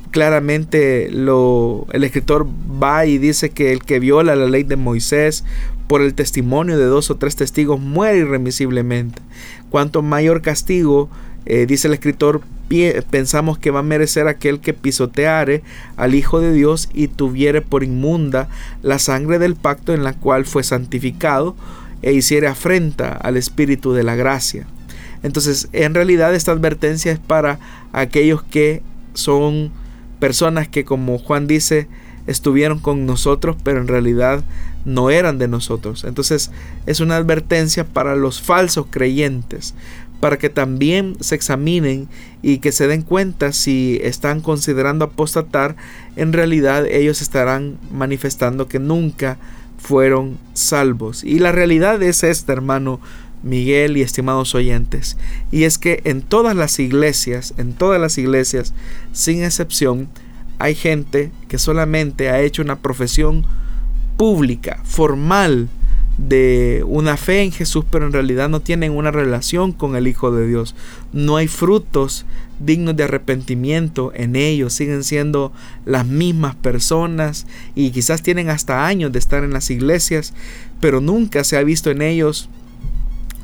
Claramente 0.09 1.09
lo, 1.09 1.87
el 1.93 2.03
escritor 2.03 2.45
va 2.81 3.05
y 3.05 3.17
dice 3.17 3.51
que 3.51 3.71
el 3.71 3.81
que 3.83 3.99
viola 3.99 4.35
la 4.35 4.47
ley 4.47 4.63
de 4.63 4.75
Moisés 4.75 5.45
por 5.91 6.01
el 6.01 6.13
testimonio 6.13 6.77
de 6.77 6.85
dos 6.85 7.11
o 7.11 7.17
tres 7.17 7.35
testigos 7.35 7.81
muere 7.81 8.19
irremisiblemente. 8.19 9.21
Cuanto 9.69 10.01
mayor 10.01 10.41
castigo, 10.41 11.09
eh, 11.45 11.65
dice 11.65 11.89
el 11.89 11.93
escritor, 11.93 12.39
pensamos 13.09 13.57
que 13.57 13.71
va 13.71 13.79
a 13.79 13.83
merecer 13.83 14.29
aquel 14.29 14.61
que 14.61 14.73
pisoteare 14.73 15.63
al 15.97 16.15
Hijo 16.15 16.39
de 16.39 16.53
Dios 16.53 16.87
y 16.93 17.09
tuviere 17.09 17.59
por 17.59 17.83
inmunda 17.83 18.47
la 18.81 18.99
sangre 18.99 19.37
del 19.37 19.57
pacto 19.57 19.93
en 19.93 20.05
la 20.05 20.13
cual 20.13 20.45
fue 20.45 20.63
santificado 20.63 21.57
e 22.01 22.13
hiciere 22.13 22.47
afrenta 22.47 23.11
al 23.11 23.35
Espíritu 23.35 23.91
de 23.91 24.03
la 24.03 24.15
gracia. 24.15 24.67
Entonces, 25.23 25.67
en 25.73 25.93
realidad 25.93 26.33
esta 26.33 26.53
advertencia 26.53 27.11
es 27.11 27.19
para 27.19 27.59
aquellos 27.91 28.43
que 28.43 28.81
son 29.13 29.73
personas 30.21 30.69
que, 30.69 30.85
como 30.85 31.17
Juan 31.17 31.47
dice, 31.47 31.89
estuvieron 32.27 32.79
con 32.79 33.05
nosotros, 33.05 33.57
pero 33.61 33.81
en 33.81 33.89
realidad 33.89 34.41
no 34.85 35.09
eran 35.09 35.37
de 35.37 35.47
nosotros. 35.47 36.03
Entonces, 36.03 36.51
es 36.85 36.99
una 36.99 37.17
advertencia 37.17 37.85
para 37.85 38.15
los 38.15 38.41
falsos 38.41 38.87
creyentes, 38.89 39.73
para 40.19 40.37
que 40.37 40.49
también 40.49 41.15
se 41.19 41.35
examinen 41.35 42.07
y 42.41 42.59
que 42.59 42.71
se 42.71 42.87
den 42.87 43.01
cuenta 43.01 43.53
si 43.53 43.99
están 44.03 44.41
considerando 44.41 45.05
apostatar, 45.05 45.75
en 46.15 46.31
realidad 46.31 46.85
ellos 46.85 47.21
estarán 47.21 47.77
manifestando 47.91 48.67
que 48.67 48.79
nunca 48.79 49.37
fueron 49.77 50.37
salvos. 50.53 51.23
Y 51.23 51.39
la 51.39 51.51
realidad 51.51 52.01
es 52.03 52.23
esta, 52.23 52.53
hermano 52.53 52.99
Miguel 53.43 53.97
y 53.97 54.03
estimados 54.03 54.53
oyentes, 54.53 55.17
y 55.51 55.63
es 55.63 55.79
que 55.79 56.01
en 56.03 56.21
todas 56.21 56.55
las 56.55 56.77
iglesias, 56.79 57.55
en 57.57 57.73
todas 57.73 57.99
las 57.99 58.19
iglesias, 58.19 58.75
sin 59.13 59.43
excepción, 59.43 60.09
hay 60.59 60.75
gente 60.75 61.31
que 61.47 61.57
solamente 61.57 62.29
ha 62.29 62.39
hecho 62.41 62.61
una 62.61 62.77
profesión 62.77 63.43
pública, 64.21 64.79
formal, 64.83 65.67
de 66.19 66.83
una 66.85 67.17
fe 67.17 67.41
en 67.41 67.51
Jesús, 67.51 67.83
pero 67.89 68.05
en 68.05 68.13
realidad 68.13 68.49
no 68.49 68.59
tienen 68.59 68.91
una 68.91 69.09
relación 69.09 69.71
con 69.71 69.95
el 69.95 70.07
Hijo 70.07 70.31
de 70.31 70.47
Dios. 70.47 70.75
No 71.11 71.37
hay 71.37 71.47
frutos 71.47 72.27
dignos 72.59 72.95
de 72.95 73.05
arrepentimiento 73.05 74.11
en 74.13 74.35
ellos, 74.35 74.73
siguen 74.73 75.03
siendo 75.03 75.51
las 75.85 76.05
mismas 76.05 76.53
personas 76.53 77.47
y 77.73 77.89
quizás 77.89 78.21
tienen 78.21 78.51
hasta 78.51 78.85
años 78.85 79.11
de 79.11 79.17
estar 79.17 79.43
en 79.43 79.53
las 79.53 79.71
iglesias, 79.71 80.35
pero 80.79 81.01
nunca 81.01 81.43
se 81.43 81.57
ha 81.57 81.63
visto 81.63 81.89
en 81.89 82.03
ellos 82.03 82.47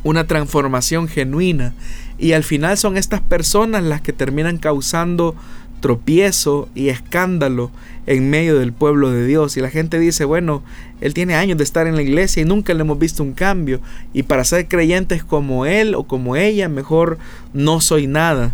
una 0.04 0.28
transformación 0.28 1.08
genuina 1.08 1.74
y 2.20 2.34
al 2.34 2.44
final 2.44 2.78
son 2.78 2.98
estas 2.98 3.22
personas 3.22 3.82
las 3.82 4.02
que 4.02 4.14
terminan 4.14 4.60
causando 4.60 5.34
tropiezo 5.80 6.70
y 6.76 6.90
escándalo 6.90 7.72
en 8.06 8.30
medio 8.30 8.58
del 8.58 8.74
pueblo 8.74 9.12
de 9.12 9.26
Dios. 9.26 9.58
Y 9.58 9.62
la 9.62 9.70
gente 9.70 10.00
dice, 10.00 10.26
bueno, 10.26 10.64
él 11.02 11.14
tiene 11.14 11.36
años 11.36 11.58
de 11.58 11.64
estar 11.64 11.88
en 11.88 11.96
la 11.96 12.02
iglesia 12.02 12.42
y 12.42 12.46
nunca 12.46 12.74
le 12.74 12.82
hemos 12.82 12.98
visto 12.98 13.24
un 13.24 13.34
cambio. 13.34 13.82
Y 14.14 14.24
para 14.24 14.44
ser 14.44 14.68
creyentes 14.68 15.24
como 15.24 15.66
él 15.66 15.96
o 15.96 16.04
como 16.04 16.36
ella, 16.36 16.70
mejor 16.70 17.18
no 17.54 17.82
soy 17.82 18.08
nada. 18.08 18.54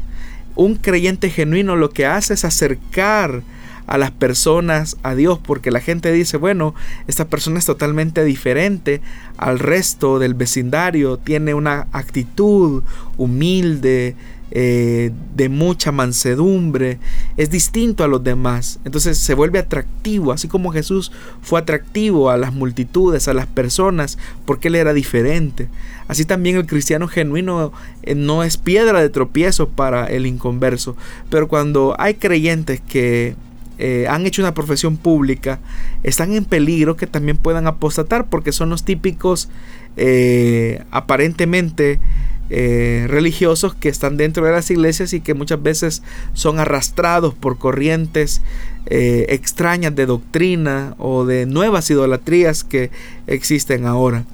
Un 0.56 0.76
creyente 0.76 1.30
genuino 1.30 1.76
lo 1.76 1.90
que 1.92 2.06
hace 2.06 2.34
es 2.34 2.46
acercar 2.46 3.44
a 3.86 3.98
las 3.98 4.12
personas 4.12 4.98
a 5.04 5.16
Dios 5.16 5.40
porque 5.44 5.72
la 5.72 5.80
gente 5.80 6.12
dice, 6.12 6.38
bueno, 6.38 6.74
esta 7.08 7.26
persona 7.26 7.60
es 7.60 7.66
totalmente 7.66 8.24
diferente 8.24 9.02
al 9.38 9.60
resto 9.60 10.20
del 10.20 10.36
vecindario, 10.36 11.18
tiene 11.18 11.54
una 11.54 11.88
actitud 11.92 12.84
humilde, 13.18 14.16
eh, 14.56 15.10
de 15.36 15.50
mucha 15.50 15.92
mansedumbre, 15.92 17.00
es 17.38 17.50
distinto 17.50 18.04
a 18.04 18.08
los 18.08 18.24
demás. 18.24 18.80
Entonces 18.86 19.18
se 19.18 19.34
vuelve 19.34 19.58
atractivo, 19.58 20.32
así 20.32 20.48
como 20.48 20.72
Jesús 20.72 21.12
fue 21.42 21.60
atractivo 21.60 22.30
a 22.30 22.38
las 22.38 22.54
multitudes, 22.54 23.28
a 23.28 23.34
las 23.34 23.48
personas, 23.48 24.20
porque 24.46 24.68
Él 24.68 24.76
era 24.76 24.94
diferente. 24.94 25.70
Así 26.08 26.24
también 26.24 26.56
el 26.56 26.68
cristiano 26.68 27.08
genuino 27.08 27.72
eh, 28.04 28.14
no 28.14 28.44
es 28.44 28.58
piedra 28.58 29.02
de 29.02 29.10
tropiezo 29.10 29.70
para 29.70 30.06
el 30.06 30.28
inconverso. 30.28 30.96
Pero 31.32 31.48
cuando 31.48 31.96
hay 31.98 32.14
creyentes 32.14 32.80
que 32.80 33.36
eh, 33.80 34.06
han 34.08 34.28
hecho 34.28 34.44
una 34.44 34.54
profesión 34.54 34.98
pública, 34.98 35.62
están 36.04 36.32
en 36.36 36.46
peligro 36.46 36.96
que 36.96 37.08
también 37.08 37.38
puedan 37.38 37.66
apostatar 37.66 38.30
porque 38.30 38.52
son 38.52 38.70
los 38.70 38.86
típicos 38.86 39.50
aparentemente 40.92 42.00
eh, 42.50 43.06
religiosos 43.10 43.74
que 43.74 43.90
están 43.90 44.18
dentro 44.18 44.46
de 44.46 44.52
las 44.52 44.70
iglesias 44.70 45.14
y 45.14 45.22
que 45.22 45.34
muchas 45.34 45.64
veces 45.64 46.04
son 46.34 46.60
arrastrados 46.60 47.34
por 47.34 47.58
corrientes 47.58 48.42
eh, 48.86 49.26
extrañas 49.30 49.96
de 49.96 50.06
doctrina 50.06 50.96
o 50.98 51.26
de 51.26 51.46
nuevas 51.46 51.90
idolatrías 51.90 52.64
que 52.64 52.92
existen 53.28 53.86
ahora. 53.86 54.26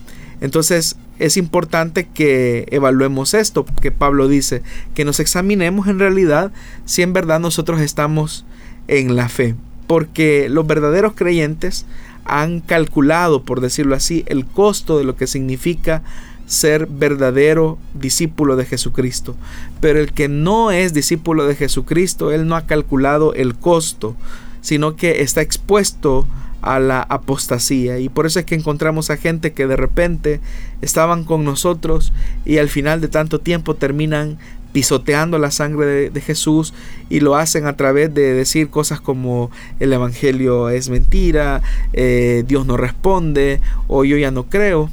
Entonces, 0.42 0.96
es 1.20 1.38
importante 1.38 2.08
que 2.12 2.66
evaluemos 2.72 3.34
esto, 3.34 3.66
que 3.82 3.92
Pablo 3.92 4.28
dice, 4.28 4.64
que 4.96 5.06
nos 5.06 5.20
examinemos 5.20 5.88
en 5.88 6.00
realidad 6.00 6.52
si 6.86 7.02
en 7.02 7.14
verdad 7.14 7.40
nosotros 7.40 7.82
estamos 7.82 8.46
en 8.88 9.16
la 9.16 9.30
fe, 9.30 9.56
porque 9.86 10.48
los 10.50 10.66
verdaderos 10.66 11.14
creyentes 11.14 11.86
han 12.26 12.62
calculado, 12.62 13.44
por 13.44 13.60
decirlo 13.60 13.96
así, 13.96 14.24
el 14.28 14.46
costo 14.46 14.98
de 14.98 15.04
lo 15.04 15.16
que 15.16 15.28
significa 15.28 16.04
ser 16.50 16.88
verdadero 16.88 17.78
discípulo 17.94 18.56
de 18.56 18.66
Jesucristo. 18.66 19.36
Pero 19.80 20.00
el 20.00 20.12
que 20.12 20.28
no 20.28 20.72
es 20.72 20.94
discípulo 20.94 21.46
de 21.46 21.56
Jesucristo, 21.56 22.32
él 22.32 22.48
no 22.48 22.56
ha 22.56 22.66
calculado 22.66 23.34
el 23.36 23.56
costo, 23.56 24.16
sino 24.60 24.96
que 24.96 25.22
está 25.22 25.42
expuesto 25.42 26.28
a 26.62 26.80
la 26.80 27.02
apostasía. 27.04 28.00
Y 28.00 28.10
por 28.10 28.26
eso 28.26 28.40
es 28.40 28.46
que 28.46 28.56
encontramos 28.56 29.12
a 29.12 29.18
gente 29.18 29.54
que 29.54 29.68
de 29.68 29.76
repente 29.76 30.42
estaban 30.82 31.24
con 31.24 31.46
nosotros 31.46 32.12
y 32.46 32.58
al 32.58 32.68
final 32.68 33.00
de 33.00 33.08
tanto 33.10 33.40
tiempo 33.40 33.76
terminan 33.76 34.40
pisoteando 34.74 35.38
la 35.38 35.52
sangre 35.52 36.10
de, 36.10 36.22
Jesús 36.22 36.74
y 37.10 37.22
lo 37.22 37.36
hacen 37.36 37.66
a 37.66 37.76
través 37.76 38.14
de 38.14 38.34
decir 38.34 38.70
cosas 38.70 39.02
como 39.02 39.50
el 39.80 39.94
Evangelio 39.94 40.70
es 40.70 40.90
mentira, 40.90 41.62
eh, 41.94 42.44
Dios 42.48 42.66
no 42.66 42.76
responde 42.76 43.62
o 43.88 44.04
yo 44.04 44.18
ya 44.18 44.32
no 44.32 44.46
creo. 44.46 44.90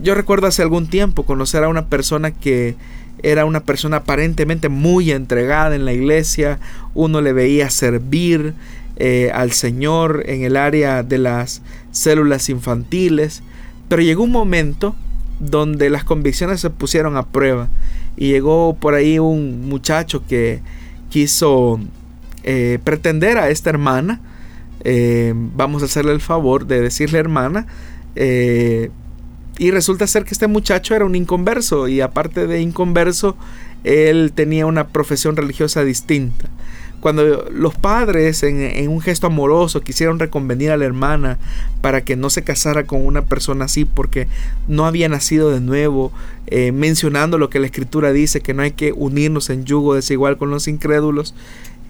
Yo 0.00 0.14
recuerdo 0.14 0.46
hace 0.46 0.62
algún 0.62 0.86
tiempo 0.86 1.24
conocer 1.24 1.64
a 1.64 1.68
una 1.68 1.86
persona 1.86 2.30
que 2.30 2.76
era 3.22 3.44
una 3.44 3.60
persona 3.60 3.98
aparentemente 3.98 4.68
muy 4.68 5.10
entregada 5.10 5.74
en 5.74 5.84
la 5.84 5.92
iglesia, 5.92 6.60
uno 6.94 7.20
le 7.20 7.32
veía 7.32 7.68
servir 7.68 8.54
eh, 8.96 9.30
al 9.34 9.50
Señor 9.52 10.22
en 10.26 10.44
el 10.44 10.56
área 10.56 11.02
de 11.02 11.18
las 11.18 11.62
células 11.90 12.48
infantiles, 12.48 13.42
pero 13.88 14.02
llegó 14.02 14.22
un 14.22 14.30
momento 14.30 14.94
donde 15.40 15.90
las 15.90 16.04
convicciones 16.04 16.60
se 16.60 16.70
pusieron 16.70 17.16
a 17.16 17.26
prueba 17.26 17.68
y 18.16 18.28
llegó 18.28 18.74
por 18.74 18.94
ahí 18.94 19.18
un 19.18 19.68
muchacho 19.68 20.24
que 20.26 20.60
quiso 21.10 21.80
eh, 22.44 22.78
pretender 22.84 23.38
a 23.38 23.50
esta 23.50 23.70
hermana, 23.70 24.20
eh, 24.84 25.32
vamos 25.34 25.82
a 25.82 25.86
hacerle 25.86 26.12
el 26.12 26.20
favor 26.20 26.66
de 26.66 26.80
decirle 26.80 27.18
hermana, 27.18 27.66
y 29.58 29.72
resulta 29.72 30.06
ser 30.06 30.24
que 30.24 30.32
este 30.32 30.46
muchacho 30.46 30.94
era 30.94 31.04
un 31.04 31.16
inconverso 31.16 31.88
y 31.88 32.00
aparte 32.00 32.46
de 32.46 32.60
inconverso, 32.60 33.36
él 33.84 34.32
tenía 34.34 34.66
una 34.66 34.88
profesión 34.88 35.36
religiosa 35.36 35.84
distinta. 35.84 36.48
Cuando 37.00 37.48
los 37.52 37.76
padres 37.76 38.42
en, 38.42 38.88
un 38.88 39.00
gesto 39.00 39.28
amoroso 39.28 39.82
quisieron 39.82 40.18
reconvenir 40.18 40.72
a 40.72 40.76
la 40.76 40.84
hermana 40.84 41.38
para 41.80 42.00
que 42.00 42.16
no 42.16 42.28
se 42.28 42.42
casara 42.42 42.84
con 42.84 43.06
una 43.06 43.22
persona 43.22 43.66
así 43.66 43.84
porque 43.84 44.26
no 44.66 44.84
había 44.84 45.08
nacido 45.08 45.50
de 45.50 45.60
nuevo, 45.60 46.12
eh, 46.48 46.72
mencionando 46.72 47.38
lo 47.38 47.50
que 47.50 47.60
la 47.60 47.66
escritura 47.66 48.12
dice, 48.12 48.40
que 48.40 48.54
no 48.54 48.62
hay 48.62 48.72
que 48.72 48.92
unirnos 48.92 49.48
en 49.50 49.64
yugo 49.64 49.94
desigual 49.94 50.38
con 50.38 50.50
los 50.50 50.66
incrédulos, 50.66 51.34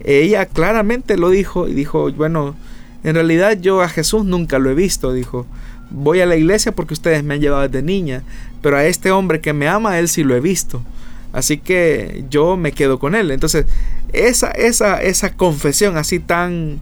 ella 0.03 0.45
claramente 0.45 1.17
lo 1.17 1.29
dijo 1.29 1.67
y 1.67 1.73
dijo, 1.73 2.11
bueno, 2.11 2.55
en 3.03 3.15
realidad 3.15 3.57
yo 3.59 3.81
a 3.81 3.89
Jesús 3.89 4.25
nunca 4.25 4.59
lo 4.59 4.69
he 4.69 4.75
visto, 4.75 5.11
dijo, 5.11 5.47
voy 5.89 6.21
a 6.21 6.25
la 6.25 6.35
iglesia 6.35 6.71
porque 6.71 6.93
ustedes 6.93 7.23
me 7.23 7.35
han 7.35 7.41
llevado 7.41 7.67
desde 7.67 7.81
niña, 7.81 8.23
pero 8.61 8.77
a 8.77 8.85
este 8.85 9.11
hombre 9.11 9.41
que 9.41 9.53
me 9.53 9.67
ama, 9.67 9.99
él 9.99 10.07
sí 10.07 10.23
lo 10.23 10.35
he 10.35 10.39
visto. 10.39 10.83
Así 11.31 11.57
que 11.57 12.23
yo 12.29 12.57
me 12.57 12.71
quedo 12.71 12.99
con 12.99 13.15
él. 13.15 13.31
Entonces, 13.31 13.65
esa, 14.13 14.51
esa, 14.51 15.01
esa 15.01 15.33
confesión 15.33 15.97
así 15.97 16.19
tan 16.19 16.79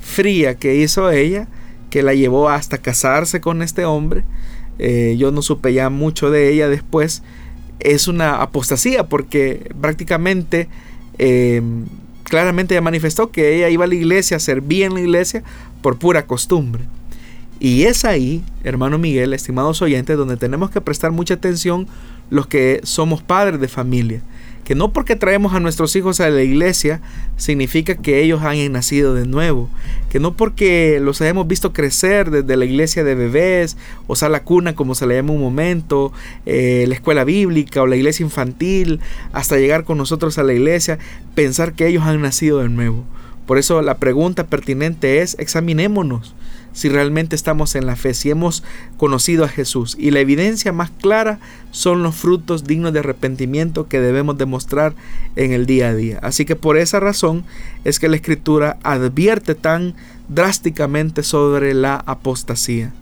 fría 0.00 0.54
que 0.54 0.76
hizo 0.76 1.10
ella, 1.10 1.48
que 1.90 2.02
la 2.02 2.14
llevó 2.14 2.48
hasta 2.48 2.78
casarse 2.78 3.40
con 3.40 3.62
este 3.62 3.84
hombre, 3.84 4.24
eh, 4.78 5.16
yo 5.18 5.32
no 5.32 5.42
supe 5.42 5.72
ya 5.72 5.90
mucho 5.90 6.30
de 6.30 6.52
ella 6.52 6.68
después, 6.68 7.22
es 7.80 8.08
una 8.08 8.36
apostasía 8.42 9.08
porque 9.08 9.70
prácticamente, 9.80 10.68
eh, 11.18 11.62
claramente 12.24 12.80
manifestó 12.80 13.30
que 13.30 13.56
ella 13.56 13.68
iba 13.68 13.84
a 13.84 13.88
la 13.88 13.94
iglesia, 13.94 14.38
servía 14.38 14.86
en 14.86 14.94
la 14.94 15.00
iglesia 15.00 15.42
por 15.82 15.98
pura 15.98 16.26
costumbre. 16.26 16.84
Y 17.60 17.84
es 17.84 18.04
ahí, 18.04 18.44
hermano 18.62 18.98
Miguel, 18.98 19.34
estimados 19.34 19.82
oyentes, 19.82 20.16
donde 20.16 20.36
tenemos 20.36 20.70
que 20.70 20.80
prestar 20.80 21.10
mucha 21.10 21.34
atención 21.34 21.88
los 22.30 22.46
que 22.46 22.80
somos 22.84 23.20
padres 23.22 23.60
de 23.60 23.68
familia. 23.68 24.22
Que 24.64 24.74
no 24.74 24.92
porque 24.92 25.16
traemos 25.16 25.54
a 25.54 25.60
nuestros 25.60 25.96
hijos 25.96 26.20
a 26.20 26.28
la 26.28 26.42
iglesia 26.42 27.00
significa 27.36 27.94
que 27.96 28.22
ellos 28.22 28.42
hayan 28.42 28.70
nacido 28.72 29.14
de 29.14 29.26
nuevo. 29.26 29.70
Que 30.10 30.20
no 30.20 30.36
porque 30.36 31.00
los 31.02 31.20
hayamos 31.20 31.48
visto 31.48 31.72
crecer 31.72 32.30
desde 32.30 32.56
la 32.56 32.66
iglesia 32.66 33.02
de 33.02 33.14
bebés, 33.14 33.76
o 34.06 34.14
sea, 34.14 34.28
la 34.28 34.44
cuna 34.44 34.74
como 34.74 34.94
se 34.94 35.06
le 35.06 35.16
llama 35.16 35.32
un 35.32 35.40
momento, 35.40 36.12
eh, 36.44 36.84
la 36.86 36.94
escuela 36.94 37.24
bíblica 37.24 37.82
o 37.82 37.86
la 37.86 37.96
iglesia 37.96 38.24
infantil, 38.24 39.00
hasta 39.32 39.56
llegar 39.56 39.84
con 39.84 39.96
nosotros 39.98 40.36
a 40.38 40.42
la 40.42 40.52
iglesia, 40.52 40.98
pensar 41.34 41.72
que 41.72 41.86
ellos 41.88 42.04
han 42.04 42.20
nacido 42.20 42.58
de 42.58 42.68
nuevo. 42.68 43.04
Por 43.46 43.56
eso 43.56 43.80
la 43.80 43.96
pregunta 43.96 44.46
pertinente 44.46 45.22
es, 45.22 45.34
examinémonos 45.38 46.34
si 46.78 46.88
realmente 46.88 47.34
estamos 47.34 47.74
en 47.74 47.86
la 47.86 47.96
fe, 47.96 48.14
si 48.14 48.30
hemos 48.30 48.62
conocido 48.98 49.44
a 49.44 49.48
Jesús. 49.48 49.96
Y 49.98 50.12
la 50.12 50.20
evidencia 50.20 50.72
más 50.72 50.90
clara 50.90 51.40
son 51.72 52.04
los 52.04 52.14
frutos 52.14 52.64
dignos 52.64 52.92
de 52.92 53.00
arrepentimiento 53.00 53.88
que 53.88 54.00
debemos 54.00 54.38
demostrar 54.38 54.94
en 55.34 55.50
el 55.50 55.66
día 55.66 55.88
a 55.88 55.94
día. 55.94 56.20
Así 56.22 56.44
que 56.44 56.54
por 56.54 56.78
esa 56.78 57.00
razón 57.00 57.44
es 57.84 57.98
que 57.98 58.08
la 58.08 58.14
Escritura 58.14 58.78
advierte 58.84 59.56
tan 59.56 59.96
drásticamente 60.28 61.24
sobre 61.24 61.74
la 61.74 61.96
apostasía. 61.96 62.92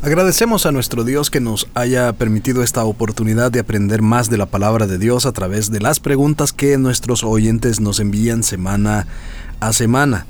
Agradecemos 0.00 0.64
a 0.64 0.72
nuestro 0.72 1.04
Dios 1.04 1.30
que 1.30 1.40
nos 1.40 1.68
haya 1.74 2.14
permitido 2.14 2.62
esta 2.62 2.84
oportunidad 2.84 3.50
de 3.50 3.60
aprender 3.60 4.00
más 4.00 4.30
de 4.30 4.38
la 4.38 4.46
palabra 4.46 4.86
de 4.86 4.96
Dios 4.96 5.26
a 5.26 5.32
través 5.32 5.70
de 5.70 5.80
las 5.80 6.00
preguntas 6.00 6.54
que 6.54 6.78
nuestros 6.78 7.24
oyentes 7.24 7.80
nos 7.80 8.00
envían 8.00 8.42
semana 8.42 9.06
a 9.60 9.74
semana. 9.74 10.24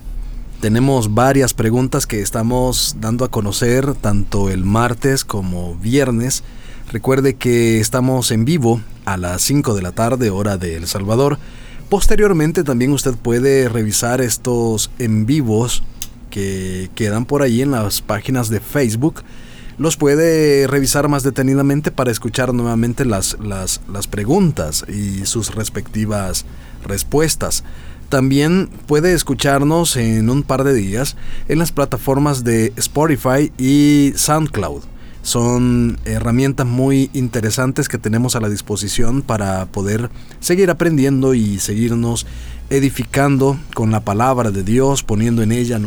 Tenemos 0.61 1.12
varias 1.12 1.52
preguntas 1.52 2.07
que 2.07 2.22
estamos 2.22 2.96
dando 2.98 3.26
a 3.26 3.30
conocer 3.30 3.94
tanto 3.94 4.48
el 4.48 4.64
martes 4.64 5.24
como 5.24 5.74
viernes. 5.76 6.44
Recuerde 6.90 7.34
que 7.34 7.78
estamos 7.78 8.30
en 8.30 8.46
vivo 8.46 8.80
a 9.04 9.18
las 9.18 9.42
5 9.42 9.74
de 9.74 9.82
la 9.82 9.92
tarde 9.92 10.30
hora 10.30 10.57
de 10.57 10.76
El 10.76 10.86
Salvador. 10.86 11.38
Posteriormente 11.90 12.64
también 12.64 12.92
usted 12.92 13.14
puede 13.14 13.68
revisar 13.68 14.22
estos 14.22 14.90
en 14.98 15.26
vivos 15.26 15.82
que 16.30 16.90
quedan 16.94 17.26
por 17.26 17.42
ahí 17.42 17.61
en 17.61 17.70
las 17.70 18.00
páginas 18.00 18.48
de 18.48 18.61
Facebook. 18.61 19.22
Los 19.76 19.98
puede 19.98 20.66
revisar 20.66 21.07
más 21.09 21.22
detenidamente 21.22 21.90
para 21.90 22.11
escuchar 22.11 22.54
nuevamente 22.54 23.04
las, 23.04 23.36
las, 23.40 23.82
las 23.92 24.07
preguntas 24.07 24.86
y 24.88 25.26
sus 25.26 25.54
respectivas 25.54 26.46
respuestas. 26.82 27.62
También 28.09 28.70
puede 28.86 29.14
escucharnos 29.14 29.96
en 29.96 30.30
un 30.30 30.42
par 30.42 30.62
de 30.62 30.74
días 30.74 31.16
en 31.48 31.59
las 31.59 31.72
plataformas 31.72 32.44
de 32.44 32.72
Spotify 32.76 33.52
y 33.59 34.12
SoundCloud. 34.14 34.82
Son 35.22 35.98
herramientas 36.04 36.68
muy 36.68 37.11
interesantes 37.12 37.88
que 37.88 37.98
tenemos 37.98 38.36
a 38.36 38.40
la 38.40 38.48
disposición 38.48 39.22
para 39.22 39.66
poder 39.66 40.09
seguir 40.38 40.70
aprendiendo 40.70 41.34
y 41.34 41.59
seguirnos 41.59 42.26
edificando 42.70 43.59
con 43.74 43.90
la 43.90 44.04
palabra 44.04 44.52
de 44.52 44.62
Dios, 44.62 45.02
poniendo 45.02 45.42
en 45.42 45.50
ella 45.50 45.80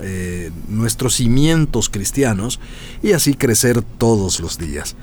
eh, 0.00 0.50
nuestros 0.68 1.14
cimientos 1.14 1.88
cristianos 1.88 2.60
y 3.02 3.10
así 3.10 3.34
crecer 3.34 3.82
todos 3.82 4.38
los 4.38 4.56
días. 4.56 4.94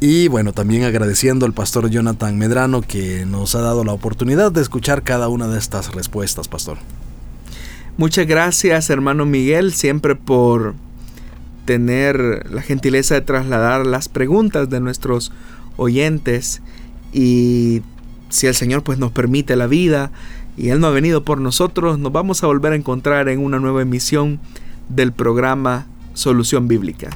Y 0.00 0.28
bueno, 0.28 0.52
también 0.52 0.84
agradeciendo 0.84 1.44
al 1.44 1.52
pastor 1.52 1.90
Jonathan 1.90 2.38
Medrano 2.38 2.82
que 2.82 3.26
nos 3.26 3.56
ha 3.56 3.60
dado 3.60 3.82
la 3.82 3.92
oportunidad 3.92 4.52
de 4.52 4.60
escuchar 4.60 5.02
cada 5.02 5.28
una 5.28 5.48
de 5.48 5.58
estas 5.58 5.92
respuestas, 5.92 6.46
pastor. 6.46 6.78
Muchas 7.96 8.28
gracias, 8.28 8.90
hermano 8.90 9.26
Miguel, 9.26 9.72
siempre 9.72 10.14
por 10.14 10.74
tener 11.64 12.48
la 12.48 12.62
gentileza 12.62 13.14
de 13.14 13.22
trasladar 13.22 13.86
las 13.86 14.08
preguntas 14.08 14.70
de 14.70 14.78
nuestros 14.78 15.32
oyentes 15.76 16.62
y 17.12 17.82
si 18.28 18.46
el 18.46 18.54
Señor 18.54 18.84
pues 18.84 18.98
nos 18.98 19.10
permite 19.10 19.56
la 19.56 19.66
vida 19.66 20.12
y 20.56 20.68
Él 20.68 20.78
no 20.78 20.86
ha 20.86 20.90
venido 20.90 21.24
por 21.24 21.40
nosotros, 21.40 21.98
nos 21.98 22.12
vamos 22.12 22.44
a 22.44 22.46
volver 22.46 22.72
a 22.72 22.76
encontrar 22.76 23.28
en 23.28 23.40
una 23.40 23.58
nueva 23.58 23.82
emisión 23.82 24.38
del 24.88 25.12
programa 25.12 25.86
Solución 26.14 26.68
Bíblica. 26.68 27.10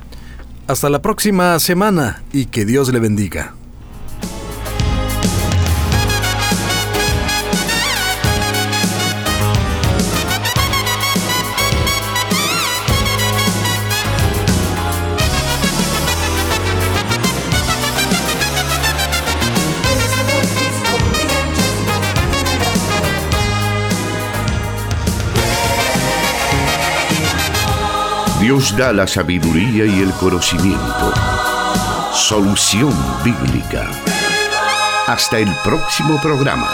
Hasta 0.72 0.88
la 0.88 1.02
próxima 1.02 1.58
semana 1.58 2.22
y 2.32 2.46
que 2.46 2.64
Dios 2.64 2.90
le 2.94 2.98
bendiga. 2.98 3.52
Dios 28.42 28.76
da 28.76 28.92
la 28.92 29.06
sabiduría 29.06 29.86
y 29.86 30.02
el 30.02 30.10
conocimiento. 30.14 31.12
Solución 32.12 32.92
bíblica. 33.22 33.88
Hasta 35.06 35.38
el 35.38 35.48
próximo 35.62 36.20
programa. 36.20 36.68